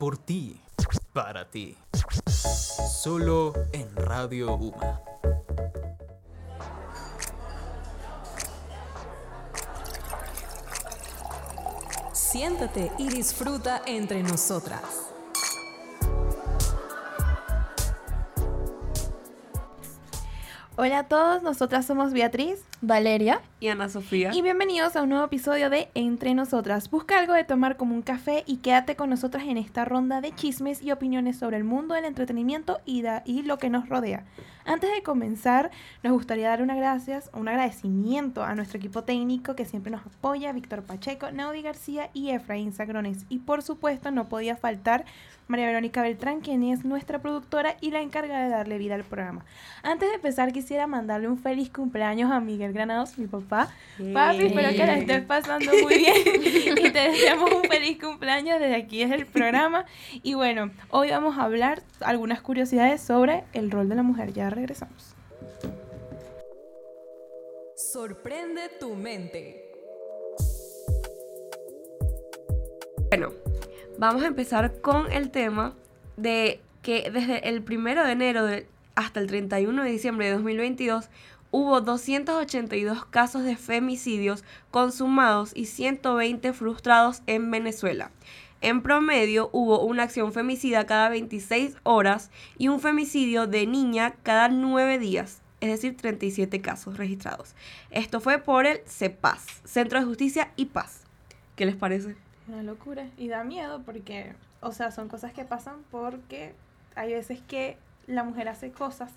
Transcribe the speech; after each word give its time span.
por 0.00 0.16
ti, 0.16 0.58
para 1.12 1.50
ti. 1.50 1.76
Solo 2.26 3.52
en 3.72 3.94
Radio 3.94 4.54
UMA. 4.54 5.02
Siéntate 12.14 12.90
y 12.96 13.10
disfruta 13.10 13.82
entre 13.84 14.22
nosotras. 14.22 14.80
Hola 20.76 21.00
a 21.00 21.08
todos, 21.08 21.42
nosotras 21.42 21.84
somos 21.84 22.14
Beatriz, 22.14 22.64
Valeria 22.82 23.42
y 23.60 23.68
Ana 23.68 23.90
Sofía. 23.90 24.30
Y 24.32 24.40
bienvenidos 24.40 24.96
a 24.96 25.02
un 25.02 25.10
nuevo 25.10 25.26
episodio 25.26 25.68
de 25.68 25.90
Entre 25.94 26.34
Nosotras. 26.34 26.90
Busca 26.90 27.18
algo 27.18 27.34
de 27.34 27.44
tomar 27.44 27.76
como 27.76 27.94
un 27.94 28.00
café 28.00 28.42
y 28.46 28.56
quédate 28.56 28.96
con 28.96 29.10
nosotras 29.10 29.44
en 29.46 29.58
esta 29.58 29.84
ronda 29.84 30.22
de 30.22 30.34
chismes 30.34 30.82
y 30.82 30.90
opiniones 30.90 31.36
sobre 31.38 31.58
el 31.58 31.64
mundo 31.64 31.94
del 31.94 32.06
entretenimiento 32.06 32.80
y, 32.86 33.04
y 33.26 33.42
lo 33.42 33.58
que 33.58 33.68
nos 33.68 33.88
rodea. 33.90 34.24
Antes 34.64 34.90
de 34.94 35.02
comenzar, 35.02 35.70
nos 36.02 36.12
gustaría 36.12 36.48
dar 36.48 36.62
una 36.62 36.74
gracias, 36.74 37.30
un 37.34 37.48
agradecimiento 37.48 38.44
a 38.44 38.54
nuestro 38.54 38.78
equipo 38.78 39.04
técnico 39.04 39.56
que 39.56 39.64
siempre 39.64 39.90
nos 39.90 40.06
apoya, 40.06 40.52
Víctor 40.52 40.82
Pacheco, 40.82 41.30
Naudi 41.32 41.60
García 41.60 42.08
y 42.14 42.30
Efraín 42.30 42.72
Sagrones. 42.72 43.26
Y 43.28 43.40
por 43.40 43.62
supuesto, 43.62 44.10
no 44.10 44.28
podía 44.28 44.56
faltar 44.56 45.04
María 45.48 45.66
Verónica 45.66 46.02
Beltrán, 46.02 46.40
quien 46.40 46.62
es 46.62 46.84
nuestra 46.84 47.20
productora 47.20 47.76
y 47.80 47.90
la 47.90 48.00
encargada 48.00 48.44
de 48.44 48.50
darle 48.50 48.78
vida 48.78 48.94
al 48.94 49.02
programa. 49.04 49.44
Antes 49.82 50.08
de 50.08 50.14
empezar, 50.14 50.52
quisiera 50.52 50.86
mandarle 50.86 51.28
un 51.28 51.38
feliz 51.38 51.70
cumpleaños 51.70 52.30
a 52.30 52.38
Miguel 52.38 52.69
Granados, 52.72 53.18
mi 53.18 53.26
papá. 53.26 53.70
Papi, 54.12 54.46
espero 54.46 54.70
que 54.70 54.86
la 54.86 54.98
estés 54.98 55.24
pasando 55.24 55.70
muy 55.82 55.98
bien 55.98 56.16
y 56.86 56.90
te 56.90 56.98
deseamos 56.98 57.50
un 57.52 57.64
feliz 57.64 57.98
cumpleaños 58.00 58.60
desde 58.60 58.76
aquí 58.76 59.02
es 59.02 59.10
el 59.10 59.26
programa. 59.26 59.86
Y 60.22 60.34
bueno, 60.34 60.70
hoy 60.90 61.10
vamos 61.10 61.38
a 61.38 61.44
hablar 61.44 61.82
algunas 62.00 62.40
curiosidades 62.40 63.00
sobre 63.00 63.44
el 63.52 63.70
rol 63.70 63.88
de 63.88 63.94
la 63.94 64.02
mujer. 64.02 64.32
Ya 64.32 64.50
regresamos. 64.50 65.14
Sorprende 67.76 68.62
tu 68.78 68.94
mente. 68.94 69.70
Bueno, 73.08 73.32
vamos 73.98 74.22
a 74.22 74.26
empezar 74.26 74.80
con 74.80 75.10
el 75.10 75.30
tema 75.30 75.74
de 76.16 76.60
que 76.82 77.10
desde 77.10 77.48
el 77.48 77.62
primero 77.62 78.04
de 78.04 78.12
enero 78.12 78.46
hasta 78.94 79.20
el 79.20 79.26
31 79.26 79.82
de 79.82 79.90
diciembre 79.90 80.26
de 80.26 80.32
2022 80.32 81.08
hubo 81.50 81.80
282 81.80 83.04
casos 83.06 83.44
de 83.44 83.56
femicidios 83.56 84.44
consumados 84.70 85.52
y 85.54 85.66
120 85.66 86.52
frustrados 86.52 87.22
en 87.26 87.50
Venezuela. 87.50 88.10
En 88.60 88.82
promedio 88.82 89.48
hubo 89.52 89.82
una 89.82 90.02
acción 90.02 90.32
femicida 90.32 90.86
cada 90.86 91.08
26 91.08 91.76
horas 91.82 92.30
y 92.58 92.68
un 92.68 92.80
femicidio 92.80 93.46
de 93.46 93.66
niña 93.66 94.14
cada 94.22 94.48
9 94.48 94.98
días, 94.98 95.40
es 95.60 95.70
decir, 95.70 95.96
37 95.96 96.60
casos 96.60 96.98
registrados. 96.98 97.54
Esto 97.90 98.20
fue 98.20 98.38
por 98.38 98.66
el 98.66 98.80
CEPAS, 98.86 99.62
Centro 99.64 99.98
de 99.98 100.04
Justicia 100.04 100.52
y 100.56 100.66
Paz. 100.66 101.04
¿Qué 101.56 101.64
les 101.64 101.76
parece? 101.76 102.16
Una 102.48 102.62
locura. 102.62 103.08
Y 103.16 103.28
da 103.28 103.44
miedo 103.44 103.82
porque, 103.84 104.34
o 104.60 104.72
sea, 104.72 104.90
son 104.90 105.08
cosas 105.08 105.32
que 105.32 105.44
pasan 105.44 105.76
porque 105.90 106.54
hay 106.96 107.14
veces 107.14 107.40
que 107.40 107.78
la 108.06 108.24
mujer 108.24 108.48
hace 108.48 108.72
cosas 108.72 109.10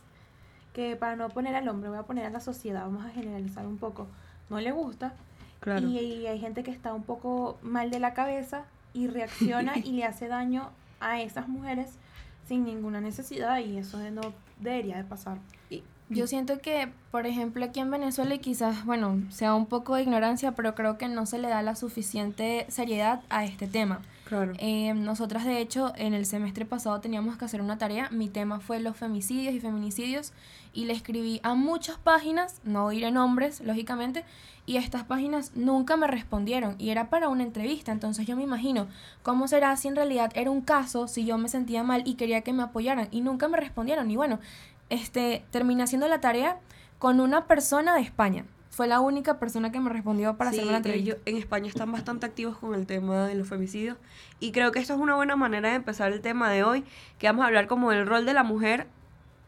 que 0.73 0.95
para 0.95 1.16
no 1.16 1.29
poner 1.29 1.55
al 1.55 1.67
hombre, 1.69 1.89
voy 1.89 1.99
a 1.99 2.03
poner 2.03 2.25
a 2.25 2.29
la 2.29 2.39
sociedad, 2.39 2.81
vamos 2.81 3.05
a 3.05 3.09
generalizar 3.09 3.66
un 3.66 3.77
poco, 3.77 4.07
no 4.49 4.59
le 4.59 4.71
gusta. 4.71 5.13
Claro. 5.59 5.88
Y, 5.88 6.27
hay 6.27 6.39
gente 6.39 6.63
que 6.63 6.71
está 6.71 6.93
un 6.93 7.03
poco 7.03 7.57
mal 7.61 7.89
de 7.89 7.99
la 7.99 8.13
cabeza 8.13 8.65
y 8.93 9.07
reacciona 9.07 9.77
y 9.83 9.93
le 9.93 10.03
hace 10.03 10.27
daño 10.27 10.69
a 10.99 11.21
esas 11.21 11.47
mujeres 11.47 11.91
sin 12.47 12.65
ninguna 12.65 12.99
necesidad 12.99 13.59
y 13.59 13.77
eso 13.77 13.97
no 14.11 14.33
debería 14.59 14.97
de 14.97 15.03
pasar. 15.03 15.38
Yo 16.09 16.27
siento 16.27 16.59
que, 16.59 16.91
por 17.11 17.25
ejemplo, 17.25 17.65
aquí 17.65 17.80
en 17.80 17.89
Venezuela 17.89 18.37
quizás, 18.37 18.86
bueno, 18.86 19.23
sea 19.30 19.55
un 19.55 19.65
poco 19.65 19.95
de 19.95 20.03
ignorancia, 20.03 20.52
pero 20.52 20.75
creo 20.75 20.98
que 20.98 21.08
no 21.08 21.25
se 21.25 21.39
le 21.39 21.48
da 21.48 21.61
la 21.64 21.75
suficiente 21.75 22.65
seriedad 22.69 23.21
a 23.30 23.45
este 23.45 23.67
tema. 23.67 24.02
Claro. 24.26 24.54
Eh, 24.58 24.94
nosotras, 24.94 25.45
de 25.45 25.60
hecho, 25.60 25.94
en 25.98 26.14
el 26.14 26.26
semestre 26.26 26.66
pasado 26.66 27.00
teníamos 27.02 27.38
que 27.38 27.45
hacer 27.45 27.61
una 27.61 27.78
tarea. 27.78 28.10
Mi 28.10 28.30
tema 28.30 28.60
fue 28.60 28.80
los 28.80 28.95
femicidios 28.95 29.54
y 29.54 29.60
feminicidios. 29.60 30.34
Y 30.73 30.86
le 30.86 30.94
escribí 30.94 31.39
a 31.44 31.54
muchas 31.54 31.98
páginas, 31.98 32.61
no 32.64 32.89
diré 32.89 33.11
nombres, 33.11 33.61
lógicamente, 33.61 34.23
y 34.66 34.78
estas 34.78 35.04
páginas 35.04 35.52
nunca 35.56 35.98
me 35.98 36.08
respondieron. 36.08 36.76
Y 36.80 36.89
era 36.89 37.10
para 37.10 37.30
una 37.30 37.44
entrevista. 37.44 37.92
Entonces 37.92 38.26
yo 38.26 38.36
me 38.36 38.44
imagino 38.44 38.88
cómo 39.22 39.48
será 39.48 39.76
si 39.76 39.88
en 39.89 39.95
realidad 39.95 40.32
era 40.36 40.52
un 40.52 40.61
caso, 40.61 41.08
si 41.08 41.26
yo 41.26 41.38
me 41.38 41.50
sentía 41.50 41.84
mal 41.84 42.04
y 42.05 42.16
quería 42.16 42.42
que 42.42 42.54
me 42.54 42.64
apoyaran. 42.64 43.10
Y 43.11 43.22
nunca 43.22 43.48
me 43.48 43.58
respondieron. 43.58 44.10
Y 44.10 44.16
bueno, 44.16 44.40
este, 44.90 45.44
terminé 45.52 45.84
haciendo 45.84 46.08
la 46.08 46.22
tarea 46.22 46.58
con 46.98 47.20
una 47.20 47.45
persona 47.45 47.95
de 47.95 48.02
España. 48.02 48.45
Fue 48.73 48.88
la 48.88 49.02
única 49.02 49.38
persona 49.38 49.72
que 49.72 49.80
me 49.80 49.92
respondió 49.92 50.36
para 50.36 50.50
hacer 50.50 50.66
la 50.66 50.78
entrevista. 50.78 51.17
en 51.26 51.38
España 51.38 51.67
están 51.67 51.92
bastante 51.92 52.26
activos 52.26 52.58
con 52.58 52.73
el 52.73 52.88
tema 52.88 53.28
de 53.28 53.36
los 53.36 53.48
femicidios 53.48 53.98
y 54.39 54.52
creo 54.52 54.72
que 54.72 54.80
esto 54.80 54.95
es 54.95 55.00
una 55.00 55.14
buena 55.14 55.36
manera 55.36 55.70
de 55.70 55.76
empezar 55.76 56.11
el 56.11 56.22
tema 56.22 56.50
de 56.50 56.64
hoy, 56.64 56.84
que 57.20 57.28
vamos 57.28 57.44
a 57.44 57.50
hablar 57.50 57.67
como 57.67 57.92
del 57.92 58.08
rol 58.08 58.26
de 58.26 58.34
la 58.34 58.42
mujer 58.42 58.88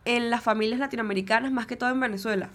en 0.06 0.30
las 0.30 0.44
familias 0.44 0.80
latinoamericanas, 0.80 1.52
más 1.52 1.66
que 1.66 1.76
todo 1.76 1.90
en 1.90 2.00
Venezuela. 2.00 2.52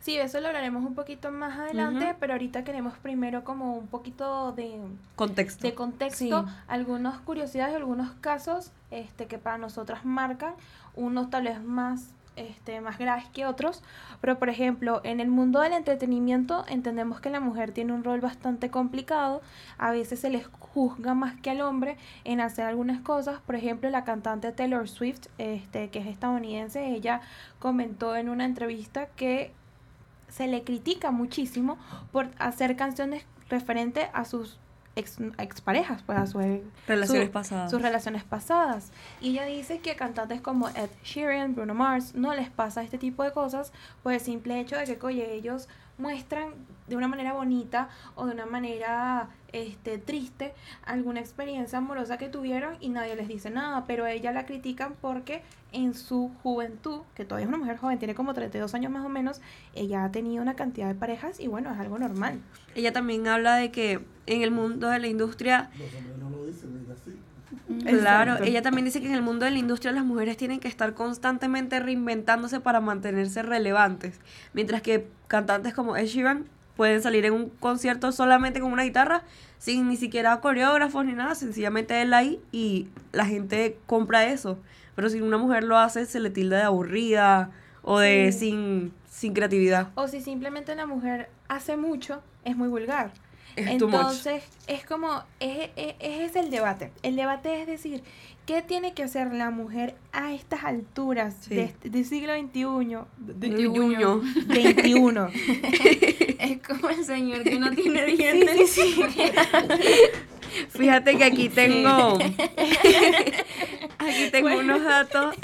Sí, 0.00 0.16
eso 0.16 0.40
lo 0.40 0.46
hablaremos 0.46 0.82
un 0.82 0.94
poquito 0.94 1.30
más 1.30 1.58
adelante, 1.58 2.16
pero 2.18 2.32
ahorita 2.32 2.64
queremos 2.64 2.96
primero 2.96 3.44
como 3.44 3.76
un 3.76 3.86
poquito 3.86 4.52
de 4.52 4.78
contexto. 5.16 5.66
De 5.66 5.74
contexto, 5.74 6.46
algunas 6.68 7.20
curiosidades, 7.20 7.76
algunos 7.76 8.12
casos 8.22 8.70
este, 8.90 9.26
que 9.26 9.36
para 9.36 9.58
nosotras 9.58 10.06
marcan, 10.06 10.54
unos 10.94 11.28
tal 11.28 11.44
vez 11.44 11.62
más 11.62 12.14
este, 12.36 12.80
más 12.80 12.98
graves 12.98 13.24
que 13.32 13.46
otros, 13.46 13.82
pero 14.20 14.38
por 14.38 14.48
ejemplo, 14.48 15.00
en 15.04 15.20
el 15.20 15.28
mundo 15.28 15.60
del 15.60 15.72
entretenimiento 15.72 16.64
entendemos 16.68 17.20
que 17.20 17.30
la 17.30 17.40
mujer 17.40 17.72
tiene 17.72 17.92
un 17.92 18.04
rol 18.04 18.20
bastante 18.20 18.70
complicado, 18.70 19.42
a 19.78 19.90
veces 19.92 20.20
se 20.20 20.30
les 20.30 20.46
juzga 20.46 21.14
más 21.14 21.40
que 21.40 21.50
al 21.50 21.60
hombre 21.60 21.96
en 22.24 22.40
hacer 22.40 22.66
algunas 22.66 23.00
cosas, 23.00 23.40
por 23.40 23.54
ejemplo, 23.54 23.90
la 23.90 24.04
cantante 24.04 24.52
Taylor 24.52 24.88
Swift, 24.88 25.26
este, 25.38 25.90
que 25.90 26.00
es 26.00 26.06
estadounidense, 26.06 26.86
ella 26.88 27.20
comentó 27.58 28.16
en 28.16 28.28
una 28.28 28.44
entrevista 28.44 29.06
que 29.06 29.52
se 30.28 30.48
le 30.48 30.64
critica 30.64 31.10
muchísimo 31.12 31.78
por 32.10 32.30
hacer 32.38 32.74
canciones 32.76 33.24
referente 33.48 34.10
a 34.12 34.24
sus 34.24 34.58
ex, 34.96 35.18
exparejas, 35.38 36.02
pues 36.02 36.18
a 36.18 36.26
su, 36.26 36.38
relaciones 36.86 37.30
pasadas. 37.30 37.70
sus 37.70 37.82
relaciones 37.82 38.24
pasadas. 38.24 38.90
Y 39.20 39.30
ella 39.30 39.44
dice 39.44 39.80
que 39.80 39.92
a 39.92 39.96
cantantes 39.96 40.40
como 40.40 40.68
Ed 40.68 40.90
Sheeran, 41.02 41.54
Bruno 41.54 41.74
Mars, 41.74 42.14
no 42.14 42.34
les 42.34 42.50
pasa 42.50 42.82
este 42.82 42.98
tipo 42.98 43.22
de 43.22 43.32
cosas 43.32 43.72
por 44.02 44.12
el 44.12 44.20
simple 44.20 44.60
hecho 44.60 44.76
de 44.76 44.84
que, 44.84 45.06
oye, 45.06 45.34
ellos 45.34 45.68
muestran 45.98 46.54
de 46.86 46.96
una 46.96 47.08
manera 47.08 47.32
bonita 47.32 47.88
o 48.14 48.26
de 48.26 48.32
una 48.32 48.46
manera 48.46 49.28
este, 49.52 49.98
triste 49.98 50.52
alguna 50.84 51.20
experiencia 51.20 51.78
amorosa 51.78 52.18
que 52.18 52.28
tuvieron 52.28 52.76
y 52.80 52.88
nadie 52.88 53.16
les 53.16 53.28
dice 53.28 53.50
nada, 53.50 53.84
pero 53.86 54.04
a 54.04 54.12
ella 54.12 54.32
la 54.32 54.46
critican 54.46 54.94
porque 55.00 55.42
en 55.72 55.94
su 55.94 56.30
juventud, 56.42 57.00
que 57.14 57.24
todavía 57.24 57.44
es 57.44 57.48
una 57.48 57.58
mujer 57.58 57.76
joven, 57.76 57.98
tiene 57.98 58.14
como 58.14 58.34
32 58.34 58.74
años 58.74 58.92
más 58.92 59.04
o 59.04 59.08
menos, 59.08 59.40
ella 59.74 60.04
ha 60.04 60.12
tenido 60.12 60.42
una 60.42 60.54
cantidad 60.54 60.88
de 60.88 60.94
parejas 60.94 61.40
y 61.40 61.46
bueno, 61.46 61.72
es 61.72 61.78
algo 61.78 61.98
normal. 61.98 62.40
Ella 62.74 62.92
también 62.92 63.26
habla 63.28 63.56
de 63.56 63.70
que 63.70 64.04
en 64.26 64.42
el 64.42 64.50
mundo 64.50 64.88
de 64.88 64.98
la 64.98 65.06
industria... 65.06 65.70
Claro, 67.86 68.42
ella 68.42 68.62
también 68.62 68.84
dice 68.84 69.00
que 69.00 69.06
en 69.06 69.14
el 69.14 69.22
mundo 69.22 69.44
de 69.44 69.50
la 69.50 69.58
industria 69.58 69.92
las 69.92 70.04
mujeres 70.04 70.36
tienen 70.36 70.60
que 70.60 70.68
estar 70.68 70.94
constantemente 70.94 71.80
reinventándose 71.80 72.60
para 72.60 72.80
mantenerse 72.80 73.42
relevantes, 73.42 74.20
mientras 74.52 74.82
que 74.82 75.08
cantantes 75.28 75.72
como 75.72 75.96
Ed 75.96 76.06
Sheeran 76.06 76.46
pueden 76.76 77.02
salir 77.02 77.24
en 77.24 77.32
un 77.32 77.50
concierto 77.50 78.12
solamente 78.12 78.60
con 78.60 78.72
una 78.72 78.84
guitarra, 78.84 79.22
sin 79.58 79.88
ni 79.88 79.96
siquiera 79.96 80.40
coreógrafos 80.40 81.04
ni 81.04 81.12
nada, 81.12 81.34
sencillamente 81.34 82.00
él 82.02 82.12
ahí 82.14 82.40
y 82.52 82.88
la 83.12 83.26
gente 83.26 83.78
compra 83.86 84.26
eso. 84.26 84.58
Pero 84.94 85.08
si 85.08 85.20
una 85.20 85.38
mujer 85.38 85.64
lo 85.64 85.78
hace, 85.78 86.06
se 86.06 86.20
le 86.20 86.30
tilda 86.30 86.58
de 86.58 86.64
aburrida 86.64 87.50
o 87.82 87.98
de 87.98 88.32
sin, 88.32 88.92
sin 89.08 89.34
creatividad. 89.34 89.88
O 89.94 90.08
si 90.08 90.20
simplemente 90.20 90.74
la 90.74 90.86
mujer 90.86 91.28
hace 91.48 91.76
mucho, 91.76 92.22
es 92.44 92.56
muy 92.56 92.68
vulgar. 92.68 93.12
Entonces, 93.56 94.42
es 94.66 94.84
como, 94.84 95.22
es, 95.40 95.70
es, 95.76 96.36
el 96.36 96.50
debate. 96.50 96.90
El 97.02 97.16
debate 97.16 97.60
es 97.60 97.66
decir, 97.66 98.02
¿qué 98.46 98.62
tiene 98.62 98.94
que 98.94 99.04
hacer 99.04 99.32
la 99.32 99.50
mujer 99.50 99.94
a 100.12 100.32
estas 100.32 100.64
alturas 100.64 101.48
del 101.48 101.72
de, 101.82 102.04
siglo 102.04 102.32
XXI? 102.34 102.64
De, 103.18 103.48
21. 103.48 105.28
es 106.40 106.58
como 106.62 106.88
el 106.88 107.04
señor 107.04 107.42
que 107.44 107.58
no 107.58 107.70
tiene 107.72 108.06
dientes. 108.06 108.78
Fíjate 110.70 111.16
que 111.16 111.24
aquí 111.24 111.48
tengo, 111.48 112.18
aquí 113.98 114.30
tengo 114.30 114.56
unos 114.58 114.84
datos. 114.84 115.34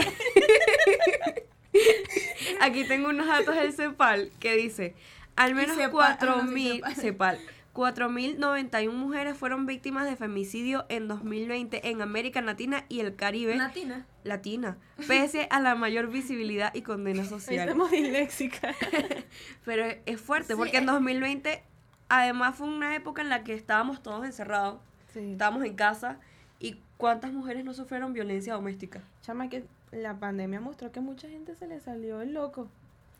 Aquí 2.60 2.84
tengo 2.84 3.08
unos 3.08 3.26
datos 3.26 3.56
del 3.56 3.72
CEPAL 3.72 4.30
que 4.38 4.54
dice, 4.54 4.94
al 5.36 5.54
menos 5.54 5.76
4.000, 5.78 6.94
CEPAL 6.94 7.38
4.091 7.74 8.92
mujeres 8.92 9.36
fueron 9.36 9.66
víctimas 9.66 10.04
de 10.08 10.16
femicidio 10.16 10.86
en 10.88 11.08
2020 11.08 11.88
en 11.90 12.02
América 12.02 12.42
Latina 12.42 12.84
y 12.88 13.00
el 13.00 13.14
Caribe. 13.16 13.56
Latina. 13.56 14.06
Latina, 14.24 14.76
pese 15.08 15.46
a 15.50 15.60
la 15.60 15.74
mayor 15.74 16.08
visibilidad 16.10 16.74
y 16.74 16.82
condena 16.82 17.24
social. 17.24 17.68
Estamos 17.68 17.90
disléxicas. 17.90 18.76
Pero 19.64 19.84
es 20.04 20.20
fuerte, 20.20 20.56
porque 20.56 20.78
en 20.78 20.86
2020 20.86 21.62
además 22.08 22.56
fue 22.56 22.68
una 22.68 22.94
época 22.96 23.22
en 23.22 23.28
la 23.28 23.44
que 23.44 23.54
estábamos 23.54 24.02
todos 24.02 24.24
encerrados, 24.26 24.80
Sí. 25.12 25.32
estábamos 25.32 25.64
en 25.64 25.74
casa, 25.74 26.18
y 26.60 26.76
cuántas 26.96 27.32
mujeres 27.32 27.64
no 27.64 27.72
sufrieron 27.74 28.12
violencia 28.12 28.52
doméstica, 28.54 29.00
Chama, 29.22 29.48
que 29.48 29.64
la 29.90 30.18
pandemia 30.20 30.60
mostró 30.60 30.92
que 30.92 31.00
mucha 31.00 31.28
gente 31.28 31.54
se 31.56 31.66
le 31.66 31.80
salió 31.80 32.20
el 32.20 32.32
loco. 32.34 32.68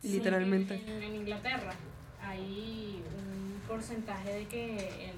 literalmente. 0.03 0.75
En, 0.87 1.03
en 1.03 1.15
Inglaterra 1.15 1.73
hay 2.21 3.03
un 3.27 3.50
porcentaje 3.71 4.33
de 4.33 4.45
que 4.47 5.09
el, 5.09 5.15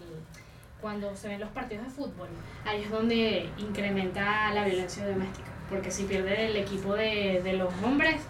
cuando 0.80 1.16
se 1.16 1.28
ven 1.28 1.40
los 1.40 1.50
partidos 1.50 1.86
de 1.86 1.90
fútbol, 1.92 2.28
ahí 2.66 2.84
es 2.84 2.92
donde 2.92 3.50
incrementa 3.58 4.54
la 4.54 4.66
violencia 4.66 5.08
doméstica. 5.08 5.50
Porque 5.70 5.90
si 5.90 6.04
pierde 6.04 6.48
el 6.52 6.56
equipo 6.58 6.94
de, 6.94 7.42
de 7.44 7.54
los 7.54 7.74
hombres, 7.84 8.22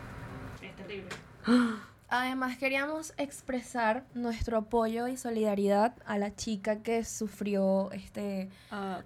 es 0.62 0.76
terrible. 0.78 1.10
Además 2.08 2.58
queríamos 2.58 3.14
expresar 3.18 4.06
nuestro 4.14 4.58
apoyo 4.60 5.08
y 5.08 5.18
solidaridad 5.18 5.96
a 6.06 6.18
la 6.18 6.34
chica 6.36 6.84
que 6.84 7.04
sufrió 7.04 7.92
este 7.92 8.50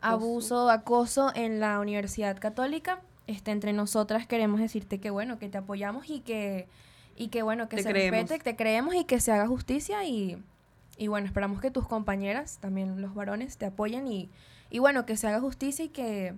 abuso, 0.01 0.69
acoso 0.69 1.31
en 1.33 1.59
la 1.59 1.79
Universidad 1.79 2.37
Católica. 2.37 3.01
Este, 3.25 3.51
entre 3.51 3.73
nosotras 3.73 4.27
queremos 4.27 4.59
decirte 4.59 4.99
que 4.99 5.09
bueno, 5.09 5.39
que 5.39 5.49
te 5.49 5.57
apoyamos 5.57 6.09
y 6.09 6.19
que, 6.19 6.67
y 7.15 7.29
que 7.29 7.41
bueno, 7.41 7.69
que 7.69 7.77
Te 7.77 7.83
se 7.83 7.89
creemos. 7.89 8.19
respete, 8.19 8.37
que 8.37 8.51
te 8.51 8.55
creemos 8.55 8.93
y 8.93 9.05
que 9.05 9.19
se 9.19 9.31
haga 9.31 9.47
justicia 9.47 10.03
y, 10.03 10.37
y 10.97 11.07
bueno, 11.07 11.27
esperamos 11.27 11.61
que 11.61 11.71
tus 11.71 11.87
compañeras, 11.87 12.57
también 12.59 13.01
los 13.01 13.13
varones, 13.13 13.57
te 13.57 13.65
apoyen 13.65 14.07
y, 14.07 14.29
y 14.69 14.79
bueno, 14.79 15.05
que 15.05 15.15
se 15.17 15.27
haga 15.27 15.39
justicia 15.39 15.85
y 15.85 15.89
que 15.89 16.33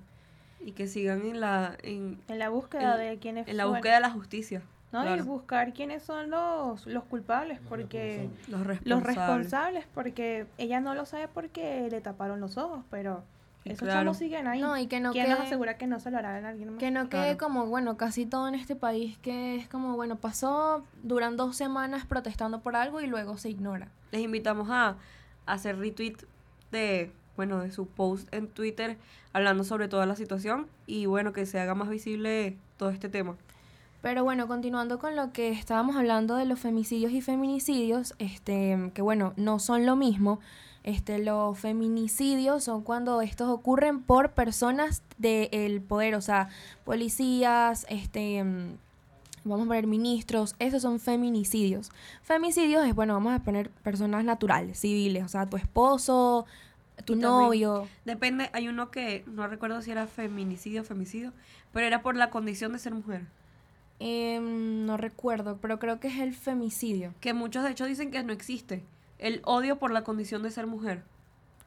Y 0.61 0.73
que 0.73 0.87
sigan 0.87 1.21
en 1.25 1.39
la, 1.39 1.77
en, 1.83 2.19
En 2.27 2.37
la 2.39 2.49
búsqueda 2.49 3.01
En- 3.01 3.09
de 3.11 3.17
quiénes 3.19 3.47
en 3.47 3.55
la 3.57 3.63
fueron. 3.63 3.77
búsqueda 3.79 3.95
de 3.95 4.01
la 4.01 4.11
justicia. 4.11 4.61
No, 4.91 5.15
y 5.15 5.21
buscar 5.21 5.71
quiénes 5.73 6.01
son 6.03 6.31
los, 6.31 6.85
los 6.87 7.03
culpables, 7.03 7.59
porque 7.69 8.27
Los 8.47 8.65
responsables. 8.65 8.87
los 8.87 9.03
responsables, 9.03 9.85
porque 9.93 10.47
ella 10.57 10.79
no 10.79 10.95
lo 10.95 11.05
sabe 11.05 11.27
porque 11.27 11.87
le 11.91 12.01
taparon 12.01 12.39
los 12.39 12.57
ojos, 12.57 12.83
pero 12.89 13.23
esos 13.65 13.79
claro. 13.79 13.99
chamos 14.01 14.17
siguen 14.17 14.47
ahí. 14.47 14.61
No, 14.61 14.77
y 14.77 14.87
que 14.87 14.99
no 14.99 15.11
¿Quién 15.11 15.29
nos 15.29 15.37
quede- 15.39 15.45
asegura 15.47 15.77
que 15.77 15.85
no 15.87 15.99
se 15.99 16.09
lo 16.11 16.17
hará 16.17 16.35
a 16.37 16.49
alguien 16.49 16.69
más? 16.71 16.79
Que 16.79 16.91
no 16.91 17.09
quede 17.09 17.35
Claro. 17.35 17.37
como, 17.37 17.65
bueno, 17.67 17.97
casi 17.97 18.25
todo 18.25 18.47
en 18.47 18.55
este 18.55 18.75
país 18.75 19.17
que 19.19 19.55
es 19.55 19.67
como, 19.67 19.95
bueno, 19.95 20.15
pasó, 20.15 20.83
duran 21.03 21.37
dos 21.37 21.55
semanas 21.55 22.05
protestando 22.05 22.61
por 22.61 22.75
algo 22.75 23.01
y 23.01 23.07
luego 23.07 23.37
se 23.37 23.49
ignora. 23.49 23.89
Les 24.11 24.21
invitamos 24.21 24.69
a, 24.69 24.95
a 25.45 25.53
hacer 25.53 25.77
retweet 25.77 26.15
de, 26.71 27.11
bueno, 27.35 27.59
de 27.59 27.71
su 27.71 27.87
post 27.87 28.27
en 28.33 28.47
Twitter 28.47 28.97
hablando 29.33 29.63
sobre 29.63 29.87
toda 29.87 30.05
la 30.05 30.15
situación 30.15 30.67
y 30.87 31.05
bueno, 31.05 31.33
que 31.33 31.45
se 31.45 31.59
haga 31.59 31.75
más 31.75 31.89
visible 31.89 32.57
todo 32.77 32.89
este 32.89 33.09
tema. 33.09 33.35
Pero 34.01 34.23
bueno, 34.23 34.47
continuando 34.47 34.97
con 34.97 35.17
lo 35.17 35.33
que 35.33 35.49
estábamos 35.51 35.97
hablando 35.97 36.35
de 36.37 36.45
los 36.45 36.57
femicidios 36.59 37.11
y 37.11 37.19
feminicidios, 37.21 38.15
este, 38.17 38.91
que 38.93 39.01
bueno, 39.01 39.33
no 39.35 39.59
son 39.59 39.85
lo 39.85 39.97
mismo. 39.97 40.39
Este, 40.83 41.19
los 41.19 41.57
feminicidios 41.59 42.63
son 42.63 42.83
cuando 42.83 43.21
estos 43.21 43.49
ocurren 43.49 44.01
por 44.01 44.31
personas 44.31 45.03
del 45.17 45.81
poder, 45.81 46.15
o 46.15 46.21
sea, 46.21 46.49
policías, 46.85 47.85
este, 47.89 48.43
mm, 48.43 48.77
vamos 49.43 49.65
a 49.65 49.67
poner 49.67 49.87
ministros, 49.87 50.55
esos 50.59 50.81
son 50.81 50.99
feminicidios. 50.99 51.91
Femicidios 52.23 52.85
es, 52.87 52.95
bueno, 52.95 53.13
vamos 53.13 53.33
a 53.33 53.39
poner 53.43 53.69
personas 53.69 54.23
naturales, 54.23 54.79
civiles, 54.79 55.23
o 55.23 55.27
sea, 55.27 55.45
tu 55.45 55.57
esposo, 55.57 56.45
tu 57.05 57.13
también- 57.13 57.21
novio. 57.29 57.87
Depende, 58.05 58.49
hay 58.53 58.67
uno 58.67 58.89
que 58.89 59.23
no 59.27 59.47
recuerdo 59.47 59.81
si 59.81 59.91
era 59.91 60.07
feminicidio 60.07 60.81
o 60.81 60.85
femicidio, 60.85 61.33
pero 61.73 61.85
era 61.87 62.01
por 62.01 62.15
la 62.15 62.29
condición 62.29 62.71
de 62.73 62.79
ser 62.79 62.93
mujer. 62.93 63.23
Em, 63.99 64.85
no 64.85 64.95
recuerdo, 64.95 65.57
pero 65.61 65.77
creo 65.77 65.99
que 65.99 66.07
es 66.07 66.19
el 66.19 66.33
femicidio. 66.33 67.13
Que 67.19 67.33
muchos 67.33 67.63
de 67.65 67.71
hecho 67.71 67.85
dicen 67.85 68.11
que 68.11 68.23
no 68.23 68.31
existe. 68.31 68.81
El 69.19 69.41
odio 69.45 69.77
por 69.77 69.91
la 69.91 70.03
condición 70.03 70.41
de 70.43 70.51
ser 70.51 70.65
mujer. 70.65 71.03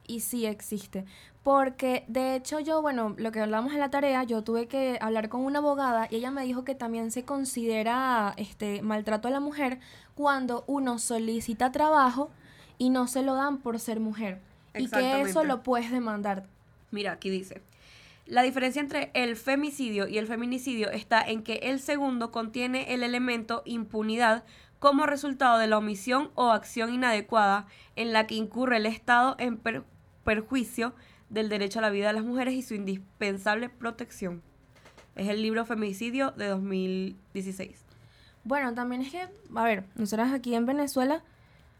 Y 0.07 0.21
sí 0.21 0.47
existe. 0.47 1.05
Porque 1.43 2.05
de 2.09 2.37
hecho 2.37 2.61
yo, 2.61 2.83
bueno, 2.83 3.15
lo 3.19 3.33
que 3.33 3.41
hablamos 3.41 3.73
en 3.73 3.81
la 3.81 3.91
tarea, 3.91 4.23
yo 4.25 4.43
tuve 4.43 4.69
que 4.69 4.99
hablar 5.01 5.29
con 5.29 5.43
una 5.43 5.59
abogada 5.59 6.07
y 6.11 6.17
ella 6.17 6.31
me 6.31 6.45
dijo 6.45 6.65
que 6.65 6.75
también 6.75 7.11
se 7.11 7.25
considera 7.25 8.35
este 8.37 8.83
maltrato 8.83 9.29
a 9.29 9.31
la 9.33 9.41
mujer 9.41 9.81
cuando 10.15 10.65
uno 10.67 10.99
solicita 10.99 11.73
trabajo 11.73 12.31
y 12.79 12.91
no 12.91 13.07
se 13.07 13.23
lo 13.23 13.35
dan 13.35 13.59
por 13.59 13.79
ser 13.81 14.01
mujer. 14.01 14.41
Y 14.75 14.89
que 14.89 15.21
eso 15.21 15.45
lo 15.45 15.63
puedes 15.63 15.91
demandar. 15.91 16.47
Mira, 16.91 17.13
aquí 17.13 17.31
dice. 17.31 17.61
La 18.27 18.43
diferencia 18.43 18.81
entre 18.81 19.11
el 19.15 19.37
femicidio 19.37 20.07
y 20.07 20.19
el 20.19 20.29
feminicidio 20.29 20.91
está 20.91 21.21
en 21.21 21.43
que 21.43 21.55
el 21.55 21.81
segundo 21.81 22.31
contiene 22.31 22.95
el 22.95 23.03
elemento 23.03 23.63
impunidad 23.65 24.45
como 24.83 25.07
resultado 25.07 25.59
de 25.59 25.69
la 25.69 25.79
omisión 25.79 26.33
o 26.35 26.51
acción 26.51 26.93
inadecuada 26.93 27.67
en 27.95 28.13
la 28.13 28.27
que 28.27 28.35
incurre 28.35 28.79
el 28.79 28.87
Estado 28.87 29.37
en 29.39 29.57
per- 29.57 29.85
perjuicio 30.25 30.93
del 31.31 31.49
derecho 31.49 31.79
a 31.79 31.83
la 31.83 31.91
vida 31.91 32.09
de 32.09 32.15
las 32.15 32.25
mujeres 32.25 32.55
y 32.55 32.63
su 32.63 32.75
indispensable 32.75 33.69
protección. 33.69 34.43
Es 35.15 35.29
el 35.29 35.41
libro 35.41 35.65
Femicidio 35.65 36.33
de 36.33 36.49
2016. 36.49 37.85
Bueno, 38.43 38.75
también 38.75 39.03
es 39.03 39.13
que, 39.13 39.29
a 39.55 39.63
ver, 39.65 39.85
nosotras 39.95 40.33
aquí 40.33 40.55
en 40.57 40.67
Venezuela 40.67 41.23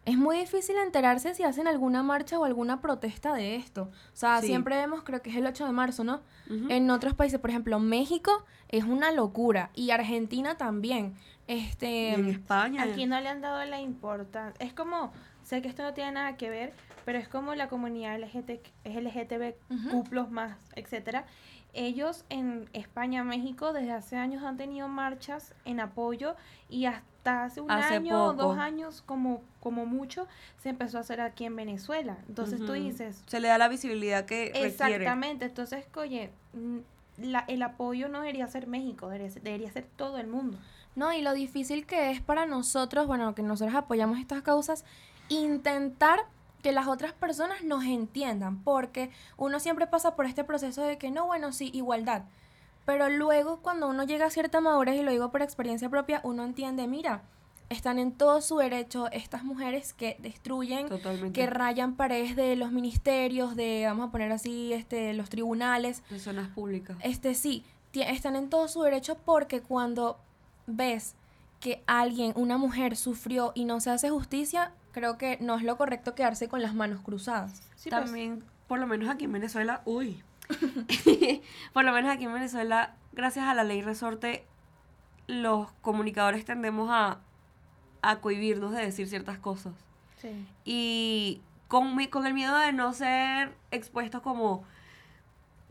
es 0.05 0.17
muy 0.17 0.37
difícil 0.39 0.77
enterarse 0.77 1.35
si 1.35 1.43
hacen 1.43 1.67
alguna 1.67 2.05
marcha 2.05 2.39
o 2.39 2.45
alguna 2.45 2.81
protesta 2.81 3.35
de 3.35 3.57
esto. 3.57 3.83
O 4.13 4.17
sea, 4.17 4.41
Sí. 4.41 4.47
siempre 4.47 4.77
vemos, 4.77 5.03
creo 5.03 5.23
que 5.23 5.31
es 5.31 5.37
el 5.37 5.47
8 5.47 5.67
de 5.67 5.73
marzo, 5.73 6.05
¿no? 6.05 6.21
En 6.69 6.89
otros 6.91 7.15
países, 7.15 7.41
por 7.41 7.51
ejemplo, 7.51 7.79
México 7.81 8.45
es 8.69 8.85
una 8.85 9.11
locura 9.11 9.71
y 9.75 9.91
Argentina 9.91 10.57
también. 10.57 11.15
Y 11.53 11.59
Este, 11.59 12.15
en 12.15 12.29
España. 12.29 12.83
Aquí 12.83 13.07
no 13.07 13.21
le 13.21 13.29
han 13.29 13.41
dado 13.41 13.65
la 13.65 13.81
importancia. 13.81 14.55
Es 14.65 14.73
como, 14.73 15.13
sé 15.43 15.63
que 15.63 15.69
esto 15.69 15.83
no 15.83 15.95
tiene 15.95 16.13
nada 16.13 16.37
que 16.37 16.51
ver, 16.51 16.73
pero 17.05 17.19
es 17.19 17.29
como 17.29 17.55
la 17.55 17.69
comunidad 17.69 18.19
LGT, 18.19 18.51
es 18.85 19.55
cuplos 19.91 20.31
más, 20.31 20.59
etcétera. 20.75 21.25
Ellos 21.75 22.25
en 22.29 22.69
España, 22.75 23.25
México, 23.25 23.73
desde 23.73 23.93
hace 23.93 24.17
años 24.17 24.43
han 24.45 24.57
tenido 24.59 24.89
marchas 24.89 25.55
en 25.65 25.81
apoyo 25.81 26.37
y 26.69 26.85
hasta 26.85 27.45
hace 27.45 27.61
un 27.63 27.71
Hace 27.71 27.95
año 27.95 28.27
o 28.27 28.33
dos 28.35 28.59
años, 28.59 29.03
como, 29.07 29.43
como 29.61 29.87
mucho, 29.87 30.27
se 30.59 30.69
empezó 30.69 30.99
a 30.99 31.01
hacer 31.01 31.21
aquí 31.23 31.47
en 31.47 31.57
Venezuela. 31.57 32.19
Entonces 32.29 32.61
tú 32.61 32.73
dices, 32.73 33.23
Se 33.27 33.41
le 33.41 33.49
da 33.49 33.57
la 33.59 33.69
visibilidad 33.69 34.27
que 34.27 34.47
requiere. 34.47 34.67
exactamente, 34.69 35.47
entonces, 35.47 35.87
oye, 35.97 36.31
la, 37.17 37.41
el 37.49 37.63
apoyo 37.63 38.09
no 38.09 38.21
debería 38.21 38.47
ser 38.49 38.67
México, 38.67 39.07
debería 39.09 39.31
ser, 39.31 39.43
debería 39.43 39.71
ser 39.71 39.87
todo 39.97 40.19
el 40.19 40.27
mundo. 40.27 40.59
No, 40.95 41.13
y 41.13 41.23
lo 41.23 41.33
difícil 41.33 41.87
que 41.87 42.11
es 42.11 42.21
para 42.21 42.47
nosotros, 42.47 43.07
bueno, 43.07 43.35
que 43.35 43.43
nosotros 43.43 43.75
apoyamos 43.75 44.19
estas 44.19 44.43
causas, 44.43 44.85
intentar 45.29 46.21
que 46.63 46.73
las 46.73 46.87
otras 46.87 47.13
personas 47.13 47.65
nos 47.65 47.85
entiendan, 47.85 48.63
porque 48.63 49.11
uno 49.37 49.59
siempre 49.59 49.87
pasa 49.87 50.15
por 50.15 50.27
este 50.27 50.45
proceso 50.45 50.83
de 50.83 50.99
que 50.99 51.11
no, 51.11 51.27
bueno, 51.27 51.53
sí, 51.53 51.71
igualdad. 51.75 52.23
Pero 52.85 53.09
luego 53.09 53.61
cuando 53.61 53.89
uno 53.89 54.05
llega 54.05 54.27
a 54.27 54.31
cierta 54.31 54.61
madurez, 54.61 54.97
y 54.97 55.03
lo 55.03 55.11
digo 55.11 55.31
por 55.31 55.43
experiencia 55.43 55.89
propia, 55.89 56.21
uno 56.25 56.45
entiende, 56.45 56.87
mira, 56.87 57.23
están 57.69 57.99
en 57.99 58.13
todo 58.13 58.41
su 58.43 58.59
derecho 58.59 59.11
estas 59.13 59.45
mujeres 59.45 59.93
que 59.93 60.17
destruyen, 60.21 60.89
Totalmente. 60.89 61.33
que 61.33 61.47
rayan 61.47 61.97
paredes 61.97 62.37
de 62.37 62.55
los 62.55 62.71
ministerios, 62.71 63.57
de, 63.57 63.85
vamos 63.87 64.09
a 64.09 64.13
poner 64.13 64.31
así, 64.31 64.73
este, 64.73 65.15
los 65.15 65.31
tribunales. 65.31 66.03
De 66.11 66.19
zonas 66.19 66.49
públicas. 66.49 66.97
Este 67.03 67.35
sí, 67.35 67.65
están 67.95 68.37
en 68.37 68.51
todo 68.51 68.69
su 68.69 68.83
derecho 68.83 69.17
porque 69.25 69.63
cuando 69.63 70.19
ves 70.67 71.15
que 71.61 71.83
alguien, 71.87 72.33
una 72.37 72.59
mujer, 72.59 72.97
sufrió 72.97 73.53
y 73.55 73.65
no 73.65 73.81
se 73.81 73.91
hace 73.91 74.11
justicia, 74.11 74.73
creo 74.93 75.17
que 75.19 75.39
no 75.41 75.57
es 75.57 75.63
lo 75.63 75.77
correcto 75.77 76.15
quedarse 76.15 76.49
con 76.49 76.61
las 76.63 76.75
manos 76.75 77.01
cruzadas. 77.03 77.63
Sí, 77.77 77.89
También, 77.91 78.43
por 78.67 78.79
lo 78.79 78.87
menos 78.87 79.09
aquí 79.09 79.25
en 79.25 79.33
Venezuela, 79.33 79.83
uy, 79.85 80.23
por 81.73 81.85
lo 81.85 81.93
menos 81.93 82.11
aquí 82.11 82.25
en 82.25 82.33
Venezuela, 82.35 82.95
gracias 83.13 83.47
a 83.47 83.55
la 83.55 83.65
ley 83.65 83.83
resorte, 83.83 84.45
los 85.27 85.71
comunicadores 85.83 86.45
tendemos 86.45 86.89
a, 86.91 87.19
a 88.03 88.17
cohibirnos 88.21 88.73
de 88.73 88.83
decir 88.85 89.09
ciertas 89.09 89.39
cosas. 89.39 89.73
sí. 90.21 90.47
Y 90.65 91.41
con, 91.69 91.97
mi- 91.97 92.09
con 92.09 92.27
el 92.27 92.35
miedo 92.35 92.59
de 92.59 92.73
no 92.73 92.93
ser 92.93 93.55
expuestos 93.71 94.21
como, 94.21 94.65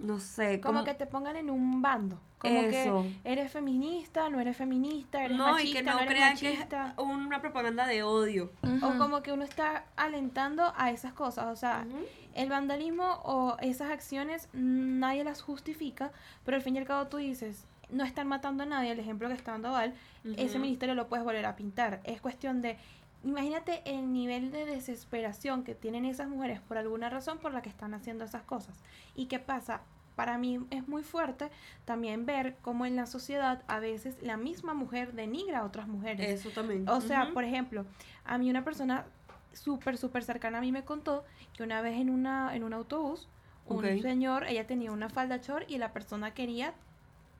no 0.01 0.19
sé, 0.19 0.59
Como 0.59 0.79
como... 0.79 0.85
que 0.85 0.93
te 0.93 1.05
pongan 1.05 1.35
en 1.35 1.49
un 1.49 1.81
bando. 1.81 2.19
Como 2.37 2.59
Eso. 2.59 3.03
que 3.03 3.31
eres 3.31 3.51
feminista, 3.51 4.27
no 4.29 4.39
eres 4.39 4.57
feminista, 4.57 5.23
eres 5.23 5.37
no, 5.37 5.51
machista, 5.51 5.69
y 5.69 5.73
que 5.73 5.83
no, 5.83 5.99
eres 5.99 6.09
crean 6.09 6.37
que 6.37 6.53
es 6.53 6.67
una 6.97 7.39
propaganda 7.39 7.85
de 7.85 8.01
odio. 8.01 8.51
O 8.81 8.97
como 8.97 9.21
que 9.21 9.31
uno 9.31 9.43
está 9.43 9.85
alentando 9.95 10.73
a 10.75 10.89
esas 10.89 11.13
cosas. 11.13 11.45
O 11.47 11.55
sea, 11.55 11.85
el 12.33 12.49
vandalismo 12.49 13.19
o 13.23 13.57
esas 13.61 13.91
acciones 13.91 14.49
nadie 14.53 15.23
las 15.23 15.43
justifica, 15.43 16.11
pero 16.43 16.57
al 16.57 16.63
fin 16.63 16.75
y 16.75 16.79
al 16.79 16.85
cabo 16.85 17.07
tú 17.07 17.17
dices, 17.17 17.67
no 17.91 18.03
están 18.03 18.27
matando 18.27 18.63
a 18.63 18.65
nadie, 18.65 18.91
el 18.91 18.99
ejemplo 18.99 19.27
que 19.27 19.35
está 19.35 19.51
dando 19.51 19.71
Val, 19.71 19.93
ese 20.37 20.57
ministerio 20.57 20.95
lo 20.95 21.07
puedes 21.07 21.23
volver 21.23 21.45
a 21.45 21.55
pintar. 21.55 21.99
Es 22.05 22.21
cuestión 22.21 22.61
de 22.61 22.77
imagínate 23.23 23.81
el 23.85 24.11
nivel 24.11 24.51
de 24.51 24.65
desesperación 24.65 25.63
que 25.63 25.75
tienen 25.75 26.05
esas 26.05 26.27
mujeres 26.27 26.59
por 26.61 26.77
alguna 26.77 27.09
razón 27.09 27.37
por 27.37 27.53
la 27.53 27.61
que 27.61 27.69
están 27.69 27.93
haciendo 27.93 28.23
esas 28.23 28.43
cosas. 28.43 28.81
¿Y 29.15 29.27
qué 29.27 29.39
pasa? 29.39 29.81
Para 30.15 30.37
mí 30.37 30.59
es 30.69 30.87
muy 30.87 31.03
fuerte 31.03 31.49
también 31.85 32.25
ver 32.25 32.57
cómo 32.61 32.85
en 32.85 32.95
la 32.95 33.05
sociedad 33.05 33.63
a 33.67 33.79
veces 33.79 34.17
la 34.21 34.37
misma 34.37 34.73
mujer 34.73 35.13
denigra 35.13 35.59
a 35.59 35.65
otras 35.65 35.87
mujeres. 35.87 36.27
Eso 36.27 36.49
también. 36.49 36.87
O 36.89 37.01
sea, 37.01 37.31
por 37.33 37.43
ejemplo, 37.43 37.85
a 38.25 38.37
mí 38.37 38.49
una 38.49 38.63
persona 38.63 39.05
súper, 39.53 39.97
súper 39.97 40.23
cercana 40.23 40.59
a 40.59 40.61
mí 40.61 40.71
me 40.71 40.83
contó 40.83 41.23
que 41.53 41.63
una 41.63 41.81
vez 41.81 41.99
en, 41.99 42.09
una, 42.09 42.55
en 42.55 42.63
un 42.63 42.73
autobús, 42.73 43.27
un 43.65 44.01
señor, 44.01 44.45
ella 44.47 44.67
tenía 44.67 44.91
una 44.91 45.09
falda 45.09 45.37
short 45.37 45.69
y 45.69 45.77
la 45.77 45.93
persona 45.93 46.33
quería 46.33 46.73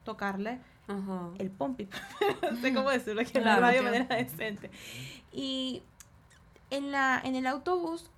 tocarle 0.04 0.58
el 1.38 1.50
pompi. 1.50 1.88
no 2.50 2.56
sé 2.56 2.74
cómo 2.74 2.90
decirlo 2.90 3.22
aquí 3.22 3.38
en 3.38 3.44
la 3.44 3.56
radio 3.56 3.82
de 3.82 3.90
manera 3.90 4.16
decente. 4.16 4.70
Y 5.32 5.82
en, 6.70 6.90
la, 6.90 7.20
en 7.22 7.36
el 7.36 7.46
autobús, 7.46 8.10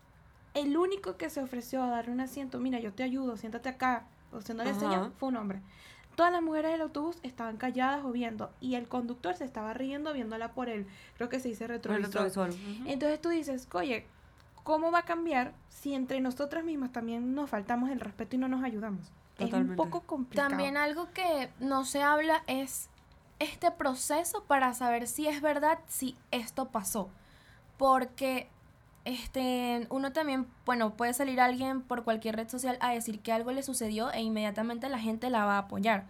el 0.55 0.77
único 0.77 1.17
que 1.17 1.31
se 1.31 1.43
ofreció 1.43 1.83
a 1.83 1.89
darle 1.89 2.13
un 2.13 2.21
asiento, 2.21 2.59
mira, 2.59 2.81
yo 2.81 2.93
te 2.93 3.03
ayudo, 3.03 3.37
siéntate 3.37 3.69
acá, 3.69 4.07
o 4.33 4.39
haciéndole 4.39 4.75
señal, 4.75 5.13
fue 5.19 5.29
un 5.29 5.37
hombre. 5.37 5.61
Todas 6.17 6.33
las 6.33 6.43
mujeres 6.43 6.71
del 6.73 6.81
autobús 6.83 7.19
estaban 7.25 7.57
calladas 7.57 8.05
o 8.05 8.13
viendo, 8.13 8.53
y 8.61 8.77
el 8.77 8.87
conductor 8.87 9.35
se 9.35 9.45
estaba 9.45 9.75
riendo 9.75 10.13
viéndola 10.13 10.53
por 10.53 10.69
él. 10.69 10.87
Creo 11.17 11.29
que 11.29 11.41
se 11.41 11.49
dice 11.49 11.67
retrovisor. 11.67 12.51
Entonces 12.87 13.21
tú 13.21 13.29
dices, 13.31 13.69
oye, 13.73 14.07
¿cómo 14.63 14.93
va 14.93 15.01
a 15.01 15.05
cambiar 15.05 15.55
si 15.69 15.95
entre 15.95 16.21
nosotras 16.21 16.65
mismas 16.65 16.93
también 16.93 17.35
nos 17.35 17.51
faltamos 17.51 17.91
el 17.91 18.01
respeto 18.01 18.37
y 18.37 18.39
no 18.39 18.49
nos 18.49 18.63
ayudamos? 18.63 19.11
Es 19.39 19.53
un 19.53 19.77
poco 19.77 20.03
complicado. 20.03 20.51
También 20.51 20.77
algo 20.77 21.11
que 21.13 21.51
no 21.59 21.85
se 21.85 22.03
habla 22.03 22.43
es 22.47 22.89
este 23.39 23.71
proceso 23.71 24.45
para 24.45 24.75
saber 24.75 25.07
si 25.07 25.27
es 25.27 25.41
verdad, 25.41 25.79
si 25.87 26.17
esto 26.31 26.67
pasó. 26.67 27.09
Porque 27.77 28.49
este, 29.05 29.87
uno 29.91 30.13
también, 30.13 30.47
bueno, 30.65 30.95
puede 30.95 31.15
salir 31.15 31.41
alguien 31.41 31.83
por 31.83 32.05
cualquier 32.05 32.37
red 32.37 32.49
social 32.49 32.79
a 32.81 32.93
decir 32.93 33.21
que 33.21 33.33
algo 33.33 33.53
le 33.53 33.63
sucedió 33.63 34.11
e 34.13 34.23
inmediatamente 34.23 34.89
la 34.89 34.99
gente 34.99 35.31
la 35.31 35.45
va 35.45 35.57
a 35.57 35.59
apoyar. 35.59 36.05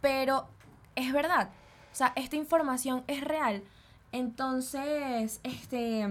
Pero 0.00 0.46
es 0.94 1.12
verdad. 1.12 1.50
O 1.92 1.96
sea, 1.96 2.12
esta 2.16 2.36
información 2.36 3.04
es 3.08 3.22
real. 3.22 3.62
Entonces, 4.12 5.40
este, 5.42 6.06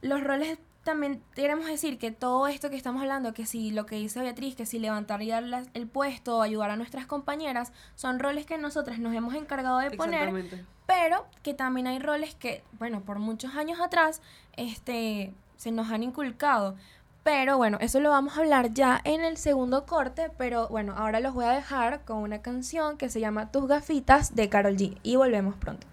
los 0.00 0.22
roles 0.22 0.58
también 0.84 1.22
queremos 1.34 1.66
decir 1.66 1.98
que 1.98 2.10
todo 2.10 2.46
esto 2.46 2.70
que 2.70 2.76
estamos 2.76 3.02
hablando, 3.02 3.34
que 3.34 3.46
si 3.46 3.70
lo 3.70 3.86
que 3.86 3.96
dice 3.96 4.20
Beatriz, 4.20 4.56
que 4.56 4.66
si 4.66 4.78
levantaría 4.78 5.38
el 5.38 5.86
puesto, 5.86 6.40
ayudar 6.40 6.70
a 6.70 6.76
nuestras 6.76 7.06
compañeras, 7.06 7.72
son 7.94 8.18
roles 8.18 8.46
que 8.46 8.56
nosotras 8.56 8.98
nos 8.98 9.14
hemos 9.14 9.34
encargado 9.34 9.78
de 9.78 9.90
poner, 9.90 10.64
pero 10.86 11.26
que 11.42 11.54
también 11.54 11.86
hay 11.86 11.98
roles 11.98 12.34
que, 12.34 12.64
bueno, 12.78 13.02
por 13.02 13.18
muchos 13.18 13.54
años 13.56 13.78
atrás, 13.80 14.22
este, 14.56 15.34
se 15.56 15.70
nos 15.70 15.90
han 15.90 16.02
inculcado. 16.02 16.76
Pero 17.22 17.58
bueno, 17.58 17.76
eso 17.82 18.00
lo 18.00 18.08
vamos 18.08 18.36
a 18.36 18.40
hablar 18.40 18.72
ya 18.72 18.98
en 19.04 19.20
el 19.20 19.36
segundo 19.36 19.84
corte, 19.84 20.30
pero 20.38 20.68
bueno, 20.68 20.94
ahora 20.96 21.20
los 21.20 21.34
voy 21.34 21.44
a 21.44 21.50
dejar 21.50 22.02
con 22.06 22.18
una 22.18 22.40
canción 22.40 22.96
que 22.96 23.10
se 23.10 23.20
llama 23.20 23.52
Tus 23.52 23.68
gafitas 23.68 24.34
de 24.34 24.48
Carol 24.48 24.76
G 24.76 24.98
y 25.02 25.16
volvemos 25.16 25.54
pronto. 25.56 25.86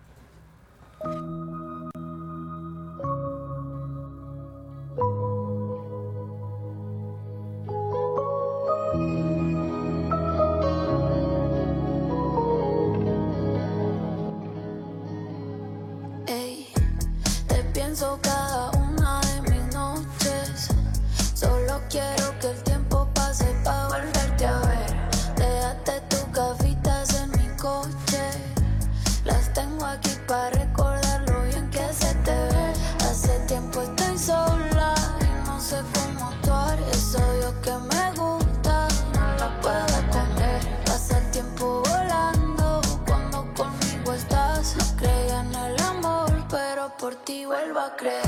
Sé 35.68 35.82
cómo 35.96 36.32
tú 36.44 36.52
es 36.94 37.14
obvio 37.14 37.54
que 37.62 37.72
me 37.72 38.12
gusta, 38.18 38.88
no 39.14 39.36
la 39.36 39.60
puedo 39.60 39.98
tener. 40.14 40.84
Pasa 40.86 41.18
el 41.18 41.30
tiempo 41.32 41.84
volando 41.90 42.80
cuando 43.06 43.54
conmigo 43.54 44.14
estás. 44.14 44.78
No 44.78 44.96
creía 44.96 45.42
en 45.42 45.54
el 45.54 45.78
amor, 45.82 46.32
pero 46.50 46.90
por 46.98 47.16
ti 47.16 47.44
vuelvo 47.46 47.82
a 47.82 47.94
creer. 47.98 48.28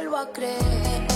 Estamos 0.00 0.32
de 0.34 1.07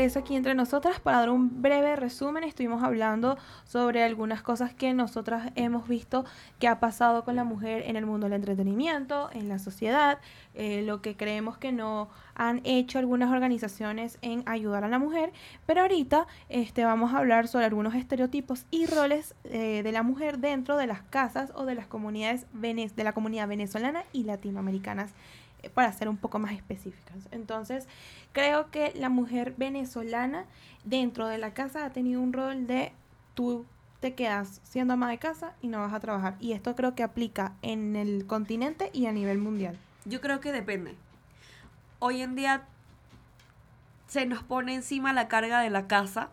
regreso 0.00 0.20
aquí 0.20 0.34
entre 0.34 0.54
nosotras 0.54 0.98
para 0.98 1.18
dar 1.18 1.28
un 1.28 1.60
breve 1.60 1.94
resumen. 1.94 2.42
Estuvimos 2.42 2.82
hablando 2.82 3.36
sobre 3.64 4.02
algunas 4.02 4.40
cosas 4.40 4.72
que 4.72 4.94
nosotras 4.94 5.52
hemos 5.56 5.88
visto 5.88 6.24
que 6.58 6.68
ha 6.68 6.80
pasado 6.80 7.22
con 7.22 7.36
la 7.36 7.44
mujer 7.44 7.82
en 7.86 7.96
el 7.96 8.06
mundo 8.06 8.24
del 8.24 8.32
entretenimiento, 8.32 9.28
en 9.34 9.50
la 9.50 9.58
sociedad, 9.58 10.18
eh, 10.54 10.80
lo 10.86 11.02
que 11.02 11.18
creemos 11.18 11.58
que 11.58 11.70
no 11.70 12.08
han 12.34 12.62
hecho 12.64 12.98
algunas 12.98 13.30
organizaciones 13.30 14.16
en 14.22 14.42
ayudar 14.46 14.84
a 14.84 14.88
la 14.88 14.98
mujer. 14.98 15.34
Pero 15.66 15.82
ahorita 15.82 16.26
este, 16.48 16.86
vamos 16.86 17.12
a 17.12 17.18
hablar 17.18 17.46
sobre 17.46 17.66
algunos 17.66 17.94
estereotipos 17.94 18.64
y 18.70 18.86
roles 18.86 19.34
eh, 19.44 19.82
de 19.82 19.92
la 19.92 20.02
mujer 20.02 20.38
dentro 20.38 20.78
de 20.78 20.86
las 20.86 21.02
casas 21.02 21.52
o 21.54 21.66
de 21.66 21.74
las 21.74 21.86
comunidades 21.86 22.46
de 22.54 23.04
la 23.04 23.12
comunidad 23.12 23.48
venezolana 23.48 24.04
y 24.14 24.24
latinoamericanas 24.24 25.12
para 25.74 25.92
ser 25.92 26.08
un 26.08 26.16
poco 26.16 26.38
más 26.38 26.52
específicas. 26.52 27.28
Entonces, 27.30 27.86
creo 28.32 28.70
que 28.70 28.92
la 28.94 29.08
mujer 29.08 29.54
venezolana 29.56 30.46
dentro 30.84 31.28
de 31.28 31.38
la 31.38 31.52
casa 31.52 31.84
ha 31.84 31.90
tenido 31.90 32.20
un 32.20 32.32
rol 32.32 32.66
de 32.66 32.92
tú 33.34 33.66
te 34.00 34.14
quedas 34.14 34.60
siendo 34.64 34.94
ama 34.94 35.10
de 35.10 35.18
casa 35.18 35.54
y 35.60 35.68
no 35.68 35.80
vas 35.80 35.92
a 35.92 36.00
trabajar. 36.00 36.36
Y 36.40 36.52
esto 36.52 36.74
creo 36.74 36.94
que 36.94 37.02
aplica 37.02 37.52
en 37.62 37.96
el 37.96 38.26
continente 38.26 38.90
y 38.92 39.06
a 39.06 39.12
nivel 39.12 39.38
mundial. 39.38 39.78
Yo 40.06 40.20
creo 40.20 40.40
que 40.40 40.52
depende. 40.52 40.94
Hoy 41.98 42.22
en 42.22 42.34
día 42.34 42.64
se 44.08 44.26
nos 44.26 44.42
pone 44.42 44.74
encima 44.74 45.12
la 45.12 45.28
carga 45.28 45.60
de 45.60 45.70
la 45.70 45.86
casa, 45.86 46.30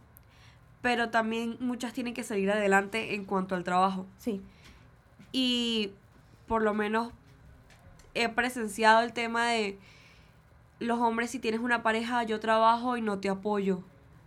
pero 0.81 1.09
también 1.09 1.57
muchas 1.59 1.93
tienen 1.93 2.13
que 2.13 2.23
salir 2.23 2.49
adelante 2.49 3.13
en 3.13 3.25
cuanto 3.25 3.55
al 3.55 3.65
trabajo. 3.65 4.07
Sí. 4.17 4.41
Y 5.33 5.91
por 6.47 6.61
lo 6.61 6.73
menos 6.73 7.11
he 8.23 8.29
presenciado 8.29 9.01
el 9.01 9.13
tema 9.13 9.47
de 9.47 9.77
los 10.79 10.99
hombres, 10.99 11.31
si 11.31 11.39
tienes 11.39 11.59
una 11.59 11.83
pareja, 11.83 12.23
yo 12.23 12.39
trabajo 12.39 12.97
y 12.97 13.01
no 13.01 13.19
te 13.19 13.29
apoyo 13.29 13.83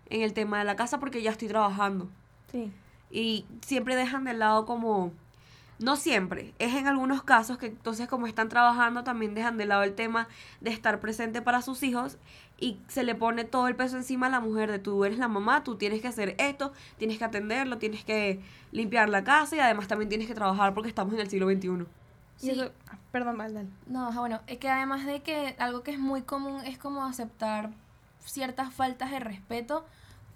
en 0.08 0.22
el 0.22 0.32
tema 0.32 0.58
de 0.58 0.64
la 0.64 0.76
casa 0.76 0.98
porque 0.98 1.22
ya 1.22 1.30
estoy 1.30 1.48
trabajando. 1.48 2.08
Sí. 2.50 2.72
Y 3.10 3.46
siempre 3.64 3.96
dejan 3.96 4.24
de 4.24 4.34
lado 4.34 4.66
como 4.66 5.12
no 5.80 5.96
siempre, 5.96 6.52
es 6.58 6.74
en 6.74 6.86
algunos 6.86 7.22
casos 7.22 7.56
que 7.56 7.66
entonces 7.66 8.06
como 8.06 8.26
están 8.26 8.50
trabajando 8.50 9.02
también 9.02 9.34
dejan 9.34 9.56
de 9.56 9.64
lado 9.64 9.82
el 9.82 9.94
tema 9.94 10.28
de 10.60 10.70
estar 10.70 11.00
presente 11.00 11.40
para 11.40 11.62
sus 11.62 11.82
hijos 11.82 12.18
y 12.58 12.78
se 12.88 13.02
le 13.02 13.14
pone 13.14 13.44
todo 13.44 13.66
el 13.66 13.74
peso 13.74 13.96
encima 13.96 14.26
a 14.26 14.30
la 14.30 14.40
mujer 14.40 14.70
de 14.70 14.78
tú 14.78 15.06
eres 15.06 15.18
la 15.18 15.28
mamá, 15.28 15.64
tú 15.64 15.76
tienes 15.76 16.02
que 16.02 16.08
hacer 16.08 16.34
esto, 16.38 16.74
tienes 16.98 17.16
que 17.16 17.24
atenderlo, 17.24 17.78
tienes 17.78 18.04
que 18.04 18.40
limpiar 18.72 19.08
la 19.08 19.24
casa 19.24 19.56
y 19.56 19.60
además 19.60 19.88
también 19.88 20.10
tienes 20.10 20.28
que 20.28 20.34
trabajar 20.34 20.74
porque 20.74 20.90
estamos 20.90 21.14
en 21.14 21.20
el 21.20 21.30
siglo 21.30 21.48
XXI. 21.50 21.86
Sí. 22.40 22.58
Ah, 22.88 22.98
perdón, 23.12 23.36
Valdal. 23.36 23.68
No, 23.86 24.10
bueno, 24.12 24.40
es 24.46 24.58
que 24.58 24.68
además 24.68 25.04
de 25.04 25.20
que 25.20 25.54
algo 25.58 25.82
que 25.82 25.92
es 25.92 25.98
muy 25.98 26.22
común 26.22 26.64
es 26.64 26.78
como 26.78 27.04
aceptar 27.04 27.70
ciertas 28.24 28.72
faltas 28.72 29.10
de 29.10 29.20
respeto 29.20 29.84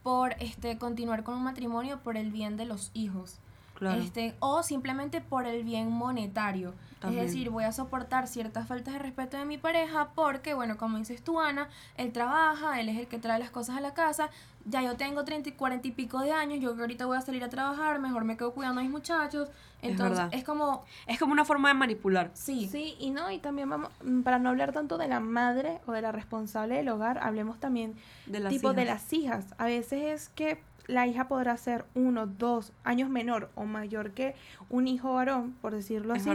por 0.03 0.35
este 0.39 0.77
continuar 0.77 1.25
con 1.25 1.35
un 1.35 1.45
matrimonio 1.45 2.01
por 2.03 2.19
el 2.19 2.31
bien 2.31 2.59
de 2.59 2.67
los 2.67 2.91
hijos. 2.93 3.39
Este, 3.81 4.35
o 4.41 4.63
simplemente 4.63 5.21
por 5.21 5.47
el 5.47 5.65
bien 5.65 5.91
monetario. 5.91 6.75
Es 7.03 7.17
decir, 7.17 7.51
voy 7.51 7.65
a 7.65 7.73
soportar 7.73 8.29
ciertas 8.29 8.67
faltas 8.67 8.95
de 8.95 8.99
respeto 8.99 9.37
de 9.37 9.45
mi 9.45 9.59
pareja 9.59 10.09
porque, 10.15 10.55
bueno, 10.55 10.79
como 10.79 10.97
dices 10.97 11.23
tú, 11.23 11.39
Ana, 11.39 11.69
él 11.97 12.13
trabaja, 12.13 12.81
él 12.81 12.89
es 12.89 12.99
el 12.99 13.07
que 13.09 13.19
trae 13.19 13.39
las 13.39 13.51
cosas 13.51 13.77
a 13.77 13.81
la 13.81 13.93
casa. 13.93 14.31
Ya 14.65 14.81
yo 14.81 14.97
tengo 14.97 15.25
30 15.25 15.51
y 15.51 15.53
40 15.53 15.89
y 15.89 15.91
pico 15.91 16.21
de 16.21 16.33
años, 16.33 16.61
yo 16.61 16.71
ahorita 16.71 17.05
voy 17.05 17.19
a 17.19 17.21
salir 17.21 17.45
a 17.45 17.51
trabajar, 17.51 17.99
mejor 17.99 18.25
me 18.25 18.39
quedo 18.39 18.53
cuidando 18.53 18.81
a 18.81 18.85
mis 18.85 18.91
muchachos. 18.91 19.51
Entonces, 19.83 20.25
es, 20.31 20.45
como... 20.45 20.83
Es 21.07 21.19
como 21.19 21.35
una 21.35 21.45
forma 21.45 21.69
de 21.69 21.75
manipular. 21.75 22.31
Sí. 22.33 22.69
Sí, 22.73 22.97
y 22.99 23.11
no, 23.11 23.31
y 23.31 23.39
también 23.39 23.69
vamos, 23.69 23.91
mm, 24.03 24.23
para 24.23 24.39
no 24.39 24.49
hablar 24.49 24.73
tanto 24.73 24.97
de 24.97 25.07
la 25.07 25.21
madre 25.21 25.83
o 25.87 25.93
de 25.93 26.01
la 26.01 26.11
responsable 26.11 26.77
del 26.77 26.89
hogar, 26.89 27.19
hablemos 27.19 27.61
también 27.61 27.95
de 28.25 28.41
las 28.41 28.51
tipo 28.51 28.73
de 28.73 28.87
las 28.87 29.13
hijas. 29.13 29.45
A 29.59 29.67
veces 29.67 30.05
es 30.05 30.29
que 30.31 30.63
la 30.87 31.07
hija 31.07 31.29
podrá 31.29 31.57
ser 31.57 31.85
uno, 31.95 32.27
dos 32.27 32.73
años 32.85 33.09
menor 33.09 33.51
o 33.55 33.65
mayor 33.65 34.13
que 34.13 34.35
un 34.71 34.89
hijo 34.89 35.15
varón, 35.15 35.55
por 35.61 35.75
decirlo 35.75 36.15
así, 36.15 36.31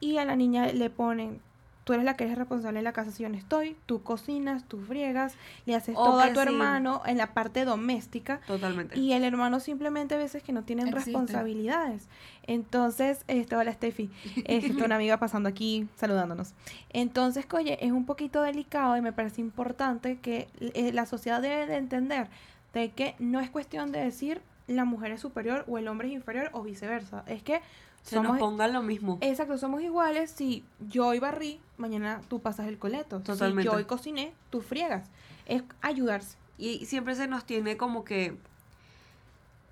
y 0.00 0.18
a 0.18 0.24
la 0.24 0.36
niña 0.36 0.66
le 0.66 0.90
ponen, 0.90 1.40
tú 1.84 1.92
eres 1.92 2.04
la 2.04 2.16
que 2.16 2.24
eres 2.24 2.36
responsable 2.36 2.80
de 2.80 2.82
la 2.82 2.92
casa 2.92 3.12
si 3.12 3.22
yo 3.22 3.28
no 3.28 3.36
estoy, 3.36 3.76
tú 3.86 4.02
cocinas, 4.02 4.64
tú 4.64 4.80
friegas, 4.80 5.34
le 5.66 5.76
haces 5.76 5.94
todo 5.94 6.18
a 6.18 6.32
tu 6.32 6.40
hermano 6.40 7.00
en 7.06 7.16
la 7.16 7.32
parte 7.32 7.64
doméstica. 7.64 8.40
Totalmente. 8.46 8.98
Y 8.98 9.12
el 9.12 9.22
hermano 9.22 9.60
simplemente 9.60 10.16
a 10.16 10.18
veces 10.18 10.42
que 10.42 10.52
no 10.52 10.64
tienen 10.64 10.90
responsabilidades. 10.90 12.08
Entonces, 12.42 13.20
esto, 13.28 13.58
hola 13.58 13.72
Steffi, 13.72 14.10
es 14.44 14.64
una 14.84 14.96
amiga 14.96 15.18
pasando 15.18 15.48
aquí 15.48 15.88
saludándonos. 15.94 16.54
Entonces, 16.90 17.46
oye, 17.52 17.78
es 17.80 17.92
un 17.92 18.04
poquito 18.04 18.42
delicado 18.42 18.96
y 18.96 19.00
me 19.00 19.12
parece 19.12 19.40
importante 19.40 20.18
que 20.18 20.48
eh, 20.58 20.92
la 20.92 21.06
sociedad 21.06 21.40
debe 21.40 21.66
de 21.66 21.76
entender 21.76 22.28
de 22.72 22.90
que 22.90 23.14
no 23.18 23.40
es 23.40 23.50
cuestión 23.50 23.92
de 23.92 24.00
decir 24.00 24.42
la 24.66 24.84
mujer 24.84 25.12
es 25.12 25.20
superior 25.20 25.64
o 25.68 25.78
el 25.78 25.88
hombre 25.88 26.08
es 26.08 26.14
inferior 26.14 26.50
o 26.52 26.62
viceversa. 26.62 27.24
Es 27.26 27.42
que 27.42 27.60
se 28.02 28.20
nos 28.20 28.38
pongan 28.38 28.72
lo 28.72 28.82
mismo. 28.82 29.18
Exacto, 29.20 29.58
somos 29.58 29.82
iguales. 29.82 30.30
Si 30.30 30.64
yo 30.88 31.08
hoy 31.08 31.18
barrí, 31.18 31.60
mañana 31.76 32.20
tú 32.28 32.40
pasas 32.40 32.68
el 32.68 32.78
coleto. 32.78 33.20
Totalmente. 33.20 33.62
Si 33.62 33.68
yo 33.68 33.76
hoy 33.76 33.84
cociné, 33.84 34.32
tú 34.50 34.60
friegas. 34.60 35.08
Es 35.46 35.62
ayudarse. 35.82 36.36
Y 36.58 36.86
siempre 36.86 37.14
se 37.16 37.26
nos 37.26 37.44
tiene 37.44 37.76
como 37.76 38.04
que 38.04 38.36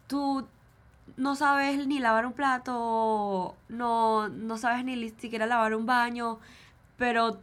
tú 0.06 0.46
no 1.16 1.36
sabes 1.36 1.86
ni 1.86 1.98
lavar 1.98 2.26
un 2.26 2.32
plato, 2.32 3.54
no, 3.68 4.28
no 4.28 4.58
sabes 4.58 4.84
ni 4.84 5.10
siquiera 5.10 5.46
lavar 5.46 5.74
un 5.74 5.86
baño, 5.86 6.38
pero 6.96 7.38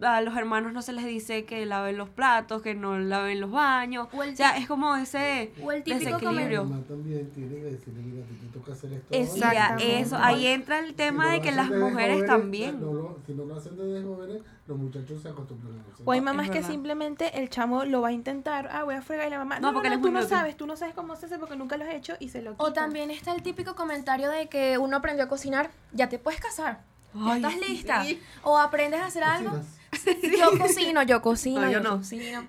a 0.00 0.20
los 0.20 0.36
hermanos 0.36 0.72
no 0.72 0.82
se 0.82 0.92
les 0.92 1.04
dice 1.04 1.44
que 1.44 1.64
laven 1.66 1.96
los 1.96 2.08
platos, 2.08 2.62
que 2.62 2.74
no 2.74 2.98
laven 2.98 3.40
los 3.40 3.50
baños. 3.50 4.08
O, 4.12 4.36
sea, 4.36 4.56
es 4.56 4.66
como 4.66 4.96
ese 4.96 5.52
o 5.62 5.72
el 5.72 5.84
desequilibrio. 5.84 6.62
también 6.88 7.30
tiene 7.30 7.56
que 7.56 7.64
decirle, 7.64 8.02
mira, 8.02 8.24
te 8.26 8.58
toca 8.58 8.72
hacer 8.72 8.92
esto. 9.10 9.46
eso, 9.78 10.16
ahí 10.16 10.46
entra 10.46 10.80
el 10.80 10.94
tema 10.94 11.32
de 11.32 11.40
que 11.40 11.52
las 11.52 11.70
mujeres 11.70 12.26
también. 12.26 12.78
si 13.26 13.34
no 13.34 13.44
lo 13.44 13.56
hacen 13.56 13.76
desde 13.76 14.02
jóvenes, 14.02 14.42
los 14.66 14.78
muchachos 14.78 15.22
se 15.22 15.28
acostumbran 15.28 15.78
a 15.78 16.02
O 16.04 16.12
hay 16.12 16.20
mamás 16.20 16.50
que 16.50 16.62
simplemente 16.62 17.38
el 17.38 17.50
chamo 17.50 17.84
lo 17.84 18.00
va 18.00 18.08
a 18.08 18.12
intentar, 18.12 18.68
ah, 18.72 18.84
voy 18.84 18.94
a 18.94 19.02
fregar 19.02 19.28
y 19.28 19.30
la 19.30 19.38
mamá, 19.38 19.60
no, 19.60 19.68
no, 19.68 19.74
porque 19.74 19.90
no, 19.90 20.00
tú 20.00 20.10
no 20.10 20.22
sabes, 20.22 20.56
tú 20.56 20.66
no 20.66 20.76
sabes 20.76 20.94
cómo 20.94 21.16
se 21.16 21.26
hace 21.26 21.38
porque 21.38 21.56
nunca 21.56 21.76
lo 21.76 21.84
has 21.84 21.94
hecho 21.94 22.14
y 22.18 22.30
se 22.30 22.42
lo 22.42 22.52
quita. 22.52 22.64
O 22.64 22.72
también 22.72 23.10
está 23.10 23.34
el 23.34 23.42
típico 23.42 23.74
comentario 23.74 24.30
de 24.30 24.48
que 24.48 24.78
uno 24.78 24.96
aprendió 24.96 25.24
a 25.24 25.28
cocinar, 25.28 25.70
ya 25.92 26.08
te 26.08 26.18
puedes 26.18 26.40
casar. 26.40 26.82
Ya 27.14 27.36
estás 27.36 27.56
lista. 27.58 28.04
O 28.42 28.58
aprendes 28.58 29.00
a 29.00 29.06
hacer 29.06 29.22
algo. 29.22 29.52
Yo 30.38 30.58
cocino, 30.58 31.02
yo 31.02 31.22
cocino, 31.22 31.70
yo, 31.70 31.80
no. 31.80 31.98
cocino. 31.98 32.46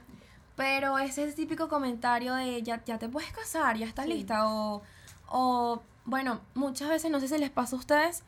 Pero 0.55 0.97
ese 0.97 1.23
es 1.23 1.29
el 1.29 1.35
típico 1.35 1.67
comentario 1.67 2.33
de 2.33 2.63
ya, 2.63 2.83
ya 2.85 2.97
te 2.97 3.09
puedes 3.09 3.31
casar, 3.31 3.77
ya 3.77 3.85
estás 3.85 4.07
lista. 4.07 4.47
O, 4.47 4.81
o, 5.27 5.81
bueno, 6.05 6.39
muchas 6.53 6.89
veces, 6.89 7.11
no 7.11 7.19
sé 7.19 7.27
si 7.27 7.37
les 7.37 7.49
pasa 7.49 7.75
a 7.75 7.79
ustedes, 7.79 8.23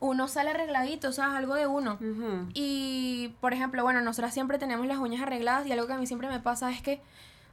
uno 0.00 0.26
sale 0.28 0.50
arregladito, 0.50 1.08
o 1.08 1.12
sea, 1.12 1.26
es 1.28 1.34
algo 1.34 1.54
de 1.54 1.66
uno. 1.66 1.98
Y, 2.54 3.34
por 3.40 3.52
ejemplo, 3.52 3.82
bueno, 3.82 4.00
nosotras 4.00 4.32
siempre 4.32 4.58
tenemos 4.58 4.86
las 4.86 4.98
uñas 4.98 5.22
arregladas 5.22 5.66
y 5.66 5.72
algo 5.72 5.86
que 5.86 5.92
a 5.92 5.98
mí 5.98 6.06
siempre 6.06 6.28
me 6.28 6.40
pasa 6.40 6.70
es 6.70 6.80
que 6.80 7.02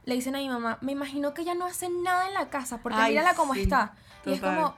le 0.06 0.14
dicen 0.14 0.34
a 0.36 0.38
mi 0.38 0.48
mamá, 0.48 0.78
me 0.80 0.92
imagino 0.92 1.34
que 1.34 1.42
ella 1.42 1.54
no 1.54 1.66
hace 1.66 1.88
nada 1.88 2.26
en 2.26 2.34
la 2.34 2.48
casa 2.50 2.78
porque 2.78 3.02
mírala 3.02 3.34
cómo 3.34 3.54
está. 3.54 3.94
Y 4.24 4.32
es 4.32 4.40
como, 4.40 4.74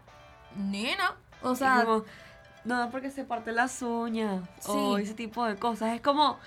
nena, 0.57 1.15
o 1.43 1.55
sea... 1.55 1.87
No, 2.67 2.91
porque 2.91 3.11
se 3.11 3.25
parte 3.25 3.53
las 3.53 3.81
uñas 3.81 4.43
o 4.67 4.99
ese 4.99 5.15
tipo 5.15 5.45
de 5.45 5.55
cosas. 5.55 5.95
Es 5.95 6.01
como 6.01 6.39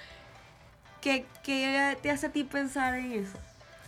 que, 1.02 1.26
te 2.02 2.12
hace 2.12 2.28
a 2.28 2.32
ti 2.32 2.44
pensar 2.44 2.96
en 2.96 3.14
eso. 3.14 3.38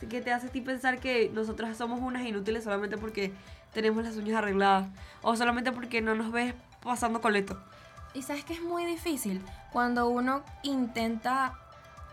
Que 0.10 0.22
te 0.22 0.32
hace 0.32 0.48
a 0.48 0.50
ti 0.50 0.62
pensar 0.62 1.00
que 1.00 1.30
nosotras 1.34 1.78
somos 1.78 2.00
unas 2.00 2.26
inútiles 2.26 2.64
solamente 2.64 2.98
porque 2.98 3.34
tenemos 3.74 4.04
las 4.04 4.16
uñas 4.16 4.38
arregladas 4.38 4.88
o 5.22 5.36
solamente 5.36 5.74
porque 5.74 6.02
no 6.02 6.16
nos 6.16 6.32
ves 6.32 6.56
pasando 6.82 7.20
coleto. 7.20 7.62
Y 8.14 8.24
sabes 8.24 8.46
que 8.46 8.54
es 8.54 8.62
muy 8.62 8.86
difícil 8.86 9.42
cuando 9.74 10.08
uno 10.08 10.44
intenta 10.64 11.60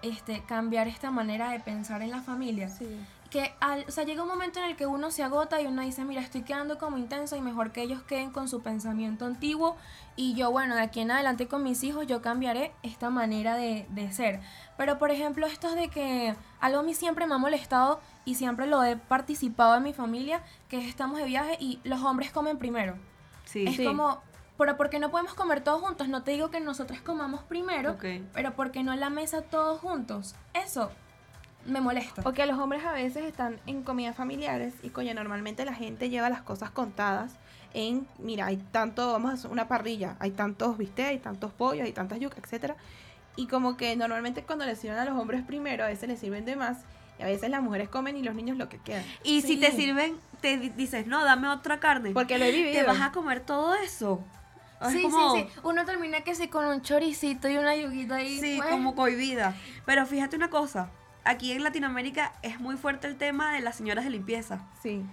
este, 0.02 0.42
cambiar 0.42 0.88
esta 0.88 1.12
manera 1.12 1.50
de 1.50 1.60
pensar 1.60 2.02
en 2.02 2.10
la 2.10 2.22
familia. 2.22 2.68
Sí 2.68 2.86
que 3.30 3.54
al, 3.60 3.84
o 3.86 3.90
sea, 3.90 4.04
llega 4.04 4.22
un 4.22 4.28
momento 4.28 4.58
en 4.58 4.66
el 4.66 4.76
que 4.76 4.86
uno 4.86 5.10
se 5.10 5.22
agota 5.22 5.60
y 5.60 5.66
uno 5.66 5.82
dice, 5.82 6.04
mira, 6.04 6.22
estoy 6.22 6.42
quedando 6.42 6.78
como 6.78 6.96
intenso 6.96 7.36
y 7.36 7.40
mejor 7.40 7.72
que 7.72 7.82
ellos 7.82 8.02
queden 8.02 8.30
con 8.30 8.48
su 8.48 8.62
pensamiento 8.62 9.26
antiguo 9.26 9.76
y 10.16 10.34
yo, 10.34 10.50
bueno, 10.50 10.74
de 10.74 10.82
aquí 10.82 11.00
en 11.00 11.10
adelante 11.10 11.46
con 11.46 11.62
mis 11.62 11.84
hijos 11.84 12.06
yo 12.06 12.22
cambiaré 12.22 12.72
esta 12.82 13.10
manera 13.10 13.56
de, 13.56 13.86
de 13.90 14.10
ser. 14.12 14.40
Pero, 14.76 14.98
por 14.98 15.10
ejemplo, 15.10 15.46
esto 15.46 15.74
de 15.74 15.88
que 15.88 16.34
algo 16.60 16.80
a 16.80 16.82
mí 16.82 16.94
siempre 16.94 17.26
me 17.26 17.34
ha 17.34 17.38
molestado 17.38 18.00
y 18.24 18.36
siempre 18.36 18.66
lo 18.66 18.82
he 18.82 18.96
participado 18.96 19.76
en 19.76 19.82
mi 19.82 19.92
familia, 19.92 20.42
que 20.68 20.78
estamos 20.78 21.18
de 21.18 21.24
viaje 21.24 21.56
y 21.60 21.80
los 21.84 22.02
hombres 22.02 22.30
comen 22.30 22.58
primero. 22.58 22.96
Sí, 23.44 23.64
es 23.66 23.86
como, 23.86 24.22
pero 24.56 24.76
¿por 24.76 24.88
qué 24.88 24.98
no 24.98 25.10
podemos 25.10 25.34
comer 25.34 25.62
todos 25.62 25.82
juntos? 25.82 26.08
No 26.08 26.22
te 26.22 26.30
digo 26.30 26.50
que 26.50 26.60
nosotros 26.60 27.00
comamos 27.00 27.42
primero, 27.42 27.96
pero 28.32 28.54
¿por 28.54 28.70
qué 28.70 28.82
no 28.82 28.92
en 28.92 29.00
la 29.00 29.10
mesa 29.10 29.42
todos 29.42 29.80
juntos? 29.80 30.34
Eso 30.54 30.90
me 31.64 31.80
molesta. 31.80 32.22
Porque 32.22 32.46
los 32.46 32.58
hombres 32.58 32.84
a 32.84 32.92
veces 32.92 33.24
están 33.24 33.60
en 33.66 33.82
comidas 33.82 34.16
familiares 34.16 34.74
y 34.82 34.90
coño, 34.90 35.14
normalmente 35.14 35.64
la 35.64 35.74
gente 35.74 36.10
lleva 36.10 36.30
las 36.30 36.42
cosas 36.42 36.70
contadas 36.70 37.32
en, 37.74 38.06
mira, 38.18 38.46
hay 38.46 38.56
tanto, 38.56 39.12
vamos 39.12 39.30
a 39.30 39.34
hacer 39.34 39.50
una 39.50 39.68
parrilla, 39.68 40.16
hay 40.20 40.30
tantos 40.30 40.78
bistecs, 40.78 41.08
hay 41.08 41.18
tantos 41.18 41.52
pollos, 41.52 41.84
hay 41.84 41.92
tantas 41.92 42.18
yucas, 42.18 42.38
etcétera. 42.42 42.76
Y 43.36 43.46
como 43.46 43.76
que 43.76 43.94
normalmente 43.96 44.42
cuando 44.42 44.64
le 44.64 44.74
sirven 44.74 44.98
a 44.98 45.04
los 45.04 45.16
hombres 45.16 45.42
primero, 45.44 45.84
a 45.84 45.88
veces 45.88 46.08
les 46.08 46.18
sirven 46.18 46.44
de 46.44 46.56
más 46.56 46.78
y 47.18 47.22
a 47.22 47.26
veces 47.26 47.50
las 47.50 47.62
mujeres 47.62 47.88
comen 47.88 48.16
y 48.16 48.22
los 48.22 48.34
niños 48.34 48.56
lo 48.56 48.68
que 48.68 48.78
quedan. 48.78 49.04
Y 49.22 49.42
si 49.42 49.58
te 49.58 49.70
sirven, 49.70 50.16
te 50.40 50.56
dices, 50.56 51.06
no, 51.06 51.24
dame 51.24 51.48
otra 51.48 51.78
carne. 51.78 52.12
Porque 52.12 52.38
lo 52.38 52.44
he 52.44 52.52
vivido. 52.52 52.80
Te 52.80 52.82
vas 52.84 53.00
a 53.00 53.12
comer 53.12 53.40
todo 53.40 53.74
eso. 53.74 54.24
sí, 54.90 55.02
sí, 55.02 55.10
sí. 55.34 55.46
Uno 55.62 55.84
termina 55.84 56.22
que 56.22 56.34
sí 56.34 56.48
con 56.48 56.64
un 56.64 56.82
choricito 56.82 57.48
y 57.48 57.58
una 57.58 57.76
yuguita 57.76 58.16
ahí. 58.16 58.40
Sí, 58.40 58.56
pues. 58.58 58.70
como 58.70 58.94
cohibida. 58.94 59.54
Pero 59.84 60.06
fíjate 60.06 60.36
una 60.36 60.50
cosa 60.50 60.90
aquí 61.28 61.52
en 61.52 61.62
Latinoamérica 61.62 62.32
es 62.42 62.58
muy 62.58 62.76
fuerte 62.76 63.06
el 63.06 63.16
tema 63.16 63.52
de 63.52 63.60
las 63.60 63.76
señoras 63.76 64.04
de 64.04 64.10
limpieza. 64.10 64.60
Sí. 64.82 65.04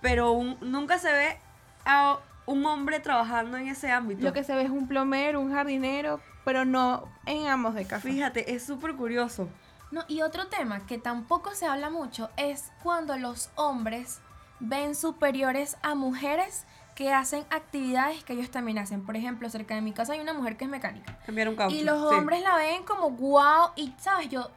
Pero 0.00 0.40
nunca 0.60 0.98
se 0.98 1.12
ve 1.12 1.38
a 1.84 2.18
un 2.46 2.64
hombre 2.66 3.00
trabajando 3.00 3.56
en 3.56 3.68
ese 3.68 3.90
ámbito. 3.90 4.22
Lo 4.22 4.32
que 4.32 4.44
se 4.44 4.54
ve 4.54 4.62
es 4.62 4.70
un 4.70 4.86
plomero, 4.86 5.40
un 5.40 5.52
jardinero, 5.52 6.20
pero 6.44 6.64
no 6.64 7.08
en 7.26 7.48
ambos 7.48 7.74
de 7.74 7.86
casa. 7.86 8.08
Fíjate, 8.08 8.54
es 8.54 8.64
súper 8.64 8.94
curioso. 8.94 9.48
No, 9.90 10.04
y 10.08 10.22
otro 10.22 10.46
tema 10.46 10.86
que 10.86 10.98
tampoco 10.98 11.54
se 11.54 11.66
habla 11.66 11.90
mucho 11.90 12.30
es 12.36 12.70
cuando 12.82 13.16
los 13.16 13.50
hombres 13.54 14.20
ven 14.60 14.94
superiores 14.94 15.76
a 15.82 15.94
mujeres 15.94 16.64
que 16.94 17.12
hacen 17.12 17.44
actividades 17.50 18.22
que 18.22 18.34
ellos 18.34 18.50
también 18.50 18.78
hacen. 18.78 19.04
Por 19.04 19.16
ejemplo, 19.16 19.48
cerca 19.50 19.74
de 19.74 19.80
mi 19.80 19.92
casa 19.92 20.12
hay 20.12 20.20
una 20.20 20.32
mujer 20.32 20.56
que 20.56 20.64
es 20.64 20.70
mecánica. 20.70 21.18
Cambiar 21.26 21.48
un 21.48 21.56
caucho. 21.56 21.74
Y 21.74 21.82
los 21.82 22.08
sí. 22.08 22.14
hombres 22.14 22.42
la 22.42 22.56
ven 22.56 22.84
como 22.84 23.10
wow. 23.10 23.70
Y, 23.76 23.92
¿sabes? 23.98 24.28
Yo. 24.28 24.50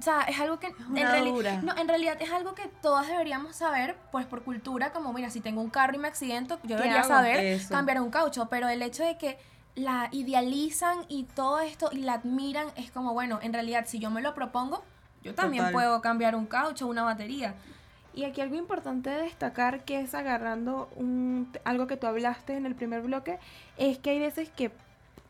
O 0.00 0.02
sea, 0.02 0.22
es 0.22 0.40
algo 0.40 0.58
que 0.58 0.68
en, 0.68 0.74
una 0.90 1.14
reali- 1.14 1.30
dura. 1.32 1.60
no, 1.62 1.76
en 1.76 1.86
realidad 1.86 2.16
es 2.20 2.30
algo 2.32 2.54
que 2.54 2.68
todas 2.80 3.06
deberíamos 3.06 3.54
saber, 3.54 3.96
pues 4.10 4.24
por 4.26 4.42
cultura, 4.42 4.92
como 4.92 5.12
mira, 5.12 5.28
si 5.30 5.40
tengo 5.40 5.60
un 5.60 5.68
carro 5.70 5.94
y 5.94 5.98
me 5.98 6.08
accidento, 6.08 6.58
yo 6.64 6.76
debería 6.76 7.00
hago? 7.00 7.08
saber 7.08 7.38
Eso. 7.38 7.68
cambiar 7.74 8.00
un 8.00 8.10
caucho, 8.10 8.48
pero 8.48 8.68
el 8.68 8.80
hecho 8.80 9.04
de 9.04 9.18
que 9.18 9.38
la 9.74 10.08
idealizan 10.10 11.04
y 11.08 11.24
todo 11.24 11.60
esto 11.60 11.90
y 11.92 11.98
la 11.98 12.14
admiran 12.14 12.68
es 12.76 12.90
como, 12.90 13.12
bueno, 13.12 13.38
en 13.42 13.52
realidad 13.52 13.84
si 13.86 13.98
yo 13.98 14.10
me 14.10 14.22
lo 14.22 14.34
propongo, 14.34 14.82
yo 15.22 15.34
también 15.34 15.64
Total. 15.64 15.72
puedo 15.74 16.00
cambiar 16.00 16.34
un 16.34 16.46
caucho, 16.46 16.86
una 16.86 17.02
batería. 17.02 17.54
Y 18.14 18.24
aquí 18.24 18.40
algo 18.40 18.56
importante 18.56 19.10
de 19.10 19.22
destacar 19.22 19.84
que 19.84 20.00
es 20.00 20.14
agarrando 20.14 20.88
un, 20.96 21.52
algo 21.64 21.86
que 21.86 21.96
tú 21.98 22.06
hablaste 22.06 22.54
en 22.56 22.64
el 22.66 22.74
primer 22.74 23.02
bloque, 23.02 23.38
es 23.76 23.98
que 23.98 24.10
hay 24.10 24.18
veces 24.18 24.48
que 24.48 24.72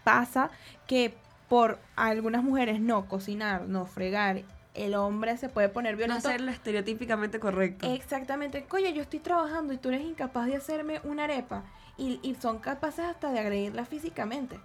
pasa 0.04 0.48
que 0.86 1.14
por 1.48 1.80
algunas 1.96 2.44
mujeres 2.44 2.80
no 2.80 3.06
cocinar, 3.08 3.62
no 3.62 3.84
fregar, 3.84 4.42
el 4.74 4.94
hombre 4.94 5.36
se 5.36 5.48
puede 5.48 5.68
poner 5.68 5.92
No 5.94 5.98
violento. 5.98 6.28
ser 6.28 6.40
lo 6.40 6.50
estereotípicamente 6.50 7.40
correcto. 7.40 7.86
Exactamente. 7.92 8.64
Coño, 8.64 8.88
yo 8.90 9.02
estoy 9.02 9.18
trabajando 9.20 9.72
y 9.72 9.78
tú 9.78 9.88
eres 9.88 10.02
incapaz 10.02 10.46
de 10.46 10.56
hacerme 10.56 11.00
una 11.04 11.24
arepa. 11.24 11.62
Y, 11.98 12.18
y 12.22 12.34
son 12.36 12.58
capaces 12.60 13.04
hasta 13.04 13.30
de 13.30 13.40
agredirla 13.40 13.84
físicamente. 13.84 14.58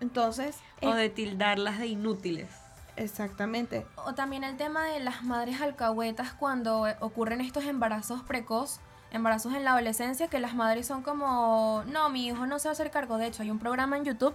Entonces, 0.00 0.56
o 0.82 0.90
es- 0.90 0.96
de 0.96 1.08
tildarlas 1.10 1.78
de 1.78 1.86
inútiles. 1.88 2.48
exactamente. 2.96 3.86
O 3.96 4.14
también 4.14 4.44
el 4.44 4.56
tema 4.56 4.84
de 4.84 5.00
las 5.00 5.22
madres 5.24 5.60
alcahuetas 5.60 6.32
cuando 6.32 6.86
eh, 6.86 6.96
ocurren 7.00 7.40
estos 7.40 7.64
embarazos 7.64 8.22
precoz, 8.22 8.80
embarazos 9.10 9.54
en 9.54 9.64
la 9.64 9.72
adolescencia, 9.72 10.28
que 10.28 10.38
las 10.40 10.54
madres 10.54 10.86
son 10.86 11.02
como, 11.02 11.82
no, 11.86 12.10
mi 12.10 12.26
hijo 12.26 12.46
no 12.46 12.58
se 12.58 12.68
va 12.68 12.72
a 12.72 12.74
hacer 12.74 12.90
cargo. 12.90 13.16
De 13.18 13.26
hecho, 13.26 13.42
hay 13.42 13.50
un 13.50 13.58
programa 13.58 13.96
en 13.96 14.04
YouTube 14.04 14.34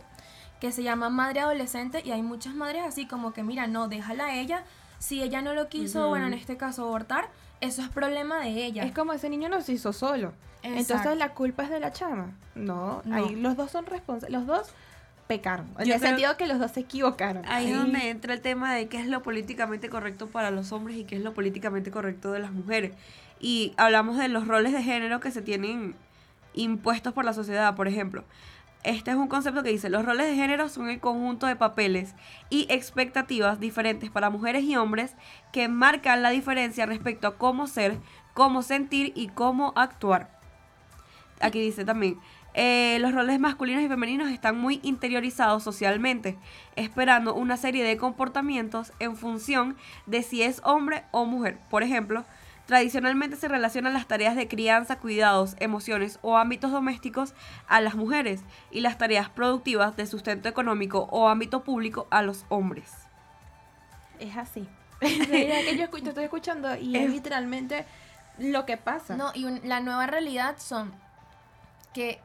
que 0.60 0.71
se 0.71 0.82
llama 0.84 1.10
Madre 1.10 1.41
Adolescente 1.41 2.02
y 2.04 2.12
hay 2.12 2.21
muchas 2.21 2.56
madres 2.56 2.84
así 2.86 3.06
como 3.06 3.34
que, 3.34 3.43
mira, 3.43 3.67
no, 3.67 3.88
déjala 3.88 4.26
a 4.26 4.36
ella. 4.36 4.63
Si 5.04 5.22
ella 5.22 5.42
no 5.42 5.54
lo 5.54 5.68
quiso, 5.68 6.08
bueno, 6.08 6.28
en 6.28 6.34
este 6.34 6.56
caso 6.56 6.84
abortar, 6.86 7.26
eso 7.60 7.82
es 7.82 7.89
problema 7.89 8.39
de 8.39 8.66
ella. 8.66 8.84
Es 8.84 8.94
como 8.94 9.12
ese 9.12 9.30
niño 9.30 9.50
no 9.50 9.60
se 9.62 9.74
hizo 9.74 9.92
solo. 9.92 10.32
Exacto. 10.63 10.80
Entonces 10.80 11.18
la 11.18 11.34
culpa 11.34 11.63
es 11.63 11.70
de 11.70 11.82
la 11.82 11.92
chama. 11.92 12.32
No, 12.56 13.02
No. 13.04 13.16
ahí 13.18 13.36
los 13.36 13.58
dos 13.58 13.70
son 13.70 13.86
responsables. 13.86 14.32
Los 14.39 14.48
dos 14.48 14.70
pecaron. 15.28 15.68
En 15.78 15.86
Yo 15.88 15.96
el 15.96 16.00
creo- 16.00 16.10
sentido 16.12 16.38
que 16.38 16.48
los 16.48 16.58
dos 16.58 16.72
se 16.72 16.80
equivocaron. 16.80 17.44
Ahí 17.48 17.72
es 17.72 17.78
donde 17.78 18.10
entra 18.12 18.34
el 18.34 18.39
tema 18.39 18.74
de 18.74 18.88
qué 18.88 18.98
es 19.02 19.08
lo 19.08 19.22
políticamente 19.24 19.89
correcto 19.89 20.28
para 20.28 20.52
los 20.52 20.72
hombres 20.72 20.96
y 20.96 21.04
qué 21.04 21.18
es 21.18 21.22
lo 21.22 21.34
políticamente 21.34 21.92
correcto 21.92 22.32
de 22.32 22.39
las 22.39 22.52
mujeres. 22.54 22.94
Y 23.42 23.74
hablamos 23.76 24.18
de 24.18 24.30
los 24.30 24.48
roles 24.48 24.72
de 24.72 24.84
género 24.84 25.20
que 25.20 25.32
se 25.32 25.42
tienen 25.42 25.96
impuestos 26.54 27.12
por 27.13 27.26
la 27.26 27.34
sociedad, 27.34 27.76
por 27.76 27.89
ejemplo. 27.89 28.24
Este 28.84 29.12
es 29.12 29.17
un 29.17 29.30
concepto 29.30 29.63
que 29.63 29.69
dice, 29.69 29.89
los 29.89 30.04
roles 30.04 30.28
de 30.28 30.36
género 30.36 30.67
son 30.67 30.89
el 30.89 31.00
conjunto 31.00 31.48
de 31.48 31.56
papeles 31.56 32.15
y 32.50 32.67
expectativas 32.69 33.60
diferentes 33.60 34.12
para 34.12 34.30
mujeres 34.30 34.63
y 34.63 34.76
hombres 34.76 35.15
que 35.54 35.69
marcan 35.69 36.22
la 36.22 36.32
diferencia 36.32 36.86
respecto 36.86 37.28
a 37.28 37.38
cómo 37.38 37.67
ser, 37.67 37.98
cómo 38.34 38.62
sentir 38.62 39.13
y 39.15 39.30
cómo 39.30 39.72
actuar. 39.78 40.38
Aquí 41.39 41.62
dice 41.62 41.86
también, 41.86 42.19
eh, 42.56 42.98
los 43.00 43.13
roles 43.13 43.39
masculinos 43.39 43.84
y 43.84 43.88
femeninos 43.88 44.30
están 44.30 44.58
muy 44.58 44.82
interiorizados 44.84 45.63
socialmente, 45.63 46.38
esperando 46.76 47.34
una 47.34 47.56
serie 47.56 47.86
de 47.86 47.98
comportamientos 47.98 48.91
en 49.00 49.15
función 49.15 49.78
de 50.08 50.24
si 50.24 50.43
es 50.43 50.62
hombre 50.65 51.04
o 51.12 51.26
mujer. 51.26 51.58
Por 51.69 51.84
ejemplo, 51.84 52.26
tradicionalmente 52.65 53.36
se 53.36 53.47
relacionan 53.47 53.93
las 53.93 54.08
tareas 54.08 54.36
de 54.36 54.47
crianza, 54.47 54.97
cuidados, 54.99 55.56
emociones 55.60 56.19
o 56.21 56.38
ámbitos 56.38 56.71
domésticos 56.71 57.34
a 57.67 57.82
las 57.82 57.95
mujeres 57.95 58.41
y 58.71 58.80
las 58.82 58.97
tareas 58.97 59.30
productivas 59.30 59.95
de 59.97 60.06
sustento 60.06 60.47
económico 60.49 61.08
o 61.12 61.28
ámbito 61.28 61.63
público 61.63 62.08
a 62.10 62.21
los 62.21 62.45
hombres. 62.49 62.91
Es 64.19 64.38
así. 64.38 64.67
Mira 65.02 65.26
que 65.65 65.76
yo 65.78 65.86
escu- 65.86 66.02
te 66.02 66.10
estoy 66.10 66.23
escuchando 66.23 66.76
y 66.78 66.95
es 66.95 67.04
Es- 67.06 67.12
literalmente 67.12 67.86
lo 68.38 68.65
que 68.65 68.78
pasa. 68.78 69.15
No, 69.17 69.32
y 69.34 69.45
un- 69.45 69.60
la 69.63 69.80
nueva 69.82 70.08
realidad 70.08 70.56
son 70.58 70.93
que 71.93 72.19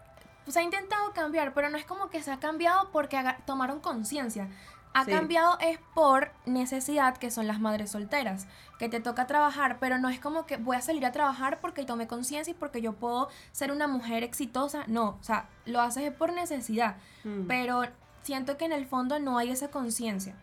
se 0.46 0.60
ha 0.60 0.62
intentado 0.62 1.12
cambiar, 1.12 1.52
pero 1.52 1.68
no 1.68 1.76
es 1.76 1.84
como 1.84 2.08
que 2.08 2.22
se 2.22 2.30
ha 2.32 2.38
cambiado 2.38 2.90
porque 2.92 3.16
haga- 3.16 3.38
tomaron 3.44 3.80
conciencia. 3.80 4.48
Ha 4.94 5.04
Sí. 5.04 5.10
cambiado 5.10 5.58
es 5.60 5.78
por 5.94 6.32
necesidad, 6.46 7.16
que 7.18 7.30
son 7.30 7.46
las 7.46 7.60
madres 7.60 7.90
solteras, 7.90 8.46
que 8.78 8.88
te 8.88 9.00
toca 9.00 9.26
trabajar, 9.26 9.78
pero 9.80 9.98
no 9.98 10.08
es 10.08 10.20
como 10.20 10.46
que 10.46 10.56
voy 10.56 10.76
a 10.76 10.80
salir 10.80 11.04
a 11.04 11.10
trabajar 11.12 11.58
porque 11.60 11.84
tomé 11.84 12.06
conciencia 12.06 12.52
y 12.52 12.54
porque 12.54 12.80
yo 12.80 12.92
puedo 12.92 13.28
ser 13.52 13.72
una 13.72 13.88
mujer 13.88 14.22
exitosa. 14.22 14.84
No, 14.86 15.18
o 15.20 15.22
sea, 15.24 15.48
lo 15.66 15.80
haces 15.80 16.04
es 16.04 16.12
por 16.12 16.32
necesidad, 16.32 16.96
Mm. 17.24 17.46
pero 17.48 17.82
siento 18.22 18.56
que 18.56 18.64
en 18.66 18.72
el 18.72 18.86
fondo 18.86 19.18
no 19.18 19.38
hay 19.38 19.50
esa 19.50 19.68
conciencia. 19.70 20.34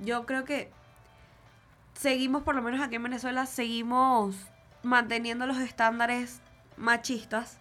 yo 0.00 0.26
creo 0.26 0.44
que 0.44 0.70
seguimos, 1.94 2.42
por 2.44 2.54
lo 2.54 2.62
menos 2.62 2.80
aquí 2.80 2.94
en 2.96 3.02
Venezuela, 3.02 3.46
seguimos 3.46 4.36
manteniendo 4.84 5.44
los 5.46 5.58
estándares 5.58 6.40
machistas 6.76 7.58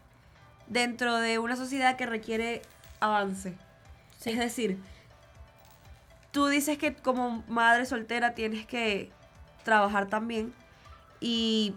dentro 0.68 1.16
de 1.18 1.40
una 1.40 1.56
sociedad 1.56 1.96
que 1.96 2.06
requiere 2.06 2.62
avance. 3.00 3.58
Es 4.26 4.38
decir, 4.38 4.78
tú 6.32 6.46
dices 6.48 6.78
que 6.78 6.94
como 6.94 7.44
madre 7.48 7.86
soltera 7.88 8.36
tienes 8.36 8.66
que 8.68 9.12
trabajar 9.68 10.08
también 10.08 10.54
y 11.20 11.76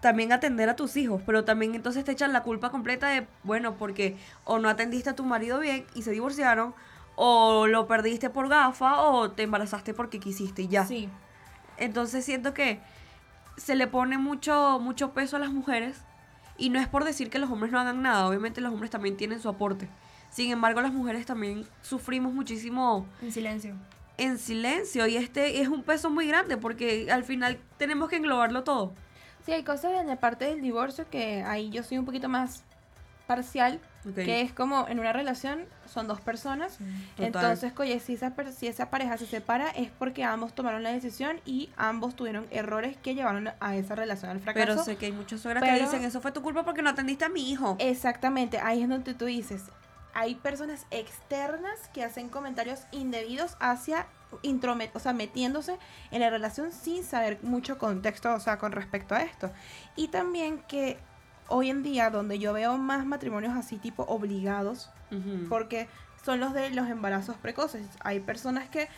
también 0.00 0.30
atender 0.30 0.68
a 0.68 0.76
tus 0.76 0.96
hijos, 0.98 1.22
pero 1.24 1.44
también 1.44 1.74
entonces 1.74 2.04
te 2.04 2.12
echan 2.12 2.34
la 2.34 2.42
culpa 2.42 2.70
completa 2.70 3.08
de, 3.08 3.26
bueno, 3.44 3.76
porque 3.76 4.16
o 4.44 4.58
no 4.58 4.68
atendiste 4.68 5.08
a 5.08 5.16
tu 5.16 5.24
marido 5.24 5.58
bien 5.58 5.86
y 5.94 6.02
se 6.02 6.10
divorciaron, 6.10 6.74
o 7.16 7.66
lo 7.66 7.86
perdiste 7.86 8.28
por 8.28 8.48
gafa, 8.48 9.00
o 9.00 9.30
te 9.30 9.44
embarazaste 9.44 9.94
porque 9.94 10.20
quisiste 10.20 10.62
y 10.62 10.68
ya. 10.68 10.84
Sí. 10.84 11.08
Entonces 11.78 12.26
siento 12.26 12.52
que 12.52 12.78
se 13.56 13.74
le 13.74 13.86
pone 13.86 14.18
mucho, 14.18 14.78
mucho 14.80 15.14
peso 15.14 15.36
a 15.36 15.40
las 15.40 15.50
mujeres 15.50 16.02
y 16.58 16.68
no 16.68 16.78
es 16.78 16.88
por 16.88 17.04
decir 17.04 17.30
que 17.30 17.38
los 17.38 17.50
hombres 17.50 17.72
no 17.72 17.80
hagan 17.80 18.02
nada, 18.02 18.28
obviamente 18.28 18.60
los 18.60 18.72
hombres 18.72 18.90
también 18.90 19.16
tienen 19.16 19.40
su 19.40 19.48
aporte. 19.48 19.88
Sin 20.30 20.50
embargo, 20.50 20.82
las 20.82 20.92
mujeres 20.92 21.24
también 21.24 21.66
sufrimos 21.80 22.34
muchísimo 22.34 23.06
En 23.22 23.32
silencio. 23.32 23.74
En 24.18 24.36
silencio 24.38 25.06
y 25.06 25.16
este 25.16 25.60
es 25.62 25.68
un 25.68 25.82
peso 25.82 26.10
muy 26.10 26.26
grande 26.28 26.56
porque 26.56 27.10
al 27.10 27.24
final 27.24 27.58
tenemos 27.78 28.08
que 28.10 28.16
englobarlo 28.16 28.64
todo. 28.64 28.92
Sí, 29.46 29.52
hay 29.52 29.62
cosas 29.62 29.92
en 30.00 30.06
la 30.08 30.16
parte 30.16 30.44
del 30.44 30.60
divorcio 30.60 31.06
que 31.10 31.42
ahí 31.42 31.70
yo 31.70 31.82
soy 31.82 31.96
un 31.98 32.04
poquito 32.04 32.28
más 32.28 32.64
parcial, 33.26 33.80
Ok. 34.08 34.14
que 34.14 34.40
es 34.40 34.52
como 34.52 34.86
en 34.88 34.98
una 35.00 35.12
relación 35.12 35.66
son 35.86 36.06
dos 36.08 36.20
personas, 36.20 36.78
Total. 36.78 37.26
entonces, 37.26 37.72
oye, 37.78 38.00
si 38.00 38.14
esa, 38.14 38.32
si 38.52 38.66
esa 38.66 38.90
pareja 38.90 39.16
se 39.18 39.26
separa 39.26 39.68
es 39.70 39.90
porque 39.98 40.24
ambos 40.24 40.54
tomaron 40.54 40.82
la 40.82 40.90
decisión 40.90 41.40
y 41.44 41.68
ambos 41.76 42.14
tuvieron 42.16 42.46
errores 42.50 42.96
que 42.96 43.14
llevaron 43.14 43.50
a 43.60 43.76
esa 43.76 43.94
relación 43.94 44.30
al 44.30 44.40
fracaso. 44.40 44.66
Pero 44.66 44.82
sé 44.84 44.96
que 44.96 45.06
hay 45.06 45.12
muchas 45.12 45.40
suegras 45.40 45.62
que 45.62 45.78
dicen, 45.80 46.04
eso 46.04 46.20
fue 46.20 46.32
tu 46.32 46.42
culpa 46.42 46.64
porque 46.64 46.82
no 46.82 46.90
atendiste 46.90 47.24
a 47.24 47.28
mi 47.28 47.50
hijo. 47.50 47.76
Exactamente, 47.78 48.58
ahí 48.58 48.82
es 48.82 48.88
donde 48.88 49.14
tú 49.14 49.26
dices, 49.26 49.64
hay 50.18 50.34
personas 50.34 50.84
externas 50.90 51.88
que 51.92 52.02
hacen 52.02 52.28
comentarios 52.28 52.80
indebidos 52.90 53.56
hacia 53.60 54.06
intromet 54.42 54.90
o 54.96 54.98
sea, 54.98 55.12
metiéndose 55.12 55.78
en 56.10 56.20
la 56.20 56.28
relación 56.28 56.72
sin 56.72 57.04
saber 57.04 57.38
mucho 57.42 57.78
contexto, 57.78 58.34
o 58.34 58.40
sea, 58.40 58.58
con 58.58 58.72
respecto 58.72 59.14
a 59.14 59.22
esto. 59.22 59.52
Y 59.94 60.08
también 60.08 60.58
que 60.66 60.98
hoy 61.46 61.70
en 61.70 61.84
día 61.84 62.10
donde 62.10 62.40
yo 62.40 62.52
veo 62.52 62.76
más 62.78 63.06
matrimonios 63.06 63.56
así 63.56 63.76
tipo 63.78 64.02
obligados, 64.08 64.90
Ujú. 65.12 65.48
porque 65.48 65.88
son 66.24 66.40
los 66.40 66.52
de 66.52 66.70
los 66.70 66.88
embarazos 66.88 67.36
precoces. 67.36 67.86
Hay 68.00 68.18
personas 68.18 68.68
que 68.68 68.88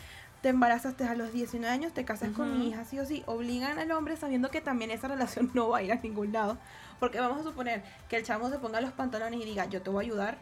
te 0.41 0.49
embarazaste 0.49 1.03
a 1.03 1.13
los 1.13 1.31
19 1.31 1.71
años, 1.71 1.93
te 1.93 2.03
casas 2.03 2.31
con 2.31 2.49
Ujú. 2.49 2.57
mi 2.57 2.69
hija, 2.69 2.83
sí 2.83 2.97
o 2.99 3.05
sí, 3.05 3.21
obligan 3.27 3.77
al 3.77 3.91
hombre 3.91 4.17
sabiendo 4.17 4.49
que 4.49 4.59
también 4.59 4.89
esa 4.89 5.07
relación 5.07 5.51
no 5.53 5.69
va 5.69 5.77
a 5.77 5.83
ir 5.83 5.91
a 5.91 5.97
ningún 5.97 6.33
lado. 6.33 6.57
Porque 6.99 7.19
vamos 7.19 7.39
a 7.39 7.43
suponer 7.43 7.83
que 8.09 8.17
el 8.17 8.23
chamo 8.25 8.49
se 8.49 8.57
ponga 8.57 8.81
los 8.81 8.91
pantalones 8.91 9.39
y 9.39 9.45
diga, 9.45 9.65
yo 9.65 9.83
te 9.83 9.91
voy 9.91 10.03
a 10.03 10.07
ayudar, 10.07 10.37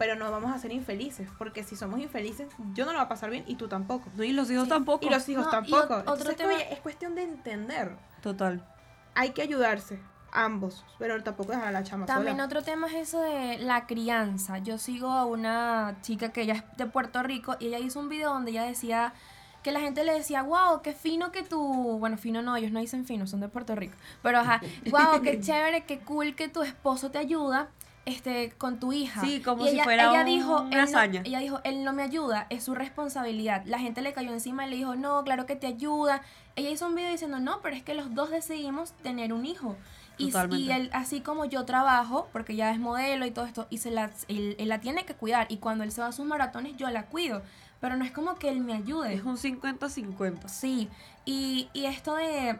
pero 0.00 0.16
no 0.16 0.30
vamos 0.30 0.50
a 0.50 0.58
ser 0.58 0.72
infelices, 0.72 1.28
porque 1.36 1.62
si 1.62 1.76
somos 1.76 2.00
infelices, 2.00 2.48
yo 2.72 2.86
no 2.86 2.92
lo 2.92 2.96
va 2.96 3.04
a 3.04 3.08
pasar 3.08 3.28
bien 3.28 3.44
y 3.46 3.56
tú 3.56 3.68
tampoco. 3.68 4.08
No, 4.16 4.24
y 4.24 4.32
los 4.32 4.50
hijos 4.50 4.64
Sí, 4.64 4.70
tampoco. 4.70 5.04
Y 5.04 5.10
los 5.10 5.28
hijos 5.28 5.44
No, 5.44 5.50
tampoco. 5.50 5.94
ot- 5.94 6.00
otro 6.10 6.30
Entonces, 6.30 6.36
tema- 6.38 6.54
es 6.58 6.80
cuestión 6.80 7.14
de 7.14 7.22
entender. 7.24 7.96
Total. 8.22 8.64
Hay 9.14 9.30
que 9.32 9.42
ayudarse, 9.42 10.00
ambos, 10.32 10.86
pero 10.98 11.22
tampoco 11.22 11.52
dejar 11.52 11.68
a 11.68 11.72
la 11.72 11.82
chama 11.82 12.06
También 12.06 12.36
sola. 12.36 12.46
otro 12.46 12.62
tema 12.62 12.86
es 12.86 12.94
eso 12.94 13.20
de 13.20 13.58
la 13.58 13.86
crianza. 13.86 14.56
Yo 14.56 14.78
sigo 14.78 15.10
a 15.10 15.26
una 15.26 15.98
chica 16.00 16.30
que 16.32 16.40
ella 16.42 16.54
es 16.54 16.64
de 16.78 16.86
Puerto 16.86 17.22
Rico 17.22 17.56
y 17.60 17.66
ella 17.66 17.78
hizo 17.78 18.00
un 18.00 18.08
video 18.08 18.32
donde 18.32 18.52
ella 18.52 18.62
decía 18.64 19.12
que 19.62 19.70
la 19.72 19.80
gente 19.80 20.02
le 20.04 20.14
decía, 20.14 20.42
wow, 20.42 20.80
qué 20.82 20.94
fino 20.94 21.30
que 21.30 21.42
tu, 21.42 21.60
bueno, 21.98 22.16
fino 22.16 22.40
no, 22.40 22.56
ellos 22.56 22.72
no 22.72 22.80
dicen 22.80 23.04
fino, 23.04 23.26
son 23.26 23.40
de 23.40 23.48
Puerto 23.48 23.74
Rico, 23.74 23.94
pero 24.22 24.38
ajá, 24.38 24.62
wow, 24.90 25.20
qué 25.22 25.38
chévere, 25.40 25.84
qué 25.84 25.98
cool 25.98 26.34
que 26.34 26.48
tu 26.48 26.62
esposo 26.62 27.10
te 27.10 27.18
ayuda 27.18 27.68
este 28.06 28.50
con 28.58 28.80
tu 28.80 28.92
hija. 28.92 29.20
Sí, 29.20 29.40
como 29.40 29.66
Y 29.66 29.70
si 29.70 29.80
fuera 29.80 30.10
ella 30.10 30.20
un- 30.20 30.26
dijo, 30.26 30.60
una 30.62 30.70
"Él 30.70 30.76
no- 30.76 30.82
hazaña". 30.82 31.22
ella 31.24 31.38
dijo, 31.40 31.60
él 31.64 31.84
no 31.84 31.92
me 31.92 32.02
ayuda, 32.02 32.46
es 32.50 32.64
su 32.64 32.74
responsabilidad. 32.74 33.62
La 33.66 33.78
gente 33.78 34.02
le 34.02 34.12
cayó 34.12 34.32
encima 34.32 34.66
y 34.66 34.70
le 34.70 34.76
dijo, 34.76 34.94
no, 34.96 35.22
claro 35.24 35.46
que 35.46 35.56
te 35.56 35.66
ayuda, 35.66 36.22
ella 36.56 36.70
hizo 36.70 36.86
un 36.86 36.94
video 36.94 37.10
diciendo, 37.10 37.38
no, 37.40 37.60
pero 37.62 37.76
es 37.76 37.82
que 37.82 37.94
los 37.94 38.14
dos 38.14 38.30
decidimos 38.30 38.92
tener 39.02 39.32
un 39.32 39.46
hijo. 39.46 39.76
Y, 40.18 40.70
él, 40.70 40.90
así 40.92 41.22
como 41.22 41.46
yo 41.46 41.64
trabajo, 41.64 42.28
porque 42.30 42.54
ya 42.54 42.70
es 42.72 42.78
modelo 42.78 43.24
y 43.24 43.30
todo 43.30 43.46
esto, 43.46 43.66
y 43.70 43.78
se 43.78 43.90
la, 43.90 44.10
él, 44.28 44.54
él 44.58 44.68
la 44.68 44.78
tiene 44.78 45.06
que 45.06 45.14
cuidar. 45.14 45.46
Y 45.48 45.56
cuando 45.56 45.82
él 45.82 45.92
se 45.92 46.02
va 46.02 46.08
a 46.08 46.12
sus 46.12 46.26
maratones, 46.26 46.76
yo 46.76 46.90
la 46.90 47.06
cuido. 47.06 47.40
Pero 47.80 47.96
no 47.96 48.04
es 48.04 48.10
como 48.10 48.34
que 48.34 48.50
él 48.50 48.60
me 48.60 48.74
ayude. 48.74 49.14
Es 49.14 49.22
un 49.24 49.38
50-50. 49.38 50.48
Sí, 50.48 50.90
y, 51.24 51.70
y 51.72 51.86
esto 51.86 52.16
de... 52.16 52.58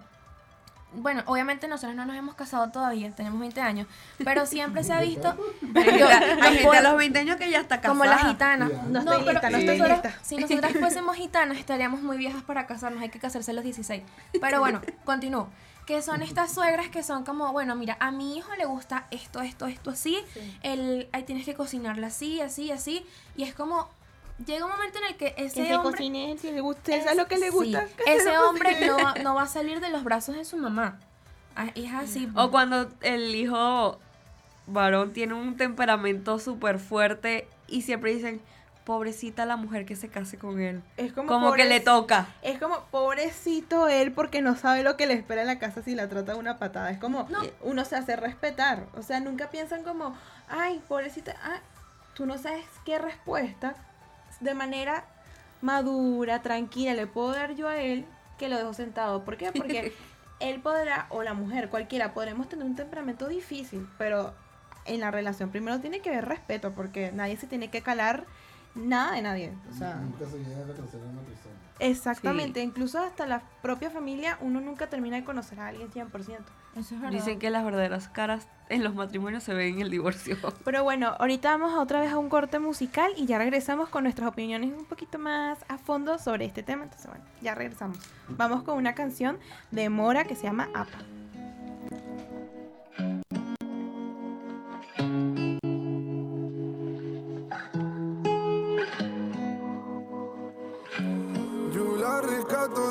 Bueno, 0.93 1.23
obviamente 1.27 1.69
nosotros 1.69 1.95
no 1.95 2.05
nos 2.05 2.17
hemos 2.17 2.35
casado 2.35 2.71
todavía, 2.71 3.11
tenemos 3.13 3.39
20 3.39 3.61
años, 3.61 3.87
pero 4.25 4.47
siempre 4.47 4.83
se 4.83 4.93
ha 4.93 5.01
visto... 5.01 5.37
Hay 5.75 6.59
gente 6.59 6.77
a 6.77 6.83
los 6.83 6.97
20 6.97 7.19
años 7.19 7.37
que 7.37 7.51
ya 7.51 7.61
está 7.61 7.81
casada. 7.81 7.89
como 7.91 8.05
las 8.05 8.27
gitanas. 8.27 8.71
Ya. 8.71 8.83
No 8.83 8.99
estoy 9.01 9.19
pero 9.19 9.33
lista, 9.33 9.51
no 9.51 9.59
estoy 9.59 9.79
lista. 9.79 10.15
Si 10.23 10.37
nosotras 10.37 10.73
fuésemos 10.73 11.17
gitanas, 11.17 11.59
estaríamos 11.59 12.03
muy 12.03 12.17
viejas 12.17 12.43
para 12.43 12.67
casarnos. 12.67 13.03
Hay 13.03 13.11
que 13.11 13.19
casarse 13.19 13.51
a 13.51 13.55
los 13.55 13.65
16. 13.65 14.03
Pero 14.41 14.61
bueno, 14.61 14.81
continúo. 15.05 15.49
Que 15.87 16.03
son 16.03 16.23
estas 16.23 16.53
suegras 16.53 16.89
que 16.89 17.03
son 17.03 17.25
como, 17.25 17.53
bueno, 17.53 17.75
mira, 17.75 17.97
a 18.01 18.11
mi 18.11 18.37
hijo 18.37 18.55
le 18.57 18.65
gusta 18.65 19.07
esto, 19.11 19.41
esto, 19.41 19.67
esto, 19.67 19.91
así. 19.91 20.19
El, 20.63 21.09
ahí 21.13 21.25
tienes 21.25 21.45
que 21.45 21.55
cocinarla 21.55 22.09
así, 22.09 22.41
así, 22.41 22.71
así. 22.71 23.05
Y 23.37 23.43
es 23.43 23.55
como, 23.55 23.89
llega 24.47 24.65
un 24.65 24.71
momento 24.71 24.99
en 24.99 25.05
el 25.05 25.17
que 25.17 25.35
ese 25.37 25.63
Que 25.63 25.67
se 25.69 25.77
hombre... 25.77 25.93
cocine 25.93 26.37
si 26.39 26.51
le 26.51 26.61
gusta, 26.61 26.95
eso 26.95 27.11
es 27.11 27.17
lo 27.17 27.27
que 27.27 27.37
le 27.39 27.47
Sí, 27.47 27.53
gusta. 27.53 27.87
que 27.97 28.05
se 28.05 28.17
ese 28.17 28.39
hombre 28.39 28.87
no, 28.87 28.97
va- 28.97 29.15
no 29.23 29.35
va 29.35 29.43
a 29.43 29.47
salir 29.47 29.81
de 29.81 29.91
los 29.91 30.05
brazos 30.05 30.37
de 30.37 30.45
su 30.45 30.57
mamá. 30.57 30.99
Ah, 31.57 31.69
Es 31.75 31.93
así. 31.93 32.29
O 32.37 32.51
cuando 32.51 32.89
el 33.03 33.35
hijo 33.35 33.99
varón 34.67 35.13
tiene 35.13 35.35
un 35.35 35.57
temperamento 35.57 36.39
súper 36.39 36.79
fuerte 36.79 37.49
y 37.67 37.83
siempre 37.83 38.15
dicen, 38.15 38.41
pobrecita 38.85 39.45
la 39.47 39.57
mujer 39.57 39.85
que 39.85 39.95
se 39.97 40.09
case 40.09 40.39
con 40.39 40.61
él. 40.61 40.83
Es 40.97 41.13
como, 41.13 41.29
Como 41.29 41.53
que 41.53 41.65
le 41.65 41.81
toca. 41.81 42.29
Es 42.43 42.59
como 42.59 42.81
pobrecito 42.91 43.89
él 43.89 44.13
porque 44.13 44.41
no 44.43 44.57
sabe 44.57 44.83
lo 44.83 44.97
que 44.97 45.07
le 45.07 45.15
espera 45.15 45.43
en 45.43 45.49
la 45.49 45.59
casa 45.59 45.83
si 45.83 45.95
la 45.95 46.09
trata 46.09 46.33
de 46.33 46.39
una 46.39 46.59
patada. 46.59 46.91
Es 46.91 46.99
como 46.99 47.29
uno 47.63 47.85
se 47.85 47.97
hace 47.97 48.17
respetar. 48.17 48.87
O 48.97 49.03
sea, 49.03 49.21
nunca 49.21 49.51
piensan 49.51 49.83
como, 49.85 50.17
ay, 50.49 50.81
pobrecita, 50.89 51.35
ah, 51.43 51.61
tú 52.15 52.27
no 52.27 52.39
sabes 52.39 52.65
qué 52.85 52.99
respuesta 52.99 53.75
de 54.41 54.55
manera 54.55 55.05
madura, 55.63 56.43
tranquila, 56.43 56.95
le 56.95 57.07
puedo 57.07 57.33
dar 57.33 57.55
yo 57.55 57.69
a 57.69 57.81
él 57.81 58.07
que 58.39 58.49
lo 58.49 58.57
dejo 58.57 58.73
sentado. 58.73 59.25
¿Por 59.25 59.37
qué? 59.37 59.53
Porque 59.53 59.93
él 60.41 60.61
podrá, 60.61 61.07
o 61.11 61.23
la 61.23 61.35
mujer, 61.35 61.69
cualquiera, 61.69 62.15
podremos 62.15 62.49
tener 62.49 62.65
un 62.65 62.75
temperamento 62.75 63.29
difícil, 63.29 63.87
pero 63.99 64.35
en 64.87 65.01
la 65.01 65.11
relación 65.11 65.51
primero 65.51 65.81
tiene 65.81 66.01
que 66.01 66.11
haber 66.11 66.27
respeto 66.27 66.73
porque 66.73 67.13
nadie 67.13 67.37
se 67.37 67.47
tiene 67.47 67.71
que 67.71 67.83
calar 67.83 68.25
nada 68.75 69.13
de 69.13 69.23
nadie. 69.23 69.53
O 69.71 69.75
sea, 69.75 69.97
Nunca 69.97 70.27
se 70.27 70.39
llega 70.39 70.61
a 70.61 70.77
conocer 70.77 71.01
a 71.01 71.05
una 71.05 71.23
persona. 71.23 71.55
Exactamente, 71.81 72.63
incluso 72.63 72.99
hasta 72.99 73.27
la 73.27 73.43
propia 73.63 73.91
familia 73.91 74.37
uno 74.43 74.61
nunca 74.61 74.89
termina 74.89 75.17
de 75.17 75.25
conocer 75.25 75.61
a 75.61 75.69
alguien 75.69 75.91
100%. 75.91 76.11
Eso 76.77 76.95
es 76.95 77.01
verdad. 77.01 77.11
Dicen 77.11 77.39
que 77.39 77.51
las 77.51 77.65
verdaderas 77.65 78.09
caras 78.09 78.47
en 78.69 78.85
los 78.85 78.95
matrimonios 78.95 79.43
se 79.43 79.55
ven 79.55 79.75
en 79.75 79.81
el 79.81 79.91
divorcio. 79.91 80.37
Pero 80.65 80.85
bueno, 80.85 81.17
ahorita 81.19 81.51
vamos 81.57 81.79
otra 81.79 82.01
vez 82.01 82.13
a 82.13 82.19
un 82.19 82.29
corte 82.29 82.59
musical 82.59 83.13
y 83.17 83.27
ya 83.27 83.39
regresamos 83.39 83.89
con 83.89 84.05
nuestras 84.05 84.29
opiniones 84.29 84.71
un 84.77 84.85
poquito 84.85 85.19
más 85.19 85.59
a 85.69 85.79
fondo 85.79 86.19
sobre 86.19 86.45
este 86.45 86.63
tema. 86.63 86.85
Entonces, 86.85 87.09
bueno, 87.09 87.25
ya 87.41 87.55
regresamos. 87.55 87.99
Vamos 88.29 88.63
con 88.63 88.77
una 88.77 88.95
canción 88.95 89.39
de 89.71 89.89
Mora 89.89 90.25
que 90.25 90.37
se 90.37 90.45
llama 90.45 90.69
Apa. 90.75 90.99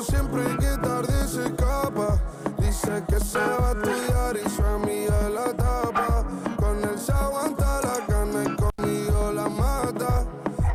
Siempre 0.02 0.42
que 0.58 0.76
tarde 0.78 1.28
se 1.28 1.46
escapa. 1.46 2.18
Dice 2.58 3.02
que 3.08 3.20
se 3.20 3.38
va 3.38 3.68
a 3.68 3.72
estudiar 3.72 4.36
y 4.36 4.50
su 4.50 4.62
amiga 4.62 5.28
la 5.28 5.52
tapa. 5.54 6.24
Con 6.56 6.78
él 6.82 6.98
se 6.98 7.12
aguanta 7.12 7.80
la 7.82 8.06
carne 8.06 8.44
y 8.44 8.56
conmigo 8.56 9.32
la 9.32 9.48
mata. 9.48 10.24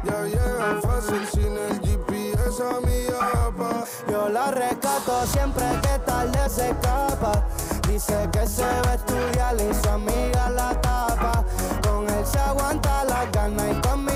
Ya 0.03 0.23
llega 0.23 0.81
fácil 0.81 1.25
sin 1.31 1.57
el 1.57 1.79
GPS 1.81 2.63
a 2.63 2.79
mi 2.81 3.05
apa. 3.47 3.85
Yo 4.09 4.29
la 4.29 4.51
rescato 4.51 5.25
siempre 5.27 5.65
que 5.81 5.99
tarde 5.99 6.49
se 6.49 6.69
escapa. 6.69 7.43
Dice 7.87 8.29
que 8.31 8.47
se 8.47 8.63
va 8.63 8.91
a 8.91 8.95
estudiar 8.95 9.55
y 9.55 9.73
su 9.73 9.89
amiga 9.89 10.49
la 10.49 10.81
tapa. 10.81 11.43
Con 11.87 12.09
él 12.09 12.25
se 12.25 12.39
aguanta 12.39 13.03
la 13.05 13.25
gana 13.31 13.71
y 13.71 13.81
conmigo 13.81 14.14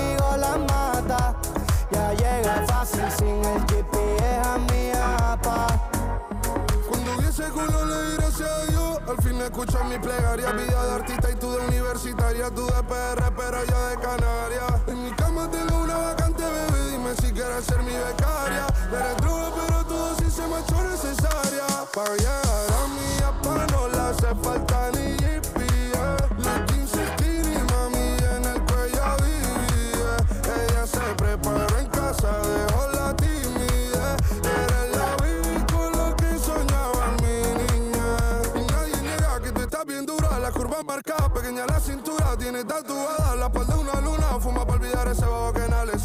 ese 7.40 7.50
culo 7.52 7.84
le 7.86 8.10
di 8.10 8.16
gracias 8.16 8.68
Dios. 8.68 8.98
Al 9.08 9.16
fin 9.22 9.40
escucho 9.40 9.82
mi 9.84 9.98
plegaria, 9.98 10.52
vida 10.52 10.84
de 10.86 10.92
artista 10.92 11.30
y 11.30 11.34
tú 11.36 11.50
de 11.52 11.66
universitaria, 11.66 12.50
tú 12.50 12.66
de 12.66 12.82
PR, 12.82 13.32
pero 13.36 13.64
yo 13.64 13.86
de 13.88 13.96
Canarias. 13.96 14.72
En 14.86 15.04
mi 15.04 15.10
cama 15.12 15.50
tengo 15.50 15.82
una 15.82 15.96
vacante, 15.96 16.42
bebé, 16.42 16.90
dime 16.90 17.14
si 17.16 17.32
quieres 17.32 17.64
ser 17.64 17.82
mi 17.82 17.92
becaria. 17.92 18.66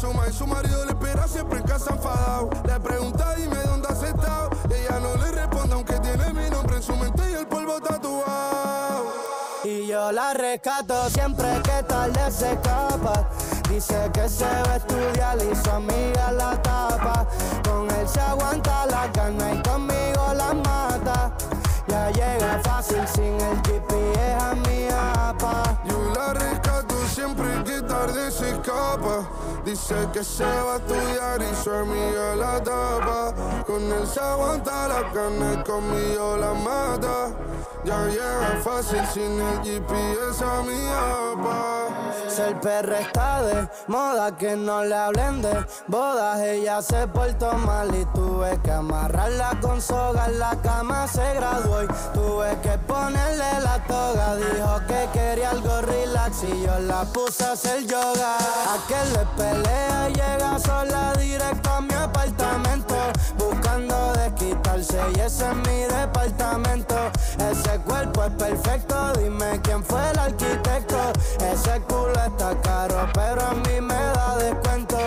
Y 0.06 0.32
su 0.32 0.46
marido 0.46 0.84
le 0.84 0.90
espera 0.90 1.26
siempre 1.26 1.58
en 1.58 1.66
casa 1.66 1.94
enfadado. 1.94 2.50
Le 2.64 2.80
pregunta, 2.80 3.34
dime 3.36 3.56
dónde 3.64 3.88
has 3.88 4.02
estado. 4.02 4.50
Ella 4.70 5.00
no 5.00 5.16
le 5.16 5.32
responde, 5.32 5.74
aunque 5.74 5.98
tiene 6.00 6.32
mi 6.32 6.48
nombre 6.48 6.76
en 6.76 6.82
su 6.82 6.96
mente 6.96 7.22
y 7.30 7.34
el 7.34 7.46
polvo 7.46 7.80
tatuado. 7.80 9.04
Y 9.64 9.86
yo 9.86 10.12
la 10.12 10.34
rescato 10.34 11.10
siempre 11.10 11.46
que 11.62 11.82
tarde 11.84 12.30
se 12.30 12.52
escapa. 12.52 13.28
Dice 13.68 14.10
que 14.12 14.28
se 14.28 14.44
va 14.44 14.72
a 14.72 14.76
estudiar 14.76 15.38
y 15.38 15.54
su 15.56 15.70
amiga 15.70 16.32
la 16.32 16.60
tapa. 16.62 17.26
Con 17.64 17.90
él 17.90 18.08
se 18.08 18.20
aguanta 18.20 18.86
la 18.86 19.08
gana 19.08 19.54
y 19.54 19.62
conmigo 19.62 20.34
la 20.34 20.54
mata. 20.54 21.32
Llega 22.12 22.60
fácil 22.62 23.06
sin 23.08 23.34
el 23.40 23.56
GPS 23.62 24.34
a 24.40 24.54
mi 24.54 24.88
apa. 24.88 25.78
Yo 25.84 25.98
la 26.14 26.32
rescato 26.34 26.94
siempre 27.08 27.46
que 27.64 27.82
tarde 27.82 28.30
se 28.30 28.50
escapa. 28.50 29.26
Dice 29.64 29.96
que 30.12 30.22
se 30.22 30.44
va 30.44 30.74
a 30.74 30.76
estudiar 30.76 31.42
y 31.42 31.54
su 31.62 31.70
amiga 31.70 32.36
la 32.36 32.62
tapa. 32.62 33.34
Con 33.66 33.82
él 33.82 34.06
se 34.06 34.20
aguanta 34.20 34.88
la 34.88 35.10
carne 35.12 35.62
conmigo 35.64 36.36
la 36.36 36.54
mata. 36.54 37.32
Ya 37.86 38.04
llega 38.06 38.60
fácil 38.64 39.00
sin 39.14 39.40
el 39.40 39.62
GPS 39.62 40.44
a 40.44 40.60
mi 40.62 40.74
apa. 40.88 41.86
Ser 42.28 42.58
perra 42.60 42.98
está 42.98 43.42
de 43.42 43.68
moda, 43.86 44.36
que 44.36 44.56
no 44.56 44.82
le 44.82 44.92
hablen 44.92 45.40
de 45.40 45.64
bodas. 45.86 46.40
Ella 46.40 46.82
se 46.82 47.06
portó 47.06 47.52
mal 47.52 47.94
y 47.94 48.04
tuve 48.06 48.60
que 48.60 48.72
amarrarla 48.72 49.56
con 49.60 49.80
soga. 49.80 50.26
En 50.26 50.40
la 50.40 50.56
cama 50.62 51.06
se 51.06 51.34
graduó 51.34 51.84
y 51.84 51.86
tuve 52.12 52.58
que 52.60 52.76
ponerle 52.88 53.60
la 53.62 53.80
toga. 53.86 54.34
Dijo 54.34 54.80
que 54.88 55.08
quería 55.16 55.50
algo 55.50 55.80
relax 55.82 56.42
y 56.42 56.62
yo 56.62 56.76
la 56.80 57.04
puse 57.04 57.44
a 57.44 57.52
hacer 57.52 57.86
yoga. 57.86 58.36
A 58.36 58.78
que 58.88 59.00
le 59.12 59.24
pelea 59.36 60.10
y 60.10 60.20
es 65.40 65.56
mi 65.68 65.82
departamento. 65.82 66.96
Ese 67.38 67.78
cuerpo 67.80 68.24
es 68.24 68.30
perfecto, 68.32 69.12
dime 69.18 69.60
quién 69.62 69.82
fue 69.84 70.10
el 70.10 70.18
arquitecto. 70.18 71.12
Ese 71.40 71.80
culo 71.82 72.12
está 72.14 72.58
caro, 72.62 73.08
pero 73.12 73.42
a 73.42 73.54
mí 73.54 73.80
me 73.80 73.94
da 73.94 74.36
descuento. 74.38 74.98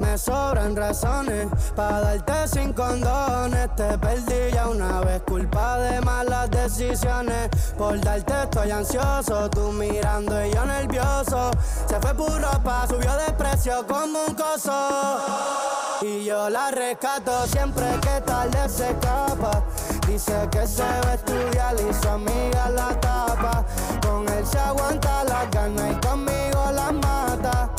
Me 0.00 0.16
sobran 0.16 0.76
razones 0.76 1.48
para 1.74 2.00
darte 2.00 2.48
sin 2.48 2.72
condones. 2.72 3.74
Te 3.76 3.98
perdí 3.98 4.52
ya 4.52 4.68
una 4.68 5.00
vez, 5.00 5.22
culpa 5.22 5.78
de 5.78 6.00
malas 6.00 6.50
decisiones. 6.50 7.50
Por 7.76 8.00
darte 8.00 8.34
estoy 8.44 8.70
ansioso, 8.70 9.50
tú 9.50 9.72
mirando 9.72 10.44
y 10.44 10.52
yo 10.52 10.64
nervioso. 10.64 11.50
Se 11.88 12.00
fue 12.00 12.14
por 12.14 12.40
ropa, 12.40 12.86
subió 12.88 13.12
de 13.16 13.32
precio 13.32 13.86
como 13.86 14.24
un 14.28 14.34
coso. 14.34 15.63
Y 16.06 16.22
yo 16.24 16.50
la 16.50 16.70
rescato 16.70 17.46
siempre 17.46 17.86
que 18.02 18.20
tarde 18.20 18.68
se 18.68 18.90
escapa. 18.90 19.64
Dice 20.06 20.34
que 20.50 20.66
se 20.66 20.82
va 20.82 21.12
a 21.12 21.14
estudiar 21.14 21.74
y 21.76 21.94
su 21.94 22.08
amiga 22.10 22.68
la 22.68 23.00
tapa. 23.00 23.64
Con 24.06 24.28
él 24.28 24.46
se 24.46 24.58
aguanta 24.58 25.24
la 25.24 25.46
gana 25.46 25.92
y 25.92 26.06
conmigo 26.06 26.70
la 26.72 26.92
mata. 26.92 27.70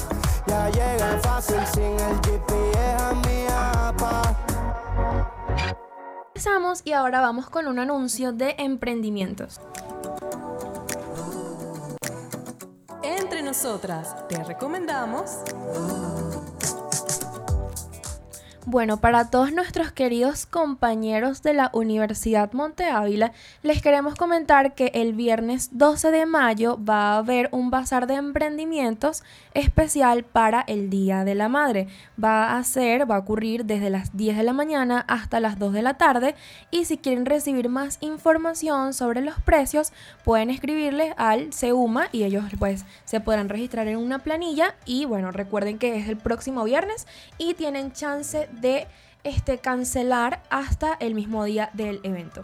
Ya 0.48 0.70
llega 0.70 1.20
fácil 1.22 1.62
sin 1.72 2.00
el 2.00 2.16
GPS 2.24 3.04
a 3.04 3.14
mi 3.14 3.46
apa. 3.48 4.22
regresamos 6.34 6.82
y 6.84 6.94
ahora 6.94 7.22
vamos 7.22 7.52
con 7.52 7.68
un 7.68 7.78
anuncio 7.78 8.34
de 8.34 8.56
emprendimientos. 8.58 9.62
Entre 13.04 13.44
nosotras, 13.44 14.16
te 14.28 14.44
recomendamos 14.44 15.42
Bueno, 18.68 18.98
para 18.98 19.30
todos 19.30 19.54
nuestros 19.54 19.92
queridos 19.92 20.48
compañeros 20.48 21.44
de 21.44 21.54
la 21.54 21.70
Universidad 21.72 22.52
Monte 22.54 22.86
Ávila, 22.86 23.32
les 23.62 23.80
queremos 23.80 24.16
comentar 24.16 24.74
que 24.74 24.90
el 24.96 25.14
viernes 25.14 25.70
12 25.74 26.10
de 26.10 26.26
mayo 26.26 26.80
va 26.84 27.12
a 27.12 27.18
haber 27.18 27.48
un 27.52 27.70
bazar 27.70 28.08
de 28.08 28.16
emprendimientos 28.16 29.22
especial 29.54 30.24
para 30.24 30.62
el 30.62 30.90
Día 30.90 31.24
de 31.26 31.36
la 31.36 31.48
Madre. 31.48 31.88
Va 32.22 32.58
a 32.58 32.64
ser, 32.64 33.10
va 33.10 33.18
a 33.18 33.20
ocurrir 33.20 33.66
desde 33.66 33.92
las 33.92 34.18
10 34.18 34.36
de 34.38 34.44
la 34.44 34.54
mañana 34.54 35.06
hasta 35.08 35.40
las 35.40 35.60
2 35.60 35.72
de 35.72 35.84
la 35.84 35.94
tarde 35.94 36.34
y 36.72 36.86
si 36.86 36.98
quieren 36.98 37.28
recibir 37.28 37.70
más 37.70 38.00
información 38.02 38.96
sobre 38.96 39.22
los 39.22 39.40
precios, 39.42 39.94
pueden 40.24 40.50
escribirles 40.50 41.14
al 41.18 41.54
CEUMA 41.54 42.08
y 42.12 42.24
ellos 42.24 42.46
pues 42.58 42.84
se 43.04 43.20
podrán 43.20 43.48
registrar 43.48 43.88
en 43.88 43.98
una 43.98 44.18
planilla 44.18 44.74
y 44.86 45.06
bueno, 45.06 45.32
recuerden 45.32 45.78
que 45.78 45.98
es 45.98 46.10
el 46.10 46.18
próximo 46.18 46.64
viernes 46.64 47.06
y 47.38 47.54
tienen 47.54 47.92
chance 47.92 48.50
de 48.62 48.88
este, 49.24 49.58
cancelar 49.58 50.42
hasta 50.50 50.96
el 51.00 51.16
mismo 51.16 51.44
día 51.44 51.70
del 51.74 52.00
evento. 52.04 52.44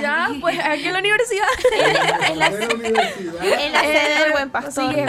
Ya, 0.00 0.30
pues 0.40 0.58
aquí 0.58 0.86
en 0.86 0.92
la 0.92 0.98
universidad. 0.98 1.46
en, 2.28 2.38
la, 2.38 2.46
en 2.48 3.72
la 3.72 3.80
sede 3.80 4.18
del 4.24 4.32
Buen 4.32 4.50
Pastor. 4.50 4.94
Sí, 4.94 5.00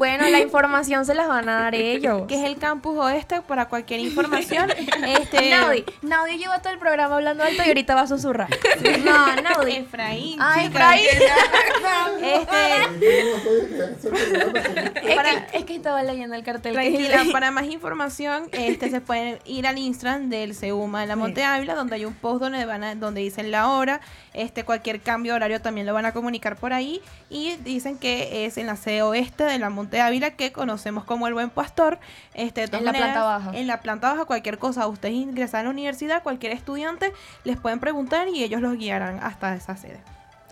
bueno, 0.00 0.26
la 0.30 0.40
información 0.40 1.04
se 1.04 1.14
las 1.14 1.28
van 1.28 1.46
a 1.50 1.60
dar 1.60 1.74
ellos. 1.74 2.22
Que 2.30 2.36
es 2.36 2.44
el 2.44 2.56
campus 2.56 2.96
oeste 2.96 3.42
para 3.42 3.68
cualquier 3.68 4.00
información. 4.00 4.70
este... 5.06 5.50
Naudi, 5.50 5.84
Naudi 6.00 6.38
lleva 6.38 6.62
todo 6.62 6.72
el 6.72 6.78
programa 6.78 7.16
hablando 7.16 7.44
alto 7.44 7.62
y 7.62 7.68
ahorita 7.68 7.94
va 7.94 8.02
a 8.02 8.06
susurrar. 8.06 8.48
No, 9.04 9.36
Naudi. 9.42 9.76
Efraín. 9.76 10.38
Ah, 10.40 10.62
Efraín. 10.64 11.04
este... 12.22 12.46
es, 15.02 15.18
que, 15.18 15.58
es 15.58 15.64
que 15.64 15.74
estaba 15.74 16.02
leyendo 16.02 16.34
el 16.34 16.44
cartel. 16.44 16.72
Tranquila, 16.72 17.24
para 17.30 17.50
más 17.50 17.66
información, 17.66 18.48
este 18.52 18.88
se 18.88 19.02
pueden 19.02 19.38
ir 19.44 19.66
al 19.66 19.76
Instagram 19.76 20.30
del 20.30 20.54
CEUMA 20.54 21.02
de 21.02 21.06
la 21.08 21.16
Monte 21.16 21.44
Ávila, 21.44 21.74
donde 21.74 21.96
hay 21.96 22.06
un 22.06 22.14
post 22.14 22.40
donde 22.40 22.64
van 22.64 22.84
a, 22.84 22.94
donde 22.94 23.20
dicen 23.20 23.50
la 23.50 23.68
hora, 23.70 24.00
este 24.32 24.64
cualquier 24.64 25.00
cambio 25.00 25.32
de 25.32 25.36
horario 25.36 25.60
también 25.60 25.86
lo 25.86 25.94
van 25.94 26.06
a 26.06 26.12
comunicar 26.12 26.56
por 26.56 26.72
ahí 26.72 27.02
y 27.28 27.56
dicen 27.56 27.98
que 27.98 28.46
es 28.46 28.58
en 28.58 28.66
la 28.66 28.76
sede 28.76 29.02
oeste 29.02 29.44
de 29.44 29.58
la 29.58 29.70
Monte 29.70 30.00
Ávila 30.00 30.32
que 30.32 30.52
conocemos 30.52 31.04
como 31.04 31.26
el 31.26 31.34
Buen 31.34 31.50
Pastor. 31.50 31.98
Este, 32.34 32.64
en 32.64 32.84
la 32.84 32.92
planta 32.92 33.24
baja. 33.24 33.50
En 33.54 33.66
la 33.66 33.80
planta 33.80 34.12
baja, 34.12 34.24
cualquier 34.24 34.58
cosa, 34.58 34.86
ustedes 34.86 35.14
ingresan 35.14 35.60
a 35.60 35.64
la 35.64 35.70
universidad, 35.70 36.22
cualquier 36.22 36.52
estudiante 36.52 37.12
les 37.44 37.58
pueden 37.58 37.80
preguntar 37.80 38.28
y 38.28 38.42
ellos 38.42 38.60
los 38.60 38.76
guiarán 38.76 39.18
hasta 39.22 39.54
esa 39.54 39.76
sede. 39.76 40.00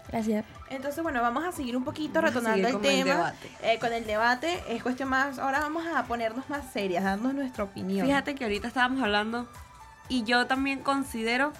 Gracias. 0.08 0.44
Entonces, 0.70 1.02
bueno, 1.02 1.20
vamos 1.22 1.44
a 1.44 1.52
seguir 1.52 1.76
un 1.76 1.84
poquito 1.84 2.20
retornando 2.20 2.66
el 2.66 2.80
tema. 2.80 3.34
Eh, 3.62 3.78
con 3.78 3.92
el 3.92 4.06
debate. 4.06 4.62
Es 4.68 4.82
cuestión 4.82 5.08
más. 5.08 5.38
Ahora 5.38 5.60
vamos 5.60 5.84
a 5.86 6.04
ponernos 6.04 6.48
más 6.48 6.70
serias, 6.72 7.04
dando 7.04 7.32
nuestra 7.32 7.64
opinión. 7.64 8.06
Fíjate 8.06 8.34
que 8.34 8.44
ahorita 8.44 8.68
estábamos 8.68 9.02
hablando 9.02 9.48
y 10.08 10.24
yo 10.24 10.46
también 10.46 10.80
considero 10.80 11.52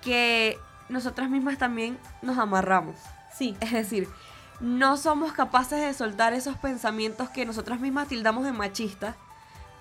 que 0.00 0.56
nosotras 0.88 1.30
mismas 1.30 1.58
también 1.58 1.98
nos 2.22 2.38
amarramos. 2.38 2.96
Sí. 3.34 3.56
Es 3.60 3.72
decir, 3.72 4.08
no 4.60 4.96
somos 4.96 5.32
capaces 5.32 5.80
de 5.80 5.94
soltar 5.94 6.32
esos 6.32 6.56
pensamientos 6.56 7.28
que 7.28 7.46
nosotras 7.46 7.80
mismas 7.80 8.08
tildamos 8.08 8.44
de 8.44 8.52
machistas 8.52 9.14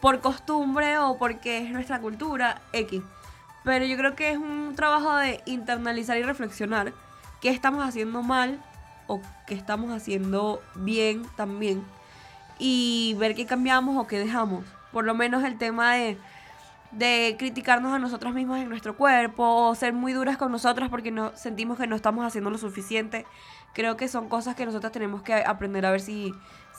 por 0.02 0.22
costumbre 0.22 1.00
o 1.00 1.18
porque 1.18 1.60
es 1.60 1.72
nuestra 1.72 2.00
cultura 2.00 2.62
X. 2.74 3.02
Pero 3.64 3.86
yo 3.86 3.98
creo 3.98 4.16
que 4.16 4.32
es 4.32 4.38
un 4.38 4.74
trabajo 4.76 5.16
de 5.16 5.42
internalizar 5.46 6.18
y 6.18 6.24
reflexionar 6.24 6.94
qué 7.42 7.50
estamos 7.50 7.84
haciendo 7.84 8.22
mal 8.22 8.62
o 9.08 9.22
qué 9.46 9.56
estamos 9.56 9.92
haciendo 9.92 10.62
bien 10.76 11.26
también 11.36 11.84
y 12.60 13.16
ver 13.20 13.36
qué 13.36 13.46
cambiamos 13.46 13.98
o 13.98 14.08
qué 14.08 14.20
dejamos. 14.20 14.64
Por 14.92 15.06
lo 15.06 15.16
menos 15.16 15.44
el 15.44 15.58
tema 15.58 15.96
de, 15.96 16.18
de 16.92 17.36
criticarnos 17.38 17.94
a 17.94 18.00
nosotras 18.00 18.34
mismas 18.34 18.62
en 18.62 18.70
nuestro 18.70 18.96
cuerpo 18.96 19.44
o 19.44 19.76
ser 19.76 19.94
muy 19.94 20.14
duras 20.14 20.38
con 20.38 20.52
nosotras 20.52 20.90
porque 20.90 21.12
no 21.12 21.36
sentimos 21.36 21.78
que 21.78 21.88
no 21.88 21.96
estamos 21.96 22.26
haciendo 22.26 22.50
lo 22.50 22.58
suficiente. 22.58 23.26
Creo 23.74 23.98
que 23.98 24.08
son 24.08 24.30
cosas 24.30 24.56
que 24.56 24.66
nosotras 24.66 24.92
tenemos 24.92 25.22
que 25.22 25.34
aprender 25.34 25.86
a 25.86 25.92
ver 25.92 26.00
si, 26.02 26.34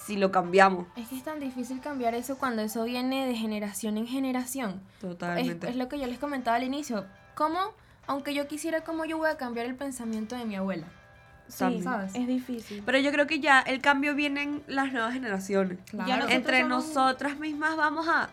si 0.07 0.17
lo 0.17 0.33
cambiamos. 0.33 0.87
Es 0.97 1.09
que 1.09 1.17
es 1.17 1.23
tan 1.23 1.39
difícil 1.39 1.81
cambiar 1.81 2.15
eso 2.15 2.39
cuando 2.39 2.63
eso 2.63 2.85
viene 2.85 3.27
de 3.27 3.35
generación 3.37 3.99
en 3.99 4.07
generación. 4.07 4.81
Totalmente. 5.01 5.67
Es, 5.67 5.73
es 5.73 5.77
lo 5.77 5.89
que 5.89 5.99
yo 5.99 6.07
les 6.07 6.19
comentaba 6.19 6.57
al 6.57 6.65
inicio. 6.65 7.05
¿Cómo, 7.35 7.59
aunque 8.07 8.35
yo 8.35 8.49
quisiera, 8.49 8.81
cómo 8.81 9.05
yo 9.05 9.19
voy 9.19 9.29
a 9.31 9.37
cambiar 9.37 9.67
el 9.67 9.77
pensamiento 9.77 10.37
de 10.37 10.45
mi 10.47 10.57
abuela? 10.57 10.87
Sí, 11.49 11.81
¿sabes? 11.83 12.15
es 12.15 12.27
difícil. 12.27 12.83
Pero 12.85 12.99
yo 12.99 13.11
creo 13.13 13.27
que 13.27 13.41
ya 13.41 13.61
el 13.61 13.81
cambio 13.81 14.15
viene 14.15 14.43
en 14.43 14.63
las 14.67 14.93
nuevas 14.93 15.13
generaciones. 15.15 15.79
Claro. 15.91 16.27
Entre 16.29 16.61
somos- 16.63 16.87
nosotras 16.89 17.39
mismas 17.39 17.77
vamos 17.77 18.07
a 18.09 18.29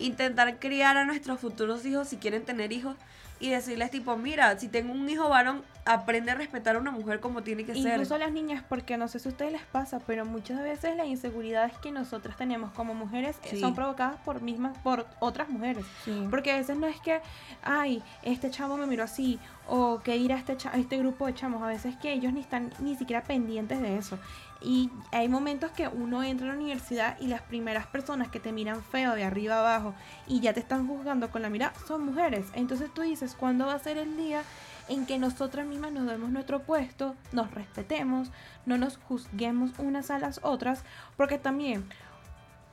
intentar 0.00 0.58
criar 0.58 0.96
a 0.96 1.04
nuestros 1.04 1.38
futuros 1.40 1.84
hijos 1.86 2.08
si 2.08 2.16
quieren 2.16 2.44
tener 2.44 2.72
hijos 2.72 2.96
y 3.38 3.48
decirles 3.48 3.90
tipo, 3.90 4.16
mira, 4.18 4.58
si 4.58 4.68
tengo 4.68 4.92
un 4.92 5.08
hijo 5.08 5.28
varón, 5.30 5.62
aprende 5.86 6.30
a 6.30 6.34
respetar 6.34 6.76
a 6.76 6.78
una 6.78 6.90
mujer 6.90 7.20
como 7.20 7.42
tiene 7.42 7.64
que 7.64 7.72
ser. 7.72 7.92
Incluso 7.92 8.14
a 8.14 8.18
las 8.18 8.32
niñas, 8.32 8.62
porque 8.68 8.98
no 8.98 9.08
sé 9.08 9.18
si 9.18 9.28
a 9.28 9.32
ustedes 9.32 9.52
les 9.52 9.62
pasa, 9.62 9.98
pero 10.06 10.26
muchas 10.26 10.62
veces 10.62 10.94
las 10.94 11.06
inseguridades 11.06 11.72
que 11.78 11.90
nosotras 11.90 12.36
tenemos 12.36 12.70
como 12.72 12.92
mujeres 12.92 13.36
eh, 13.44 13.48
Sí. 13.52 13.60
son 13.60 13.74
provocadas 13.74 14.16
por 14.26 14.42
mismas, 14.42 14.76
por 14.78 15.06
otras 15.20 15.48
mujeres. 15.48 15.86
Sí. 16.04 16.26
Porque 16.28 16.52
a 16.52 16.56
veces 16.56 16.76
no 16.76 16.86
es 16.86 17.00
que, 17.00 17.22
ay, 17.62 18.02
este 18.22 18.50
chamo 18.50 18.76
me 18.76 18.86
miró 18.86 19.04
así, 19.04 19.38
o 19.66 20.00
que 20.00 20.18
ir 20.18 20.34
a 20.34 20.36
este, 20.36 20.58
a 20.70 20.76
este 20.76 20.98
grupo 20.98 21.24
de 21.24 21.34
chamos. 21.34 21.62
A 21.62 21.66
veces 21.68 21.96
que 21.96 22.12
ellos 22.12 22.34
ni 22.34 22.40
están 22.40 22.70
ni 22.80 22.94
siquiera 22.96 23.22
pendientes 23.22 23.80
de 23.80 23.96
eso. 23.96 24.18
Y 24.62 24.90
hay 25.10 25.28
momentos 25.28 25.70
que 25.70 25.88
uno 25.88 26.22
entra 26.22 26.46
a 26.46 26.50
la 26.50 26.56
universidad 26.56 27.16
y 27.20 27.28
las 27.28 27.40
primeras 27.42 27.86
personas 27.86 28.28
que 28.28 28.40
te 28.40 28.52
miran 28.52 28.82
feo 28.82 29.14
de 29.14 29.24
arriba 29.24 29.60
abajo 29.60 29.94
y 30.26 30.40
ya 30.40 30.52
te 30.52 30.60
están 30.60 30.86
juzgando 30.86 31.30
con 31.30 31.42
la 31.42 31.48
mirada 31.48 31.72
son 31.86 32.04
mujeres. 32.04 32.46
Entonces 32.52 32.92
tú 32.92 33.02
dices, 33.02 33.34
¿cuándo 33.34 33.66
va 33.66 33.74
a 33.74 33.78
ser 33.78 33.96
el 33.96 34.16
día 34.16 34.42
en 34.88 35.06
que 35.06 35.18
nosotras 35.18 35.66
mismas 35.66 35.92
nos 35.92 36.06
demos 36.06 36.30
nuestro 36.30 36.60
puesto, 36.60 37.16
nos 37.32 37.50
respetemos, 37.52 38.30
no 38.66 38.76
nos 38.76 38.98
juzguemos 38.98 39.70
unas 39.78 40.10
a 40.10 40.18
las 40.18 40.40
otras? 40.42 40.84
Porque 41.16 41.38
también 41.38 41.88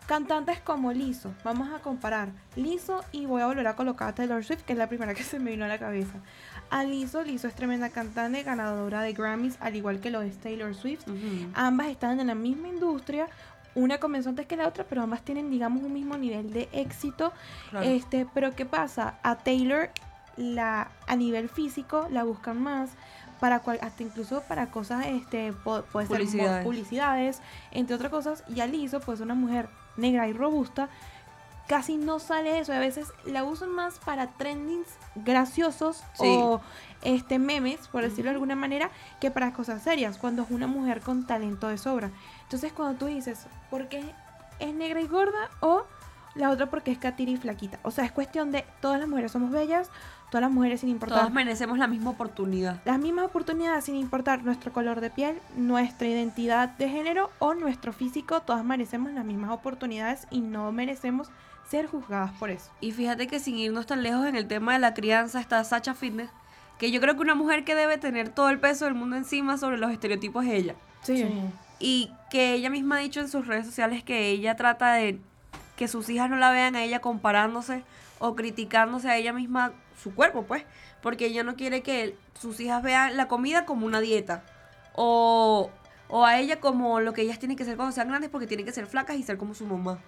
cantantes 0.08 0.60
como 0.62 0.94
Lizzo, 0.94 1.34
vamos 1.44 1.70
a 1.74 1.80
comparar 1.80 2.30
Lizzo 2.56 3.04
y 3.12 3.26
voy 3.26 3.42
a 3.42 3.48
volver 3.48 3.68
a 3.68 3.76
colocar 3.76 4.10
a 4.10 4.16
Taylor 4.16 4.44
Swift, 4.44 4.64
que 4.64 4.74
es 4.74 4.80
la 4.80 4.88
primera 4.88 5.14
que 5.14 5.24
se 5.24 5.38
me 5.38 5.52
vino 5.52 5.66
a 5.66 5.68
la 5.68 5.78
cabeza. 5.78 6.20
A 6.70 6.84
Lizzo, 6.84 7.24
Lizzo 7.24 7.48
es 7.48 7.56
tremenda 7.56 7.90
cantante, 7.90 8.44
ganadora 8.44 9.02
de 9.02 9.14
Grammys, 9.14 9.58
al 9.62 9.76
igual 9.76 10.00
que 10.00 10.10
lo 10.12 10.22
es 10.22 10.38
Taylor 10.38 10.76
Swift. 10.76 11.06
Ambas 11.54 11.88
están 11.88 12.20
en 12.20 12.28
la 12.28 12.36
misma 12.36 12.68
industria. 12.68 13.28
Una 13.76 14.00
comenzó 14.00 14.30
antes 14.30 14.48
que 14.48 14.58
la 14.58 14.68
otra, 14.68 14.84
pero 14.84 15.04
ambas 15.04 15.22
tienen, 15.22 15.50
digamos, 15.50 15.84
un 15.84 15.94
mismo 15.94 16.18
nivel 16.18 16.52
de 16.52 16.68
éxito. 16.74 17.32
Claro. 17.70 17.86
Este, 17.86 18.28
pero 18.34 18.56
¿qué 18.56 18.66
pasa? 18.66 19.16
A 19.24 19.36
Taylor, 19.38 19.90
la, 20.36 20.90
a 21.08 21.16
nivel 21.16 21.48
físico, 21.48 22.08
la 22.12 22.24
buscan 22.24 22.62
más. 22.62 22.90
Para 23.40 23.60
cual, 23.60 23.78
hasta 23.84 24.02
incluso 24.02 24.42
para 24.48 24.72
cosas, 24.72 25.06
este, 25.06 25.54
po- 25.54 25.84
puede 25.92 26.08
ser 26.08 26.18
mo- 26.18 26.26
Publicidades. 26.26 26.66
publicidades, 26.66 27.42
entre 27.72 27.96
otras 27.96 28.10
cosas. 28.10 28.44
Y 28.48 28.62
a 28.62 28.66
Lizzo, 28.68 29.00
pues 29.00 29.20
una 29.20 29.36
mujer 29.36 29.70
negra 29.96 30.28
y 30.28 30.34
robusta, 30.34 30.90
casi 31.68 31.98
no 31.98 32.20
sale 32.20 32.60
eso. 32.60 32.74
A 32.74 32.80
veces 32.80 33.12
la 33.26 33.44
usan 33.44 33.70
más 33.72 34.00
para 34.00 34.28
trendings 34.28 34.88
graciosos 35.16 35.98
Sí. 36.14 36.26
o 36.40 36.62
este 37.04 37.40
memes, 37.40 37.88
por 37.90 38.02
decirlo 38.04 38.26
de 38.32 38.36
alguna 38.36 38.56
manera, 38.56 38.90
que 39.20 39.32
para 39.32 39.54
cosas 39.54 39.82
serias, 39.84 40.18
cuando 40.18 40.44
es 40.44 40.52
una 40.52 40.68
mujer 40.68 41.02
con 41.02 41.26
talento 41.28 41.68
de 41.68 41.78
sobra. 41.78 42.10
Entonces 42.44 42.74
cuando 42.74 42.98
tú 42.98 43.06
dices, 43.06 43.46
¿por 43.70 43.88
qué 43.90 44.04
es 44.60 44.74
negra 44.74 45.02
y 45.02 45.08
gorda? 45.08 45.50
O 45.60 45.84
la 46.36 46.50
otra 46.52 46.68
porque 46.70 46.92
es 46.92 46.98
catira 46.98 47.32
y 47.32 47.38
flaquita. 47.38 47.80
O 47.84 47.92
sea, 47.92 48.06
es 48.06 48.12
cuestión 48.12 48.52
de 48.52 48.64
todas 48.82 49.00
las 49.00 49.10
mujeres 49.10 49.32
somos 49.32 49.50
bellas, 49.52 49.90
todas 50.30 50.42
las 50.42 50.52
mujeres 50.52 50.82
sin 50.82 50.90
importar 50.90 51.18
Todas 51.20 51.34
merecemos 51.34 51.78
la 51.80 51.88
misma 51.88 52.12
oportunidad. 52.12 52.80
las 52.86 53.00
mismas 53.00 53.26
oportunidades 53.26 53.86
sin 53.86 53.96
importar 53.96 54.44
nuestro 54.44 54.72
color 54.72 55.02
de 55.02 55.10
piel, 55.10 55.40
nuestra 55.56 56.08
identidad 56.08 56.70
de 56.70 56.90
género 56.90 57.32
o 57.40 57.54
nuestro 57.56 57.92
físico, 57.94 58.42
todas 58.42 58.64
merecemos 58.64 59.12
las 59.14 59.26
mismas 59.26 59.52
oportunidades 59.52 60.28
y 60.30 60.42
no 60.42 60.72
merecemos 60.72 61.30
ser 61.70 61.88
juzgadas 61.88 62.32
por 62.34 62.50
eso. 62.50 62.72
Y 62.82 62.92
fíjate 62.92 63.28
que 63.28 63.40
sin 63.40 63.58
irnos 63.58 63.86
tan 63.86 64.04
lejos 64.04 64.26
en 64.26 64.36
el 64.36 64.48
tema 64.48 64.74
de 64.74 64.80
la 64.80 64.94
crianza 64.94 65.40
está 65.40 65.64
Sacha 65.64 65.94
Fitness, 65.94 66.30
que 66.78 66.92
yo 66.92 67.02
creo 67.02 67.16
que 67.16 67.22
una 67.22 67.36
mujer 67.36 67.64
que 67.64 67.76
debe 67.76 67.98
tener 67.98 68.30
todo 68.30 68.50
el 68.50 68.60
peso 68.60 68.86
del 68.86 68.94
mundo 68.94 69.16
encima 69.16 69.58
sobre 69.58 69.78
los 69.78 69.92
estereotipos 69.92 70.46
es 70.46 70.54
ella. 70.54 70.76
Y 71.80 72.12
que 72.32 72.54
ella 72.54 72.70
misma 72.70 72.98
ha 72.98 73.00
dicho 73.00 73.20
en 73.20 73.30
sus 73.30 73.48
redes 73.48 73.66
sociales 73.66 74.04
que 74.04 74.30
ella 74.30 74.56
trata 74.56 74.94
de 74.94 75.20
que 75.76 75.88
sus 75.88 76.10
hijas 76.10 76.30
no 76.30 76.38
la 76.38 76.52
vean 76.52 76.76
a 76.76 76.84
ella 76.84 77.00
comparándose 77.00 77.84
o 78.20 78.36
criticándose 78.36 79.10
a 79.10 79.18
ella 79.18 79.34
misma 79.34 79.74
su 80.02 80.14
cuerpo, 80.14 80.44
pues. 80.44 80.64
Porque 81.02 81.28
ella 81.28 81.44
no 81.44 81.56
quiere 81.56 81.82
que 81.84 82.16
sus 82.40 82.60
hijas 82.60 82.82
vean 82.82 83.16
la 83.16 83.28
comida 83.28 83.66
como 83.66 83.86
una 83.86 84.02
dieta. 84.02 84.44
O, 84.94 85.70
o 86.08 86.26
a 86.26 86.40
ella 86.40 86.60
como 86.60 87.00
lo 87.00 87.14
que 87.14 87.22
ellas 87.22 87.38
tienen 87.38 87.58
que 87.58 87.66
ser 87.66 87.76
cuando 87.76 87.94
sean 87.94 88.08
grandes 88.08 88.30
porque 88.32 88.48
tienen 88.48 88.66
que 88.66 88.72
ser 88.72 88.88
flacas 88.88 89.18
y 89.18 89.24
ser 89.24 89.38
como 89.38 89.54
su 89.54 89.66
mamá. 89.66 90.00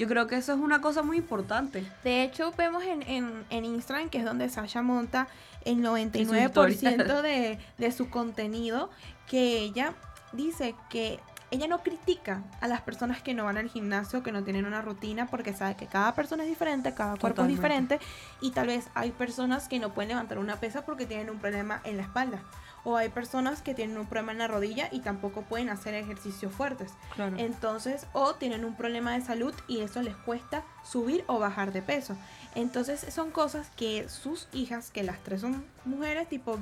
Yo 0.00 0.08
creo 0.08 0.26
que 0.26 0.36
eso 0.36 0.54
es 0.54 0.58
una 0.58 0.80
cosa 0.80 1.02
muy 1.02 1.18
importante. 1.18 1.84
De 2.04 2.22
hecho, 2.22 2.54
vemos 2.56 2.82
en, 2.84 3.02
en, 3.02 3.44
en 3.50 3.66
Instagram, 3.66 4.08
que 4.08 4.16
es 4.16 4.24
donde 4.24 4.48
Sasha 4.48 4.80
monta 4.80 5.28
el 5.66 5.84
En 5.84 6.26
su 6.26 6.32
99% 6.32 7.20
de, 7.20 7.58
de 7.76 7.92
su 7.92 8.08
contenido, 8.08 8.88
que 9.28 9.58
ella 9.58 9.92
dice 10.32 10.74
que 10.88 11.20
ella 11.50 11.66
no 11.66 11.82
critica 11.82 12.42
a 12.60 12.68
las 12.68 12.80
personas 12.80 13.22
que 13.22 13.34
no 13.34 13.44
van 13.44 13.56
al 13.58 13.68
gimnasio, 13.68 14.22
que 14.22 14.32
no 14.32 14.44
tienen 14.44 14.66
una 14.66 14.82
rutina, 14.82 15.26
porque 15.26 15.52
sabe 15.52 15.74
que 15.76 15.86
cada 15.86 16.14
persona 16.14 16.44
es 16.44 16.48
diferente, 16.48 16.94
cada 16.94 17.12
cuerpo 17.16 17.28
Totalmente. 17.42 17.54
es 17.54 17.58
diferente, 17.60 18.00
y 18.40 18.50
tal 18.52 18.68
vez 18.68 18.88
hay 18.94 19.10
personas 19.10 19.68
que 19.68 19.78
no 19.78 19.92
pueden 19.92 20.10
levantar 20.10 20.38
una 20.38 20.56
pesa 20.60 20.84
porque 20.84 21.06
tienen 21.06 21.28
un 21.30 21.38
problema 21.38 21.80
en 21.84 21.96
la 21.96 22.04
espalda. 22.04 22.40
O 22.82 22.96
hay 22.96 23.10
personas 23.10 23.60
que 23.60 23.74
tienen 23.74 23.98
un 23.98 24.06
problema 24.06 24.32
en 24.32 24.38
la 24.38 24.48
rodilla 24.48 24.88
y 24.90 25.00
tampoco 25.00 25.42
pueden 25.42 25.68
hacer 25.68 25.92
ejercicios 25.94 26.50
fuertes. 26.50 26.92
Claro. 27.14 27.36
Entonces, 27.36 28.06
o 28.14 28.36
tienen 28.36 28.64
un 28.64 28.74
problema 28.74 29.12
de 29.12 29.20
salud 29.20 29.52
y 29.68 29.80
eso 29.80 30.00
les 30.00 30.16
cuesta 30.16 30.62
subir 30.82 31.22
o 31.26 31.38
bajar 31.38 31.72
de 31.72 31.82
peso. 31.82 32.16
Entonces, 32.54 33.04
son 33.12 33.32
cosas 33.32 33.68
que 33.76 34.08
sus 34.08 34.48
hijas, 34.54 34.90
que 34.90 35.02
las 35.02 35.18
tres 35.18 35.42
son 35.42 35.62
mujeres, 35.84 36.26
tipo, 36.30 36.58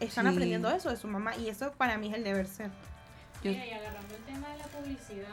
están 0.00 0.26
Sí. 0.26 0.32
aprendiendo 0.32 0.68
eso 0.68 0.90
de 0.90 0.96
su 0.96 1.06
mamá 1.06 1.36
y 1.36 1.48
eso 1.48 1.70
para 1.78 1.96
mí 1.96 2.08
es 2.08 2.14
el 2.14 2.24
deber 2.24 2.48
ser. 2.48 2.70
Yo- 3.44 3.50
Mira, 3.52 3.64
y 3.66 3.70
agarrando 3.72 4.14
el 4.16 4.21
tema 4.32 4.48
de 4.48 4.58
la 4.58 4.64
publicidad, 4.64 5.28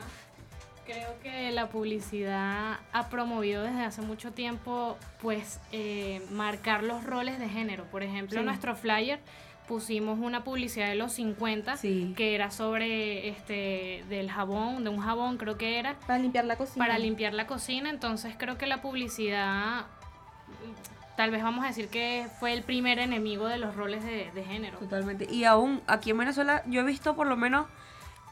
creo 0.86 1.20
que 1.22 1.52
la 1.52 1.70
publicidad 1.70 2.80
ha 2.92 3.10
promovido 3.10 3.64
desde 3.64 3.84
hace 3.86 4.02
mucho 4.02 4.32
tiempo, 4.32 4.98
pues, 5.22 5.60
eh, 5.72 6.26
marcar 6.32 6.84
los 6.84 7.04
roles 7.04 7.40
de 7.40 7.48
género. 7.50 7.86
Por 7.86 8.04
ejemplo, 8.04 8.38
en 8.38 8.44
Sí. 8.44 8.46
nuestro 8.46 8.76
flyer 8.76 9.20
pusimos 9.68 10.18
una 10.18 10.44
publicidad 10.44 10.88
de 10.88 10.96
los 10.96 11.14
50 11.14 11.78
Sí. 11.78 12.14
que 12.18 12.34
era 12.34 12.50
sobre 12.50 13.30
este 13.30 14.04
del 14.10 14.32
jabón, 14.32 14.84
de 14.84 14.90
un 14.90 15.00
jabón 15.00 15.38
creo 15.38 15.58
que 15.58 15.78
era, 15.78 15.94
Para 16.08 16.18
limpiar 16.20 16.46
la 16.46 16.56
cocina. 16.58 16.84
para 16.86 16.98
limpiar 16.98 17.34
la 17.36 17.46
cocina. 17.46 17.90
Entonces 17.92 18.34
creo 18.38 18.58
que 18.58 18.66
la 18.66 18.82
publicidad, 18.82 19.82
mm, 20.48 21.16
tal 21.18 21.30
vez 21.30 21.44
vamos 21.44 21.64
a 21.64 21.68
decir 21.68 21.88
que 21.90 22.26
fue 22.40 22.52
el 22.54 22.64
primer 22.64 22.98
enemigo 22.98 23.48
de 23.48 23.60
los 23.60 23.76
roles 23.76 24.04
de, 24.04 24.32
de 24.34 24.44
género. 24.44 24.80
Totalmente. 24.80 25.28
Y 25.32 25.44
aún 25.44 25.82
aquí 25.86 26.10
en 26.10 26.18
Venezuela 26.18 26.64
yo 26.66 26.82
he 26.82 26.86
visto 26.86 27.16
por 27.16 27.28
lo 27.28 27.38
menos 27.38 27.68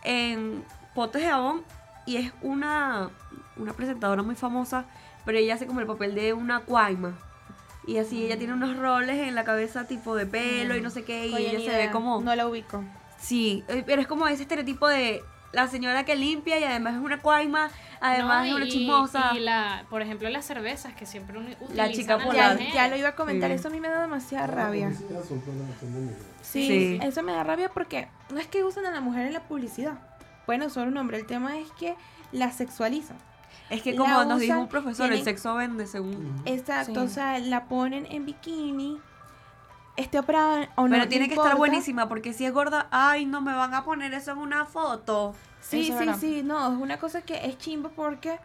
en 0.08 0.64
potes 0.96 1.22
de 1.22 1.28
jabón 1.30 1.64
y 2.06 2.16
es 2.16 2.32
una, 2.42 3.10
una 3.58 3.74
presentadora 3.74 4.24
muy 4.24 4.36
famosa, 4.36 4.86
pero 5.26 5.38
ella 5.38 5.56
hace 5.56 5.68
como 5.68 5.82
el 5.82 5.86
papel 5.86 6.16
de 6.16 6.34
una 6.34 6.62
cuaima. 6.62 7.14
Y 7.86 7.98
así 7.98 8.26
ella 8.26 8.38
tiene 8.38 8.54
unos 8.54 8.78
roles 8.78 9.18
en 9.28 9.36
la 9.36 9.44
cabeza 9.44 9.86
tipo 9.86 10.16
de 10.16 10.26
pelo 10.26 10.76
y 10.76 10.82
no 10.82 10.90
sé 10.90 11.04
qué, 11.04 11.28
y 11.28 11.34
Oye, 11.34 11.56
ella 11.56 11.72
se 11.72 11.78
ve 11.78 11.92
como... 11.92 12.22
No 12.22 12.34
la 12.36 12.48
ubico. 12.48 12.84
Sí, 13.20 13.64
eh, 13.68 13.84
pero 13.86 14.02
es 14.02 14.08
como 14.08 14.28
ese 14.28 14.44
estereotipo 14.44 14.88
de 14.88 15.22
la 15.54 15.68
señora 15.68 16.04
que 16.06 16.16
limpia 16.16 16.60
y 16.60 16.64
además 16.64 16.96
es 16.96 17.02
una 17.02 17.22
cuaima, 17.22 17.70
además 18.00 18.46
No, 18.46 18.50
es 18.50 18.56
una 18.56 18.68
chismosa. 18.68 19.32
Y 19.36 19.40
la, 19.40 19.86
por 19.90 20.02
ejemplo, 20.02 20.30
las 20.30 20.46
cervezas 20.46 20.94
que 20.94 21.06
siempre 21.06 21.38
utilizan 21.40 21.76
La 21.76 21.92
chica 21.92 22.18
polar. 22.20 22.58
Ya, 22.60 22.74
ya 22.74 22.88
lo 22.90 22.98
iba 22.98 23.10
a 23.10 23.16
comentar, 23.16 23.50
Sí. 23.50 23.56
eso 23.56 23.68
a 23.70 23.72
mí 23.72 23.80
me 23.80 23.90
da 23.90 24.02
demasiada 24.02 24.48
La 24.48 24.54
rabia. 24.54 24.92
Sí, 26.52 26.68
Sí. 26.68 27.00
eso 27.02 27.24
me 27.24 27.34
da 27.34 27.44
rabia 27.44 27.70
porque 27.70 28.08
no 28.32 28.40
es 28.40 28.48
que 28.48 28.64
usan 28.64 28.86
a 28.86 28.92
la 28.92 29.02
mujer 29.02 29.28
en 29.28 29.34
la 29.34 29.44
publicidad. 29.44 29.98
Bueno, 30.46 30.70
solo 30.70 30.90
un 30.92 30.98
hombre. 30.98 31.18
El 31.18 31.26
tema 31.26 31.58
es 31.60 31.70
que 31.74 31.96
la 32.32 32.52
sexualizan. 32.52 33.18
Es 33.70 33.82
que 33.82 33.92
la 33.94 33.98
como 34.00 34.24
nos 34.24 34.40
dijo 34.40 34.58
un 34.60 34.70
profesor, 34.70 35.12
el 35.12 35.24
sexo 35.24 35.56
vende 35.56 35.88
según... 35.88 36.42
Exacto, 36.46 36.94
Sí. 36.94 37.00
o 37.00 37.08
sea, 37.10 37.38
la 37.40 37.66
ponen 37.66 38.08
en 38.10 38.26
bikini, 38.26 38.98
esté 39.98 40.20
operada 40.20 40.70
o 40.76 40.84
no. 40.88 40.92
Pero 40.96 41.08
tiene 41.10 41.26
que 41.28 41.34
importa. 41.34 41.50
estar 41.50 41.58
buenísima 41.58 42.08
porque 42.08 42.32
si 42.32 42.46
es 42.46 42.54
gorda, 42.54 42.88
ay, 42.92 43.26
no 43.26 43.42
me 43.42 43.54
van 43.54 43.74
a 43.74 43.84
poner 43.84 44.14
eso 44.14 44.32
en 44.32 44.38
una 44.38 44.66
foto. 44.66 45.36
Sí, 45.60 45.90
Eso 45.90 46.00
sí, 46.00 46.10
sí, 46.20 46.44
no, 46.44 46.72
es 46.72 46.80
una 46.80 46.98
cosa 46.98 47.24
que 47.24 47.46
es 47.46 47.58
chimbo 47.58 47.90
porque 47.90 48.40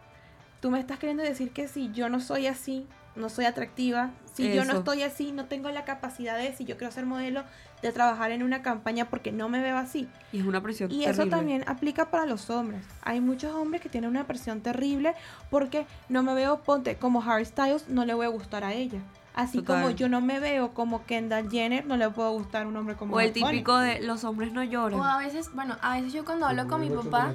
tú 0.59 0.71
me 0.71 0.79
estás 0.79 0.99
queriendo 0.99 1.23
decir 1.23 1.51
que 1.51 1.69
si 1.69 1.89
yo 1.93 2.09
no 2.09 2.19
soy 2.19 2.47
así, 2.47 2.85
no 3.15 3.29
soy 3.29 3.45
atractiva, 3.45 4.09
si 4.33 4.51
yo 4.53 4.65
no 4.65 4.79
estoy 4.79 5.03
así, 5.03 5.31
no 5.31 5.45
tengo 5.45 5.69
la 5.69 5.85
capacidad 5.85 6.37
de, 6.37 6.53
si 6.53 6.65
yo 6.65 6.75
quiero 6.77 6.91
ser 6.91 7.05
modelo, 7.05 7.43
de 7.83 7.91
trabajar 7.91 8.31
en 8.31 8.41
una 8.41 8.63
campaña 8.63 9.09
porque 9.09 9.31
no 9.31 9.49
me 9.49 9.61
veo 9.61 9.77
así. 9.77 10.07
Y 10.31 10.39
es 10.39 10.45
una 10.45 10.63
presión 10.63 10.89
Y 10.91 11.03
eso 11.03 11.27
también 11.27 11.63
aplica 11.67 12.09
para 12.09 12.25
los 12.25 12.49
hombres. 12.49 12.81
Hay 13.03 13.19
muchos 13.19 13.53
hombres 13.53 13.81
que 13.81 13.89
tienen 13.89 14.09
una 14.09 14.25
presión 14.25 14.61
terrible 14.61 15.13
porque 15.51 15.85
no 16.09 16.23
me 16.23 16.33
veo, 16.33 16.61
ponte, 16.61 16.95
como 16.95 17.21
Harry 17.21 17.45
Styles, 17.45 17.89
no 17.89 18.05
le 18.05 18.13
voy 18.13 18.25
a 18.25 18.29
gustar 18.29 18.63
a 18.63 18.73
ella. 18.73 18.99
Así 19.35 19.59
Total. 19.61 19.81
como 19.81 19.89
yo 19.95 20.09
no 20.09 20.21
me 20.21 20.39
veo 20.39 20.73
como 20.75 21.05
Kendall 21.05 21.49
Jenner, 21.49 21.85
no 21.87 21.97
le 21.97 22.07
puedo 22.09 22.31
gustar 22.33 22.63
a 22.63 22.67
un 22.67 22.77
hombre 22.77 22.95
como 22.95 23.15
O 23.15 23.19
el 23.19 23.31
Bad 23.31 23.39
Bunny. 23.41 23.51
típico 23.51 23.77
de 23.79 23.99
los 24.01 24.23
hombres 24.25 24.51
no 24.51 24.63
lloran. 24.63 24.99
O 24.99 25.03
a 25.03 25.17
veces, 25.17 25.49
bueno, 25.53 25.75
a 25.81 25.95
veces 25.95 26.13
yo 26.13 26.23
cuando 26.23 26.45
hablo 26.45 26.67
con 26.67 26.81
mi 26.81 26.89
papá, 26.91 27.33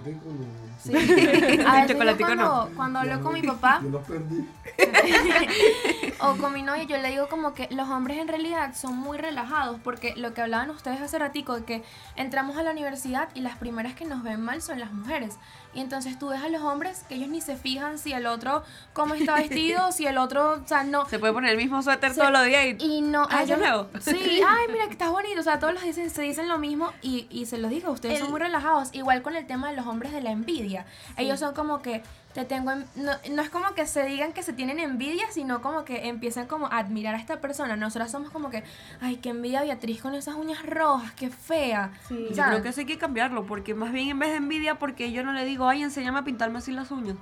sí, 0.81 0.93
a 0.95 0.97
veces 0.97 1.89
yo 1.89 1.95
Chocolatico 1.95 2.27
cuando, 2.29 2.45
no. 2.45 2.69
cuando 2.77 2.99
hablo 3.01 3.17
Ya 3.17 3.21
con 3.21 3.35
mi 3.35 3.43
papá 3.43 3.81
Yo 3.83 3.91
los 3.91 4.07
perdí. 4.07 4.47
o 6.21 6.37
con 6.37 6.53
mi 6.53 6.63
novia, 6.63 6.85
yo 6.85 6.97
le 6.99 7.11
digo 7.11 7.29
como 7.29 7.53
que 7.55 7.69
los 7.71 7.89
hombres 7.89 8.19
en 8.19 8.29
realidad 8.29 8.75
son 8.75 8.97
muy 8.97 9.19
relajados 9.19 9.79
porque 9.83 10.15
lo 10.17 10.35
que 10.35 10.43
hablaban 10.43 10.71
ustedes 10.71 11.01
hace 11.01 11.19
ratico 11.19 11.55
de 11.57 11.65
que 11.65 11.83
entramos 12.17 12.57
a 12.57 12.63
la 12.63 12.71
universidad 12.71 13.29
y 13.35 13.41
las 13.41 13.57
primeras 13.59 13.95
que 13.95 14.05
nos 14.05 14.23
ven 14.23 14.41
mal 14.41 14.63
son 14.63 14.79
las 14.79 14.93
mujeres. 14.93 15.37
Y 15.79 15.81
entonces 15.81 16.19
tú 16.19 16.31
ves 16.31 16.43
a 16.43 16.49
los 16.49 16.61
hombres 16.63 17.05
que 17.09 17.15
ellos 17.15 17.29
ni 17.29 17.41
se 17.41 17.57
fijan 17.57 17.99
si 17.99 18.13
el 18.13 18.27
otro 18.27 18.65
cómo 18.95 19.15
está 19.15 19.37
vestido, 19.37 19.93
si 19.93 20.07
el 20.07 20.19
otro, 20.19 20.61
o 20.65 20.67
sea, 20.67 20.83
no, 20.83 21.07
Se 21.09 21.21
puede 21.21 21.33
poner 21.33 21.53
el 21.53 21.57
mismo 21.57 21.81
suéter 21.85 22.13
Se- 22.13 22.19
todos 22.19 22.33
los 22.33 22.45
días 22.47 22.67
y... 22.81 22.85
Y 22.85 23.01
no, 23.01 23.29
Ah, 23.31 23.45
ellos- 23.45 23.59
nuevo. 23.61 23.87
Sí, 24.01 24.41
ay, 24.49 24.67
mira 24.73 24.87
que 24.87 24.93
estás 24.95 25.11
bonito. 25.13 25.39
O 25.39 25.43
sea, 25.45 25.61
todos 25.61 25.75
los 25.75 25.85
dicen, 25.85 26.11
se 26.11 26.23
dicen 26.23 26.49
lo 26.49 26.59
mismo 26.59 26.93
y, 27.01 27.29
y 27.31 27.47
se 27.47 27.59
los 27.59 27.71
digo, 27.71 27.93
ustedes 27.93 28.19
son 28.19 28.31
muy 28.33 28.41
relajados. 28.41 28.89
Igual 28.93 29.23
con 29.23 29.37
el 29.37 29.47
tema 29.47 29.71
de 29.71 29.77
los 29.77 29.87
hombres 29.87 30.11
de 30.13 30.21
la 30.21 30.33
envidia. 30.33 30.85
Ellos 31.17 31.39
son 31.39 31.55
como 31.55 31.81
que 31.81 32.03
te 32.39 32.45
tengo, 32.45 32.71
en- 32.71 32.87
no, 32.95 33.11
no 33.33 33.43
es 33.43 33.51
como 33.51 33.75
que 33.75 33.85
se 33.87 34.05
digan 34.05 34.33
que 34.33 34.45
se 34.45 34.53
tienen 34.53 34.79
envidia, 34.79 35.25
sino 35.33 35.61
como 35.61 35.85
que 35.85 36.09
empiezan 36.09 36.47
como 36.47 36.67
a 36.67 36.79
admirar 36.79 37.17
a 37.17 37.19
esta 37.19 37.41
persona. 37.41 37.75
Nosotras 37.75 38.13
somos 38.13 38.31
como 38.31 38.49
que, 38.49 38.63
ay, 39.01 39.17
qué 39.17 39.31
envidia 39.31 39.63
Beatriz 39.63 40.01
con 40.01 40.15
esas 40.15 40.37
uñas 40.37 40.65
rojas, 40.65 41.11
qué 41.13 41.31
fea. 41.31 41.91
Sí. 42.07 42.29
Yo 42.31 42.45
creo 42.45 42.63
que 42.63 42.69
eso 42.69 42.81
hay 42.81 42.87
que 42.87 42.97
cambiarlo, 42.99 43.45
porque 43.45 43.75
más 43.75 43.91
bien 43.91 44.09
en 44.11 44.19
vez 44.21 44.31
de 44.31 44.37
envidia, 44.37 44.77
porque 44.77 45.11
yo 45.11 45.25
no 45.25 45.33
le 45.33 45.45
digo, 45.45 45.69
ay, 45.69 45.83
enséñame 45.83 46.21
a 46.21 46.23
pintarme 46.25 46.59
así 46.59 46.71
las 46.71 46.93
uñas. 46.93 47.17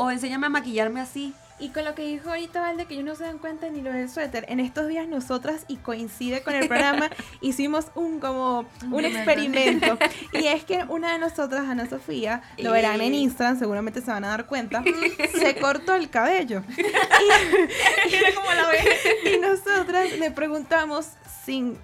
O 0.00 0.12
enséñame 0.12 0.46
a 0.46 0.48
maquillarme 0.48 1.00
así. 1.00 1.34
Y 1.60 1.70
con 1.70 1.84
lo 1.84 1.96
que 1.96 2.02
dijo 2.02 2.28
ahorita 2.28 2.60
Valde, 2.60 2.86
que 2.86 2.94
ellos 2.94 3.04
no 3.04 3.16
se 3.16 3.24
dan 3.24 3.38
cuenta 3.38 3.68
ni 3.68 3.80
lo 3.80 3.92
del 3.92 4.08
suéter, 4.08 4.46
en 4.48 4.60
estos 4.60 4.86
días 4.86 5.08
nosotras, 5.08 5.64
y 5.66 5.76
coincide 5.76 6.42
con 6.42 6.54
el 6.54 6.68
programa, 6.68 7.10
hicimos 7.40 7.86
un 7.96 8.20
como 8.20 8.64
un 8.92 9.04
experimento. 9.04 9.98
Y 10.32 10.46
es 10.46 10.62
que 10.62 10.84
una 10.88 11.12
de 11.12 11.18
nosotras, 11.18 11.68
Ana 11.68 11.88
Sofía, 11.88 12.42
lo 12.58 12.70
verán 12.70 13.00
en 13.00 13.12
Instagram, 13.12 13.58
seguramente 13.58 14.00
se 14.00 14.10
van 14.12 14.24
a 14.24 14.28
dar 14.28 14.46
cuenta, 14.46 14.84
se 15.36 15.56
cortó 15.56 15.96
el 15.96 16.10
cabello. 16.10 16.62
Y, 16.76 18.14
Era 18.14 18.34
como 18.36 18.52
la 18.52 18.68
ve. 18.68 19.34
Y 19.34 19.38
nosotras 19.40 20.16
le 20.16 20.30
preguntamos 20.30 21.08
sin, 21.44 21.76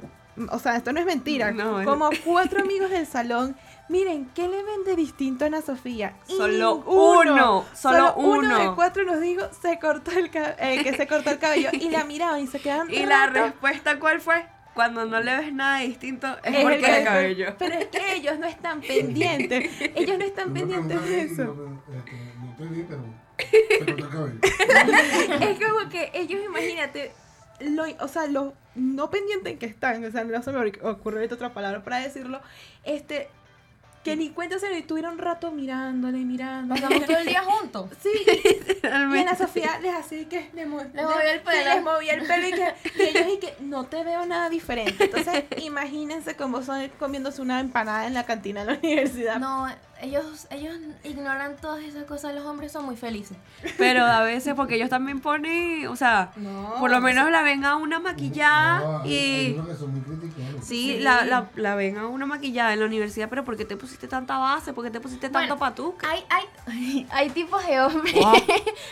o 0.51 0.61
sea, 0.61 0.77
esto 0.77 0.93
no 0.93 1.01
es 1.01 1.07
mentira, 1.07 1.51
No, 1.51 1.85
como 1.85 2.11
cuatro 2.25 2.61
amigos 2.61 2.91
del 2.91 3.07
salón. 3.07 3.57
Miren, 3.89 4.31
¿qué 4.35 4.49
le 4.49 4.63
ven 4.63 4.85
de 4.85 4.97
distinto 4.97 5.45
a 5.45 5.49
Ana 5.49 5.61
Sofía? 5.61 6.17
Solo 6.27 6.77
uno, 6.87 7.67
solo 7.75 8.15
uno 8.15 8.59
de 8.59 8.75
cuatro 8.75 9.05
nos 9.05 9.21
dijo 9.21 9.43
se 9.61 9.79
cortó 9.79 10.11
el 10.13 10.31
eh, 10.35 10.83
que 10.83 10.95
se 10.97 11.07
cortó 11.07 11.31
el 11.31 11.39
cabello 11.39 11.69
y 11.73 11.91
la 11.91 12.05
miraban 12.05 12.41
y 12.41 12.47
se 12.47 12.61
quedaban 12.61 12.91
Y 12.91 13.05
la 13.05 13.27
respuesta, 13.27 13.99
¿cuál 14.01 14.21
fue? 14.21 14.47
Cuando 14.75 15.05
no 15.05 15.21
le 15.21 15.37
ves 15.37 15.53
nada 15.53 15.81
distinto, 15.81 16.27
es, 16.43 16.55
Es 16.55 16.63
porque 16.63 16.79
el 16.79 16.95
el 16.95 17.05
cabello. 17.05 17.55
Pero 17.59 17.75
es 17.75 17.87
que 17.87 18.15
ellos 18.15 18.39
no 18.39 18.47
están 18.47 18.81
pendientes. 18.81 19.71
Ellos 19.95 20.19
no 20.19 20.25
están 20.25 20.53
pendientes 20.53 21.05
de 21.05 21.21
eso. 21.23 21.45
No, 21.45 21.97
este, 21.97 22.13
no 22.41 22.51
estoy 22.51 22.69
bien, 22.69 22.87
pero 22.89 23.05
se 23.69 23.87
cortó 23.87 24.27
el 24.27 24.41
cabello. 24.41 25.49
Es 25.49 25.65
como 25.65 25.89
que 25.89 26.11
ellos, 26.15 26.41
imagínate, 26.45 27.13
lo, 27.61 27.85
o 28.01 28.09
sea, 28.09 28.27
lo 28.27 28.55
no 28.75 29.11
pendientes 29.11 29.59
que 29.59 29.67
están, 29.67 30.05
o 30.05 30.11
sea, 30.11 30.25
no 30.25 30.43
se 30.43 30.51
me 30.51 30.73
ocurrió 30.83 31.21
ahorita 31.21 31.37
otra 31.37 31.55
palabra 31.55 31.85
para 31.85 32.01
decirlo, 32.01 32.41
este, 32.83 33.29
que 34.05 34.17
ni 34.17 34.31
cuenta 34.31 34.59
se 34.59 34.69
le 34.69 34.83
tuvieron 34.83 35.15
un 35.15 35.19
rato 35.19 35.51
mirándole, 35.51 36.19
mirándole. 36.19 36.81
pasamos 36.81 37.07
todo 37.07 37.17
el 37.17 37.27
día 37.27 37.43
juntos. 37.43 37.91
Sí, 38.01 38.11
y. 38.83 39.21
Ana 39.23 39.35
Sofía 39.35 39.81
les 39.81 39.95
hacía 39.95 40.29
que 40.29 40.51
Les 40.53 40.67
movía 40.69 40.85
el 41.33 41.41
pelo. 41.41 41.75
les 41.75 41.83
movía 41.83 42.15
el 42.15 42.27
pelo 42.27 42.49
y 42.49 42.53
que 42.53 42.75
y 42.99 43.03
ellos 43.03 43.27
y 43.35 43.39
que 43.39 43.55
no 43.61 43.85
te 43.87 44.05
veo 44.05 44.27
nada 44.27 44.51
diferente. 44.51 45.05
Entonces, 45.05 45.45
imagínense 45.57 46.37
cómo 46.37 46.63
son 46.63 46.89
comiéndose 46.99 47.41
una 47.41 47.61
empanada 47.61 48.07
en 48.07 48.15
la 48.15 48.25
cantina 48.25 48.65
de 48.65 48.73
la 48.73 48.79
universidad. 48.79 49.39
No, 49.39 49.67
ellos, 50.05 50.47
ellos 50.51 50.77
ignoran 51.03 51.57
todas 51.57 51.83
esas 51.83 52.05
cosas. 52.05 52.35
Los 52.35 52.45
hombres 52.47 52.71
son 52.73 52.85
muy 52.85 52.97
felices. 52.97 53.37
Pero 53.79 54.05
a 54.05 54.23
veces, 54.23 54.55
porque 54.55 54.77
ellos 54.77 54.89
también 54.91 55.21
ponen, 55.21 55.89
o 55.89 55.97
sea, 55.97 56.31
No. 56.37 56.75
por 56.79 56.91
lo 56.91 57.01
menos 57.01 57.31
la 57.31 57.43
ven 57.43 57.65
a 57.65 57.77
una 57.77 57.99
maquillada 57.99 58.79
No, 58.81 58.99
hay 59.03 59.13
y... 59.51 59.53
unos 59.55 59.69
que 59.69 59.75
son 59.77 59.91
muy 59.93 60.01
criticones. 60.03 60.65
Sí, 60.65 60.99
La, 61.01 61.25
la, 61.25 61.49
la 61.57 61.75
ven 61.75 61.99
a 61.99 62.07
una 62.07 62.27
maquillada 62.27 62.73
en 62.73 62.81
la 62.81 62.87
universidad, 62.87 63.29
pero 63.29 63.45
¿por 63.45 63.57
qué 63.57 63.65
te 63.65 63.77
pusiste 63.77 64.07
tanta 64.09 64.39
base? 64.39 64.73
¿Por 64.73 64.85
qué 64.85 64.91
te 64.91 65.01
pusiste 65.01 65.29
tanto 65.29 65.39
Bueno, 65.39 65.59
patuca? 65.59 66.09
Hay, 66.11 66.25
hay, 66.31 67.07
hay 67.11 67.31
tipos 67.31 67.67
de 67.67 67.81
hombres. 67.81 68.15
Wow. 68.15 68.35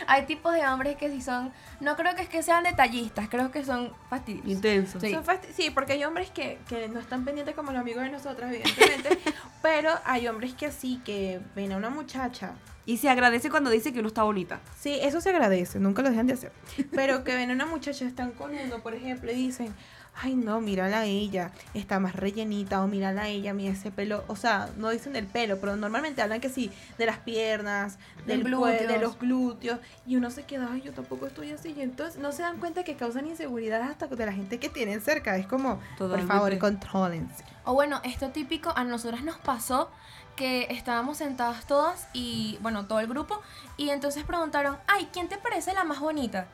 hay 0.07 0.25
tipos 0.25 0.53
de 0.53 0.65
hombres 0.67 0.97
que 0.97 1.09
sí 1.09 1.21
son. 1.21 1.51
No 1.83 1.95
creo 1.95 2.15
que 2.15 2.21
es 2.23 2.29
que 2.29 2.41
sean 2.43 2.63
detallistas, 2.63 3.27
creo 3.29 3.51
que 3.51 3.63
son 3.65 3.91
fastidiosos. 4.09 4.49
Intenso. 4.51 4.99
Sí. 4.99 5.11
Son 5.11 5.23
fasti- 5.23 5.51
sí, 5.53 5.69
porque 5.69 5.93
hay 5.93 6.03
hombres 6.03 6.29
que, 6.31 6.59
que 6.67 6.87
no 6.87 6.99
están 6.99 7.25
pendientes 7.25 7.55
como 7.55 7.71
los 7.71 7.81
amigos 7.81 8.03
de 8.03 8.09
nosotras, 8.09 8.51
evidentemente. 8.53 9.19
pero 9.61 9.91
hay 10.05 10.27
hombres 10.27 10.53
que 10.53 10.71
sí, 10.71 11.01
que 11.03 11.39
ven 11.55 11.71
a 11.73 11.77
una 11.77 11.89
muchacha 11.89 12.53
Y 12.85 12.97
se 12.97 13.09
agradece 13.09 13.49
cuando 13.49 13.69
dice 13.69 13.93
que 13.93 13.99
uno 13.99 14.07
está 14.07 14.23
bonita. 14.23 14.59
Sí, 14.79 14.97
eso 15.01 15.21
se 15.21 15.29
agradece, 15.29 15.79
nunca 15.79 16.01
lo 16.01 16.09
dejan 16.09 16.27
de 16.27 16.33
hacer. 16.33 16.51
Pero 16.91 17.23
que 17.23 17.35
ven 17.35 17.49
a 17.51 17.53
una 17.53 17.65
muchacha, 17.65 18.05
están 18.05 18.31
con 18.31 18.51
uno, 18.51 18.79
por 18.81 18.93
ejemplo, 18.93 19.31
y 19.31 19.35
dicen, 19.35 19.73
ay 20.21 20.35
no, 20.35 20.61
mírala 20.61 20.99
a 20.99 21.05
ella, 21.05 21.51
está 21.73 21.99
más 21.99 22.15
rellenita, 22.15 22.81
o 22.83 22.87
mírala 22.87 23.23
a 23.23 23.27
ella, 23.27 23.53
mira 23.53 23.73
ese 23.73 23.91
pelo, 23.91 24.23
o 24.27 24.35
sea, 24.35 24.69
no 24.77 24.89
dicen 24.89 25.13
del 25.13 25.25
pelo, 25.25 25.59
pero 25.59 25.75
normalmente 25.75 26.21
hablan 26.21 26.39
que 26.39 26.49
sí, 26.49 26.71
de 26.97 27.05
las 27.05 27.17
piernas, 27.19 27.97
del 28.25 28.43
glúteo, 28.43 28.87
de 28.87 28.99
los 28.99 29.17
glúteos, 29.17 29.79
y 30.05 30.15
uno 30.15 30.29
se 30.29 30.43
queda, 30.43 30.69
ay, 30.71 30.81
yo 30.81 30.93
tampoco 30.93 31.27
estoy 31.27 31.51
así, 31.51 31.73
y 31.75 31.81
entonces 31.81 32.21
no 32.21 32.31
se 32.31 32.43
dan 32.43 32.59
cuenta 32.59 32.83
que 32.83 32.95
causan 32.95 33.25
inseguridad 33.27 33.81
hasta 33.81 34.07
de 34.07 34.25
la 34.25 34.33
gente 34.33 34.59
que 34.59 34.69
tienen 34.69 35.01
cerca, 35.01 35.35
es 35.37 35.47
como, 35.47 35.79
Totalmente. 35.97 36.27
por 36.27 36.35
favor, 36.35 36.57
contrólense. 36.59 37.43
O 37.65 37.73
bueno, 37.73 38.01
esto 38.03 38.29
típico, 38.29 38.71
a 38.75 38.83
nosotras 38.83 39.23
nos 39.23 39.37
pasó 39.37 39.89
que 40.35 40.67
estábamos 40.71 41.17
sentadas 41.17 41.65
todas 41.65 42.07
y, 42.13 42.57
bueno, 42.61 42.85
todo 42.85 42.99
el 42.99 43.07
grupo, 43.07 43.41
y 43.77 43.89
entonces 43.89 44.23
preguntaron, 44.23 44.77
ay, 44.87 45.09
¿quién 45.11 45.27
te 45.27 45.37
parece 45.37 45.73
la 45.73 45.83
más 45.83 45.99
bonita? 45.99 46.47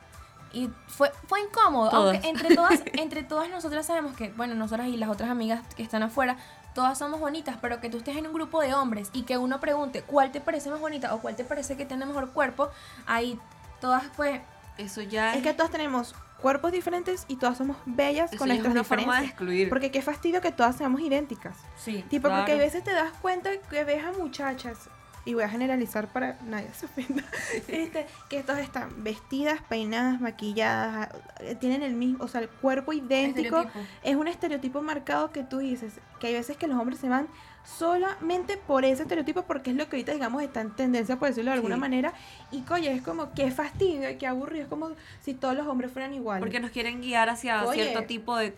Y 0.52 0.68
fue, 0.88 1.10
fue 1.28 1.40
incómodo, 1.40 1.90
Todas. 1.90 2.14
aunque 2.14 2.28
entre 2.28 2.54
todas, 2.54 2.80
entre 2.94 3.22
todas 3.22 3.48
nosotras 3.50 3.86
sabemos 3.86 4.16
que, 4.16 4.30
bueno, 4.30 4.54
nosotras 4.54 4.88
y 4.88 4.96
las 4.96 5.08
otras 5.08 5.30
amigas 5.30 5.62
que 5.76 5.82
están 5.82 6.02
afuera, 6.02 6.36
todas 6.74 6.98
somos 6.98 7.20
bonitas, 7.20 7.56
pero 7.60 7.80
que 7.80 7.88
tú 7.90 7.98
estés 7.98 8.16
en 8.16 8.26
un 8.26 8.32
grupo 8.32 8.60
de 8.60 8.74
hombres 8.74 9.10
y 9.12 9.22
que 9.22 9.38
uno 9.38 9.60
pregunte 9.60 10.02
cuál 10.02 10.32
te 10.32 10.40
parece 10.40 10.70
más 10.70 10.80
bonita 10.80 11.14
o 11.14 11.20
cuál 11.20 11.36
te 11.36 11.44
parece 11.44 11.76
que 11.76 11.84
tiene 11.86 12.04
mejor 12.06 12.30
cuerpo, 12.30 12.70
ahí 13.06 13.38
todas 13.80 14.04
pues 14.16 14.40
Eso 14.78 15.02
ya 15.02 15.34
Es 15.34 15.42
que 15.42 15.52
todas 15.54 15.70
tenemos 15.70 16.14
cuerpos 16.40 16.72
diferentes 16.72 17.26
y 17.28 17.36
todas 17.36 17.58
somos 17.58 17.76
bellas 17.86 18.30
eso 18.32 18.38
con 18.38 18.48
ya 18.48 18.54
es 18.54 18.60
nuestras 18.60 18.72
una 18.72 18.84
forma 18.84 19.02
de 19.02 19.06
diferencias. 19.22 19.30
excluir. 19.32 19.68
Porque 19.68 19.90
qué 19.90 20.00
fastidio 20.02 20.40
que 20.40 20.52
todas 20.52 20.74
seamos 20.76 21.00
idénticas. 21.00 21.56
sí. 21.76 22.04
Tipo, 22.08 22.28
porque 22.28 22.52
a 22.52 22.56
veces 22.56 22.82
te 22.82 22.92
das 22.92 23.12
cuenta 23.20 23.50
que 23.70 23.84
ves 23.84 24.02
a 24.04 24.12
muchachas, 24.12 24.78
y 25.24 25.34
voy 25.34 25.42
a 25.44 25.48
generalizar 25.48 26.08
para 26.12 26.38
nadie 26.46 26.68
se 26.72 26.86
ofenda, 26.86 27.22
este, 27.68 28.06
que 28.28 28.42
todas 28.42 28.60
están 28.62 29.04
vestidas, 29.04 29.60
peinadas, 29.68 30.20
maquilladas, 30.20 31.10
eh, 31.40 31.54
tienen 31.54 31.82
el 31.82 31.94
mismo, 31.94 32.24
o 32.24 32.28
sea, 32.28 32.40
el 32.40 32.48
cuerpo 32.48 32.92
idéntico. 32.92 33.64
Es 34.02 34.16
un 34.16 34.28
estereotipo 34.28 34.80
marcado 34.82 35.30
que 35.30 35.42
tú 35.44 35.58
dices, 35.58 36.00
que 36.18 36.28
hay 36.28 36.34
veces 36.34 36.56
que 36.56 36.66
los 36.66 36.78
hombres 36.78 36.98
se 37.00 37.08
van 37.08 37.28
solamente 37.62 38.56
por 38.56 38.84
ese 38.84 39.02
estereotipo 39.02 39.42
porque 39.42 39.70
es 39.70 39.76
lo 39.76 39.88
que 39.88 39.96
ahorita 39.96 40.12
digamos 40.12 40.42
está 40.42 40.62
en 40.62 40.70
tendencia 40.74 41.18
por 41.18 41.28
decirlo 41.28 41.50
de 41.50 41.56
alguna 41.56 41.74
Sí. 41.76 41.80
manera 41.80 42.12
y 42.50 42.62
coye 42.62 42.90
es 42.90 43.02
como 43.02 43.32
qué 43.34 43.50
fastidio 43.50 44.08
qué 44.18 44.26
aburrido 44.26 44.62
es 44.64 44.68
como 44.68 44.90
si 45.20 45.34
todos 45.34 45.54
los 45.54 45.66
hombres 45.66 45.92
fueran 45.92 46.14
iguales 46.14 46.40
Porque 46.40 46.58
nos 46.58 46.70
quieren 46.70 47.02
guiar 47.02 47.28
hacia 47.28 47.64
Oye. 47.64 47.82
cierto 47.82 48.06
tipo 48.06 48.36
de 48.36 48.54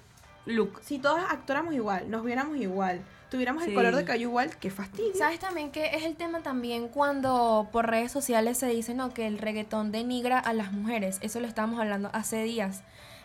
look. 0.47 0.80
si 0.84 0.99
todos 0.99 1.20
actuáramos 1.30 1.74
igual 1.74 2.11
nos 2.11 2.24
viéramos 2.24 2.57
igual 2.59 3.01
tuviéramos 3.30 3.62
el 3.62 3.70
Sí. 3.70 3.74
color 3.74 3.97
de 3.97 4.05
cabello 4.05 4.28
igual 4.28 4.57
qué 4.59 4.70
fastidio 4.70 5.14
¿Sabes 5.16 5.38
también 5.38 5.70
que 5.70 5.97
es 5.97 6.03
el 6.05 6.16
tema 6.16 6.40
también 6.40 6.88
cuando 6.88 7.68
por 7.72 7.86
redes 7.88 8.12
sociales 8.12 8.59
se 8.59 8.66
dice 8.66 8.93
no 8.95 9.14
que 9.14 9.26
el 9.26 9.38
reggaetón 9.38 9.90
denigra 9.93 10.38
a 10.38 10.53
las 10.53 10.72
mujeres? 10.72 11.18
Eso 11.22 11.40
lo 11.40 11.47
estábamos 11.47 11.80
hablando 11.80 12.11
hace 12.12 12.43
días. 12.45 12.82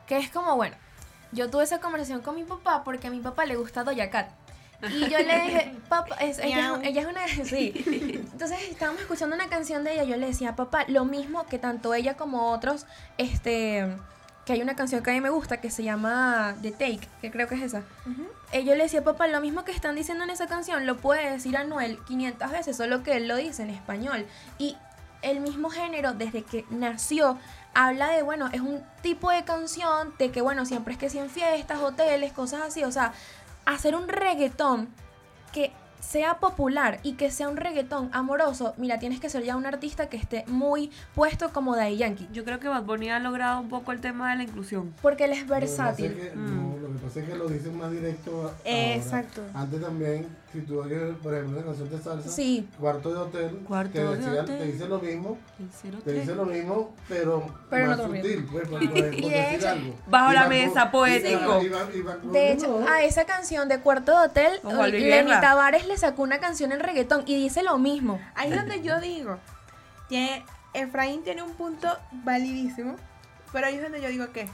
Que 0.08 0.18
es 0.18 0.30
como, 0.30 0.56
bueno, 0.56 0.76
yo 1.34 1.50
tuve 1.50 1.66
esa 1.66 1.82
conversación 1.82 2.22
con 2.22 2.36
mi 2.36 2.44
papá 2.46 2.84
porque 2.86 3.08
a 3.08 3.10
mi 3.12 3.20
papá 3.20 3.46
le 3.46 3.58
gusta 3.58 3.84
Doja 3.84 4.10
Cat. 4.10 4.30
Y 4.90 5.10
yo 5.10 5.18
le 5.18 5.42
dije, 5.42 5.76
papá, 5.90 6.16
es- 6.22 6.40
ella, 6.40 6.80
ella 6.84 7.02
es 7.02 7.08
una... 7.08 7.28
Sí. 7.44 7.74
Entonces 8.32 8.60
estábamos 8.70 9.02
escuchando 9.02 9.36
una 9.36 9.50
canción 9.50 9.84
de 9.84 9.94
ella, 9.96 10.04
yo 10.06 10.16
le 10.16 10.28
decía, 10.28 10.56
papá, 10.56 10.86
lo 10.88 11.04
mismo 11.04 11.46
que 11.48 11.60
tanto 11.60 11.94
ella 11.94 12.16
como 12.16 12.52
otros, 12.54 12.86
este... 13.18 13.88
Que 14.48 14.54
hay 14.54 14.62
una 14.62 14.78
canción 14.78 15.04
que 15.04 15.12
a 15.12 15.14
mí 15.14 15.20
me 15.20 15.30
gusta 15.30 15.58
que 15.58 15.70
se 15.70 15.84
llama 15.84 16.56
The 16.62 16.72
Take, 16.72 17.02
que 17.22 17.30
creo 17.30 17.50
que 17.50 17.56
es 17.56 17.62
esa. 17.62 17.84
Eh, 18.54 18.64
yo 18.64 18.76
le 18.76 18.84
decía, 18.84 19.04
papá, 19.04 19.28
lo 19.28 19.42
mismo 19.42 19.66
que 19.66 19.74
están 19.74 19.94
diciendo 19.94 20.24
en 20.24 20.30
esa 20.30 20.48
canción 20.48 20.86
lo 20.86 20.96
puede 20.96 21.30
decir 21.30 21.58
Anuel 21.58 22.00
500 22.08 22.52
veces, 22.52 22.78
solo 22.78 23.04
que 23.04 23.18
él 23.18 23.28
lo 23.28 23.36
dice 23.36 23.64
en 23.64 23.72
español. 23.72 24.26
Y 24.58 24.78
el 25.22 25.42
mismo 25.42 25.70
género, 25.70 26.14
desde 26.14 26.44
que 26.44 26.64
nació, 26.70 27.38
habla 27.74 28.08
de, 28.08 28.24
bueno, 28.24 28.48
es 28.54 28.62
un 28.62 28.82
tipo 29.02 29.30
de 29.32 29.44
canción 29.44 30.14
de 30.18 30.32
que, 30.32 30.40
bueno, 30.40 30.66
siempre 30.66 30.94
es 30.94 30.98
que 30.98 31.10
sí 31.10 31.20
en 31.20 31.30
fiestas, 31.30 31.82
hoteles, 31.82 32.32
cosas 32.32 32.62
así. 32.62 32.86
O 32.86 32.92
sea, 32.92 33.12
hacer 33.66 33.96
un 33.96 34.08
reggaetón 34.08 34.88
sea 36.00 36.36
popular 36.40 37.00
y 37.04 37.14
que 37.14 37.32
sea 37.32 37.50
un 37.50 37.58
reggaetón 37.58 38.10
amoroso, 38.14 38.74
mira, 38.78 39.00
tienes 39.00 39.20
que 39.20 39.30
ser 39.30 39.44
ya 39.44 39.56
un 39.58 39.66
artista 39.66 40.08
que 40.10 40.18
esté 40.18 40.44
muy 40.48 40.92
puesto 41.16 41.50
como 41.52 41.76
Daddy 41.76 41.98
Yankee. 41.98 42.28
Yo 42.32 42.44
creo 42.46 42.60
que 42.60 42.68
Bad 42.68 42.84
Bunny 42.84 43.10
ha 43.10 43.20
logrado 43.20 43.60
un 43.62 43.70
poco 43.70 43.92
el 43.92 44.00
tema 44.00 44.30
de 44.32 44.38
la 44.38 44.44
inclusión. 44.44 44.94
Porque 45.02 45.26
él 45.26 45.32
es 45.32 45.48
Lo 45.48 45.56
que 45.56 45.62
pasa 45.62 45.66
es 45.92 45.98
versátil. 45.98 46.14
que- 46.16 46.36
Mm. 46.36 46.56
no, 46.56 46.78
lo 46.88 46.94
que 46.94 47.00
pasa 47.00 47.20
es 47.20 47.30
que 47.30 47.36
lo 47.36 47.48
dicen 47.50 47.78
más 47.78 47.92
directo 47.92 48.32
a- 48.32 48.44
ahora. 48.44 48.96
Exacto. 48.96 49.42
Antes 49.54 49.82
también, 49.82 50.28
si 50.52 50.62
tú 50.62 50.80
oyes, 50.80 51.00
por 51.22 51.34
ejemplo, 51.34 51.58
una 51.58 51.66
canción 51.68 51.90
de 51.90 52.00
salsa, 52.02 52.30
Sí. 52.30 52.68
Cuarto 52.80 53.10
de 53.14 53.18
Hotel, 53.18 53.58
Cuarto 53.68 53.92
te, 53.92 54.00
de 54.04 54.16
decía- 54.18 54.42
hotel. 54.44 54.58
te 54.58 54.66
dice 54.66 54.88
lo 54.88 55.00
mismo, 55.00 55.38
te 55.58 55.64
dice 56.14 56.24
Pero 56.26 56.36
lo 56.36 56.46
mismo, 56.46 56.96
pero, 57.10 57.44
más 57.70 57.98
sutil, 57.98 58.48
pues, 58.52 58.68
por, 58.70 58.80
por- 58.80 58.90
por 58.90 58.98
Y 59.14 59.30
de 59.30 59.38
decir 59.38 59.56
hecho, 59.56 59.70
algo. 59.70 59.96
bajo 60.08 60.32
Y 60.32 60.36
la 60.36 60.48
mesa, 60.48 60.92
poético. 60.92 61.60
De 62.32 62.52
hecho, 62.54 62.80
no, 62.80 62.88
a 62.88 63.04
esa 63.04 63.26
canción 63.26 63.68
de 63.68 63.80
Cuarto 63.82 64.18
de 64.20 64.26
Hotel, 64.28 64.60
Luis 64.64 64.94
Lenny. 65.04 65.32
Tavares 65.32 65.86
le 65.88 65.98
sacó 65.98 66.24
una 66.24 66.40
canción 66.40 66.72
en 66.72 66.80
reggaetón 66.80 67.24
y 67.26 67.36
dice 67.36 67.62
lo 67.64 67.78
mismo. 67.78 68.20
ahí 68.36 68.52
es 68.52 68.58
donde 68.58 68.82
yo 68.82 69.00
digo 69.02 69.38
tiene, 70.08 70.46
Efraín 70.74 71.24
tiene 71.24 71.44
un 71.44 71.52
punto 71.52 71.90
validísimo 72.24 72.96
pero 73.52 73.68
ahí 73.68 73.76
es 73.76 73.82
donde 73.82 74.02
yo 74.02 74.08
digo 74.08 74.32
que 74.32 74.48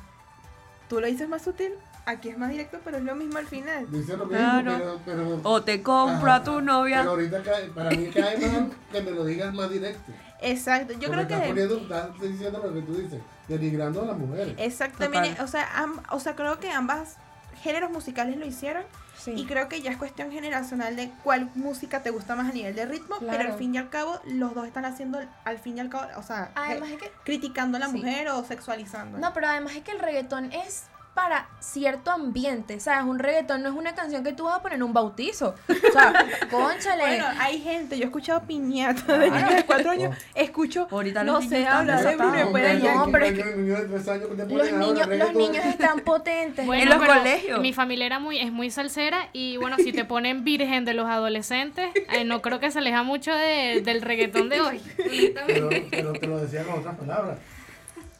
tú 0.89 0.99
lo 0.99 1.05
dices 1.07 1.27
más 1.29 1.43
sutil 1.43 1.73
aquí 2.05 2.29
es 2.29 2.37
más 2.37 2.49
directo 2.49 2.79
pero 2.83 2.97
es 2.97 3.03
lo 3.03 3.15
mismo 3.15 3.37
al 3.37 3.47
final 3.47 3.89
Dice 3.91 4.17
lo 4.17 4.25
mismo, 4.25 4.37
Claro. 4.37 4.73
pero, 4.77 4.99
pero, 5.05 5.39
O 5.43 5.61
te 5.63 5.81
compro 5.81 6.31
Ajá. 6.31 6.35
a 6.41 6.43
tu 6.43 6.61
novia. 6.61 6.97
pero 6.99 7.11
ahorita 7.11 7.43
cae- 7.43 7.69
para 7.69 7.89
mí 7.91 8.07
cae 8.13 8.37
mal 8.37 8.71
que 8.91 9.01
me 9.01 9.11
lo 9.11 9.25
digas 9.25 9.53
más 9.53 9.69
directo. 9.69 10.11
exacto 10.41 10.93
yo 10.93 11.07
Porque 11.09 11.11
creo 11.11 11.21
estás 11.21 11.41
que 11.41 11.47
poniendo, 11.47 11.77
estás 11.77 12.21
diciendo 12.21 12.61
lo 12.63 12.73
que 12.73 12.81
tú 12.81 12.93
dices, 12.95 13.21
denigrando 13.47 14.01
a 14.01 14.05
las 14.05 14.17
mujeres. 14.17 14.55
Exactamente, 14.57 15.29
Total. 15.29 15.45
o 15.45 15.47
sea, 15.47 15.77
am- 15.77 16.01
o 16.11 16.19
sea, 16.19 16.35
creo 16.35 16.59
que 16.59 16.69
ambas 16.71 17.17
géneros 17.61 17.91
musicales 17.91 18.37
lo 18.37 18.45
hicieron 18.45 18.83
y 19.25 19.45
creo 19.45 19.69
que 19.69 19.81
ya 19.81 19.89
es 19.91 19.95
cuestión 19.97 20.31
generacional 20.31 20.97
de 20.97 21.09
cuál 21.23 21.49
música 21.55 22.03
te 22.03 22.09
gusta 22.09 22.35
más 22.35 22.49
a 22.49 22.53
nivel 22.53 22.75
de 22.75 22.85
ritmo, 22.85 23.15
pero 23.19 23.31
Claro. 23.31 23.51
al 23.53 23.57
fin 23.57 23.73
y 23.73 23.77
al 23.77 23.89
cabo 23.89 24.19
los 24.25 24.53
dos 24.53 24.67
están 24.67 24.83
haciendo 24.83 25.17
al 25.45 25.59
fin 25.59 25.77
y 25.77 25.79
al 25.79 25.87
cabo, 25.89 26.07
o 26.17 26.23
sea, 26.23 26.51
Además 26.55 26.89
es 26.91 26.97
que 26.97 27.09
criticando 27.23 27.77
a 27.77 27.79
la 27.79 27.87
Sí. 27.87 27.97
mujer 27.97 28.27
o 28.29 28.43
sexualizando. 28.43 29.17
No, 29.19 29.31
pero 29.33 29.47
además 29.47 29.75
es 29.77 29.83
que 29.83 29.91
el 29.91 29.99
reggaetón 29.99 30.51
es 30.51 30.83
para 31.13 31.47
cierto 31.59 32.09
ambiente, 32.11 32.79
¿sabes? 32.79 33.03
Un 33.05 33.19
reggaetón 33.19 33.61
no 33.61 33.69
es 33.69 33.75
una 33.75 33.93
canción 33.93 34.23
que 34.23 34.33
tú 34.33 34.45
vas 34.45 34.55
a 34.55 34.61
poner 34.61 34.77
en 34.77 34.83
un 34.83 34.93
bautizo. 34.93 35.53
O 35.69 35.91
sea, 35.91 36.25
conchale. 36.51 37.01
Bueno, 37.03 37.25
hay 37.39 37.59
gente, 37.61 37.97
yo 37.97 38.03
he 38.03 38.05
escuchado 38.05 38.41
piñata 38.43 39.17
de 39.19 39.29
niños 39.29 39.55
de 39.55 39.63
cuatro 39.65 39.91
años, 39.91 40.15
escucho, 40.33 40.87
Ahorita 40.89 41.23
no 41.23 41.41
se 41.41 41.67
habla 41.67 42.01
de 42.01 42.15
Bruno 42.15 42.45
No, 42.95 43.11
pero 43.11 43.25
es 43.25 43.33
que 43.33 43.43
los 44.55 44.71
niños, 44.73 45.07
los 45.07 45.33
niños 45.35 45.65
están 45.65 45.99
potentes. 46.05 46.65
Bueno, 46.65 46.83
En 46.83 46.89
los 46.89 46.99
pero 46.99 47.13
colegios. 47.19 47.59
Mi 47.61 47.73
familia 47.73 48.05
era 48.07 48.19
muy, 48.19 48.39
es 48.39 48.51
muy 48.51 48.71
salsera 48.71 49.29
y 49.33 49.57
bueno, 49.57 49.77
si 49.77 49.91
te 49.93 50.05
ponen 50.05 50.43
virgen 50.43 50.83
de 50.85 50.93
los 50.93 51.07
adolescentes, 51.07 51.89
eh, 52.11 52.23
no 52.25 52.41
creo 52.41 52.59
que 52.59 52.71
se 52.71 52.79
aleja 52.79 53.03
mucho 53.03 53.33
de- 53.33 53.81
del 53.83 54.01
reggaetón 54.01 54.49
de 54.49 54.61
hoy. 54.61 54.81
Pero, 54.97 55.69
pero 55.91 56.13
te 56.13 56.27
lo 56.27 56.37
decía 56.39 56.63
con 56.63 56.79
otras 56.79 56.95
palabras. 56.95 57.37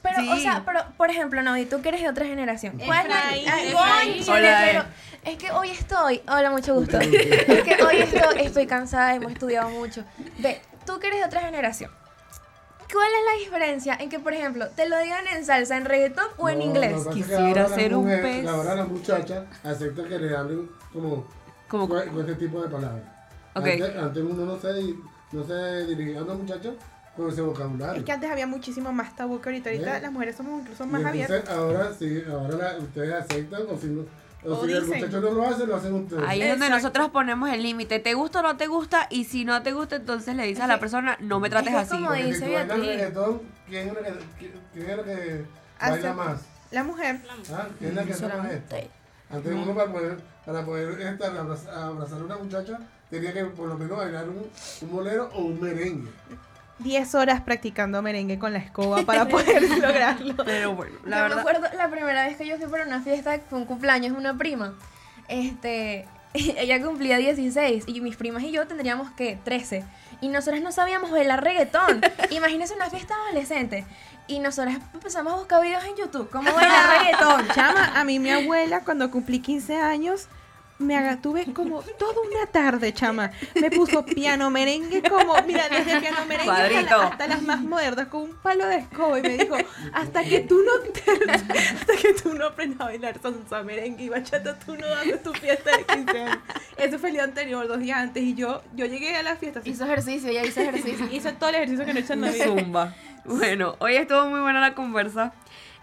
Pero, 0.03 0.31
o 0.31 0.35
Sí. 0.35 0.41
sea, 0.41 0.61
pero, 0.65 0.81
por 0.97 1.09
ejemplo, 1.09 1.41
Naudi, 1.41 1.65
tú 1.65 1.81
que 1.81 1.89
eres 1.89 2.01
de 2.01 2.09
otra 2.09 2.25
generación. 2.25 2.77
¿Cuál 2.85 3.03
es 3.07 3.09
la- 3.09 3.19
Efraín, 3.35 3.47
Efraín. 3.69 4.13
cónchale, 4.17 4.39
Hola, 4.49 4.71
eh. 4.71 4.83
es 5.31 5.37
que 5.37 5.51
hoy 5.51 5.69
estoy. 5.71 6.21
Hola, 6.27 6.51
mucho 6.51 6.75
gusto. 6.75 6.99
es 6.99 7.63
que 7.63 7.77
hoy 7.83 7.97
estoy, 7.99 8.41
estoy 8.41 8.67
cansada, 8.67 9.15
hemos 9.15 9.31
estudiado 9.31 9.69
mucho. 9.69 10.03
Ve, 10.39 10.61
tú 10.85 10.99
que 10.99 11.07
eres 11.07 11.19
de 11.21 11.25
otra 11.25 11.39
generación. 11.41 11.89
¿Cuál 12.91 13.07
es 13.07 13.25
la 13.33 13.39
diferencia 13.45 13.95
en 13.99 14.09
que, 14.09 14.19
por 14.19 14.33
ejemplo, 14.33 14.67
te 14.75 14.87
lo 14.87 14.99
digan 14.99 15.25
en 15.27 15.43
salsa, 15.45 15.77
en 15.77 15.85
reggaetón 15.85 16.27
o 16.37 16.49
en 16.49 16.59
No, 16.59 16.65
inglés? 16.65 17.07
Quisiera 17.11 17.67
la 17.67 17.69
ser 17.69 17.95
un 17.95 18.03
mujer- 18.03 18.21
pez. 18.21 18.47
Ahora 18.47 18.75
las 18.75 18.87
muchachas 18.87 19.45
aceptan 19.63 20.05
que 20.09 20.19
le 20.19 20.35
hablen 20.35 20.69
como 20.91 21.25
Como- 21.69 21.87
con, 21.89 22.07
con 22.09 22.19
este 22.19 22.35
tipo 22.35 22.61
de 22.61 22.69
palabras. 22.69 23.01
Ok. 23.55 23.65
Antes, 23.67 23.95
antes 23.97 24.23
uno 24.23 24.45
no 24.45 24.59
se, 24.59 24.67
no 25.31 25.43
se 25.43 25.87
dirigía 25.87 26.19
a 26.19 26.23
una 26.23 26.33
muchacha 26.35 26.69
con 27.15 27.29
ese 27.29 27.41
vocabulario. 27.41 27.99
Es 27.99 28.05
que 28.05 28.11
antes 28.11 28.29
había 28.31 28.47
muchísimo 28.47 28.91
más 28.91 29.15
tabú 29.15 29.39
que 29.39 29.49
ahorita, 29.49 29.69
ahorita 29.69 29.97
¿Eh? 29.97 30.01
las 30.01 30.11
mujeres 30.11 30.35
somos 30.35 30.61
incluso 30.61 30.85
más 30.87 31.01
entonces, 31.01 31.25
abiertas. 31.29 31.55
ahora 31.55 31.93
sí, 31.97 32.23
ahora 32.29 32.55
la- 32.57 32.77
ustedes 32.79 33.13
aceptan 33.13 33.61
o 33.69 33.77
si, 33.77 33.87
no, 33.87 34.01
o 34.45 34.53
O 34.55 34.65
si 34.65 34.71
el 34.73 34.81
dicen. 34.83 34.99
muchacho 34.99 35.21
no 35.21 35.31
lo 35.31 35.45
hace, 35.47 35.65
lo 35.67 35.75
hacen 35.75 35.93
ustedes. 35.93 36.23
Ahí 36.27 36.41
es 36.41 36.49
donde 36.49 36.69
nosotros 36.69 37.09
ponemos 37.11 37.49
el 37.51 37.61
límite. 37.63 37.99
¿Te 37.99 38.13
gusta 38.15 38.39
o 38.39 38.41
no 38.43 38.57
te 38.57 38.67
gusta? 38.67 39.07
Y 39.09 39.25
si 39.25 39.45
no 39.45 39.61
te 39.61 39.71
gusta, 39.73 39.97
entonces 39.97 40.35
le 40.35 40.43
dices 40.43 40.63
a 40.63 40.67
la 40.67 40.79
persona, 40.79 41.17
no 41.21 41.39
me 41.39 41.49
trates 41.49 41.69
es 41.73 41.79
así. 41.79 41.91
como 41.91 42.07
Porque 42.07 42.23
dice 42.25 42.39
si 42.39 42.67
tú 42.67 42.81
reggaetón, 42.81 43.41
¿quién 43.69 43.87
es 43.89 43.93
la 43.93 43.99
que, 44.01 44.13
quién- 44.39 44.51
quién 44.73 44.89
es 44.89 44.97
la 44.97 45.03
que 45.03 45.45
Hace- 45.79 45.91
baila 45.91 46.13
más? 46.13 46.41
La 46.71 46.83
mujer, 46.83 47.19
¿Ah? 47.53 47.67
¿Quién 47.77 47.91
es 47.91 47.95
la 47.95 48.03
que 48.03 48.13
hace 48.13 48.27
más 48.27 48.51
esto? 48.51 48.75
Antes 49.29 49.53
uno 49.53 49.73
para 49.75 49.91
poder, 49.91 50.17
para 50.45 50.65
poder 50.65 50.99
estar, 51.01 51.37
abrazar, 51.37 51.73
abrazar 51.75 52.19
a 52.19 52.23
una 52.23 52.37
muchacha 52.37 52.79
tenía 53.09 53.31
que 53.33 53.45
por 53.45 53.67
lo 53.69 53.77
menos 53.77 53.97
bailar 53.97 54.27
un, 54.27 54.45
un 54.81 54.91
bolero 54.91 55.29
o 55.33 55.43
un 55.45 55.61
merengue. 55.61 56.09
10 56.83 57.15
horas 57.15 57.41
practicando 57.41 58.01
merengue 58.01 58.37
con 58.37 58.53
la 58.53 58.59
escoba 58.59 59.01
para 59.05 59.27
poder 59.27 59.63
lograrlo. 59.63 60.35
Pero 60.43 60.75
bueno, 60.75 60.97
la 61.05 61.17
yo 61.17 61.23
me 61.23 61.29
verdad. 61.29 61.39
acuerdo 61.39 61.77
la 61.77 61.89
primera 61.89 62.25
vez 62.27 62.37
que 62.37 62.45
yo 62.45 62.57
fui 62.57 62.67
para 62.67 62.85
una 62.85 63.01
fiesta, 63.01 63.39
fue 63.49 63.59
un 63.59 63.65
cumpleaños 63.65 64.13
de 64.13 64.19
una 64.19 64.37
prima. 64.37 64.73
Este, 65.27 66.07
ella 66.33 66.81
cumplía 66.81 67.17
16 67.17 67.85
y 67.87 68.01
mis 68.01 68.15
primas 68.15 68.43
y 68.43 68.51
yo 68.51 68.67
tendríamos 68.67 69.11
que 69.11 69.37
13. 69.43 69.83
Y 70.21 70.29
nosotras 70.29 70.61
no 70.61 70.71
sabíamos 70.71 71.11
bailar 71.11 71.43
reggaetón. 71.43 72.01
Imagínense 72.29 72.73
una 72.73 72.89
fiesta 72.89 73.13
adolescente. 73.25 73.85
Y 74.25 74.39
nosotras 74.39 74.77
empezamos 74.93 75.33
a 75.33 75.35
buscar 75.35 75.61
videos 75.61 75.83
en 75.83 75.97
YouTube, 75.97 76.29
cómo 76.29 76.51
bailar 76.53 76.97
reggaetón. 76.99 77.47
Chama, 77.53 77.99
a 77.99 78.03
mí 78.05 78.19
mi 78.19 78.31
abuela 78.31 78.79
cuando 78.85 79.11
cumplí 79.11 79.39
15 79.39 79.75
años 79.75 80.27
me 80.83 80.95
haga, 80.95 81.21
tuve 81.21 81.45
como 81.53 81.81
toda 81.97 82.21
una 82.21 82.45
tarde, 82.51 82.93
chama. 82.93 83.31
Me 83.55 83.71
puso 83.71 84.05
piano 84.05 84.49
merengue 84.49 85.01
como, 85.01 85.35
mira, 85.47 85.67
desde 85.69 85.99
piano 85.99 86.25
merengue 86.27 86.77
hasta, 86.89 87.27
las 87.27 87.41
más 87.41 87.61
modernas, 87.61 88.07
con 88.07 88.23
un 88.23 88.35
palo 88.35 88.65
de 88.67 88.77
escoba. 88.77 89.19
Y 89.19 89.21
me 89.23 89.37
dijo, 89.37 89.55
hasta 89.93 90.23
que 90.23 90.41
tú 90.41 90.59
no 90.63 90.91
te, 90.91 91.31
hasta 91.31 91.95
que 91.95 92.13
tú 92.13 92.33
no 92.33 92.47
aprendas 92.47 92.81
a 92.81 92.85
bailar 92.85 93.19
salsa, 93.21 93.63
merengue 93.63 94.03
y 94.03 94.09
bachata, 94.09 94.57
tú 94.59 94.75
no 94.75 94.87
haces 94.87 95.23
tu 95.23 95.33
fiesta 95.33 95.77
de 95.77 95.85
15 95.85 96.21
años. 96.21 96.39
Eso 96.77 96.99
fue 96.99 97.09
el 97.09 97.15
día 97.15 97.23
anterior, 97.23 97.67
dos 97.67 97.79
días 97.79 97.97
antes. 97.97 98.23
Y 98.23 98.35
yo, 98.35 98.61
yo 98.75 98.85
llegué 98.85 99.15
a 99.15 99.23
la 99.23 99.35
fiesta. 99.35 99.61
Hizo 99.63 99.85
ejercicio, 99.85 100.31
ya 100.31 100.45
hizo 100.45 100.61
ejercicio. 100.61 101.07
hizo 101.11 101.33
todo 101.33 101.49
el 101.49 101.55
ejercicio 101.55 101.85
que 101.85 101.93
no 101.93 101.99
he 101.99 102.01
hecho 102.03 102.13
en 102.13 102.21
la 102.21 102.31
vida. 102.31 102.45
Zumba. 102.45 102.95
Bueno, 103.25 103.75
hoy 103.79 103.95
estuvo 103.95 104.25
muy 104.25 104.41
buena 104.41 104.59
la 104.59 104.75
conversa. 104.75 105.33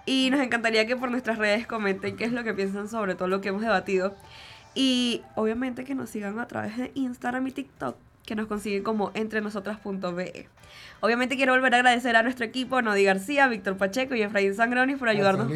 Y 0.06 0.30
nos 0.30 0.40
encantaría 0.40 0.86
que 0.86 0.96
por 0.96 1.10
nuestras 1.10 1.38
redes 1.38 1.66
comenten 1.66 2.16
qué 2.16 2.24
es 2.24 2.32
lo 2.32 2.42
que 2.42 2.54
piensan 2.54 2.88
sobre 2.88 3.14
todo 3.14 3.28
lo 3.28 3.40
que 3.40 3.50
hemos 3.50 3.62
debatido. 3.62 4.14
Y 4.74 5.22
obviamente 5.34 5.84
que 5.84 5.94
nos 5.94 6.10
sigan 6.10 6.38
a 6.38 6.46
través 6.46 6.76
de 6.76 6.92
Instagram 6.94 7.46
y 7.48 7.50
TikTok, 7.52 7.96
que 8.24 8.34
nos 8.34 8.46
consiguen 8.46 8.82
como 8.82 9.10
entrenosotras.be. 9.14 10.48
Obviamente 11.00 11.36
quiero 11.36 11.52
volver 11.52 11.74
a 11.74 11.78
agradecer 11.78 12.16
a 12.16 12.22
nuestro 12.22 12.44
equipo, 12.44 12.82
Nodi 12.82 13.04
García, 13.04 13.48
Víctor 13.48 13.76
Pacheco 13.76 14.14
y 14.14 14.22
Efraín 14.22 14.54
Sangroni 14.54 14.96
por 14.96 15.08
ayudarnos. 15.08 15.50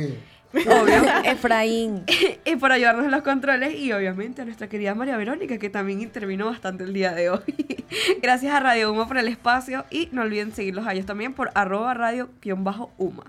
Obvio. 0.54 1.02
Efraín. 1.24 2.04
y 2.44 2.56
por 2.56 2.72
ayudarnos 2.72 3.04
en 3.04 3.10
los 3.10 3.22
controles 3.22 3.74
y 3.74 3.92
obviamente 3.92 4.42
a 4.42 4.44
nuestra 4.44 4.68
querida 4.68 4.94
María 4.94 5.16
Verónica 5.16 5.58
que 5.58 5.70
también 5.70 6.00
intervino 6.00 6.46
bastante 6.46 6.84
el 6.84 6.92
día 6.92 7.12
de 7.12 7.30
hoy. 7.30 7.40
Gracias 8.22 8.54
a 8.54 8.60
Radio 8.60 8.92
Uma 8.92 9.06
por 9.06 9.18
el 9.18 9.28
espacio 9.28 9.84
y 9.90 10.08
no 10.12 10.22
olviden 10.22 10.52
seguirlos 10.52 10.86
a 10.86 10.92
ellos 10.92 11.06
también 11.06 11.34
por 11.34 11.50
arroba 11.54 11.94
radio-uma. 11.94 13.24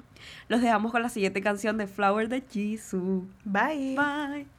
Los 0.47 0.61
dejamos 0.61 0.91
con 0.91 1.01
la 1.01 1.09
siguiente 1.09 1.41
canción 1.41 1.77
de 1.77 1.87
Flower 1.87 2.29
de 2.29 2.43
Jisoo. 2.49 3.27
Bye. 3.43 3.95
Bye. 3.95 4.54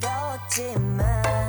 꽃향기만 0.00 1.47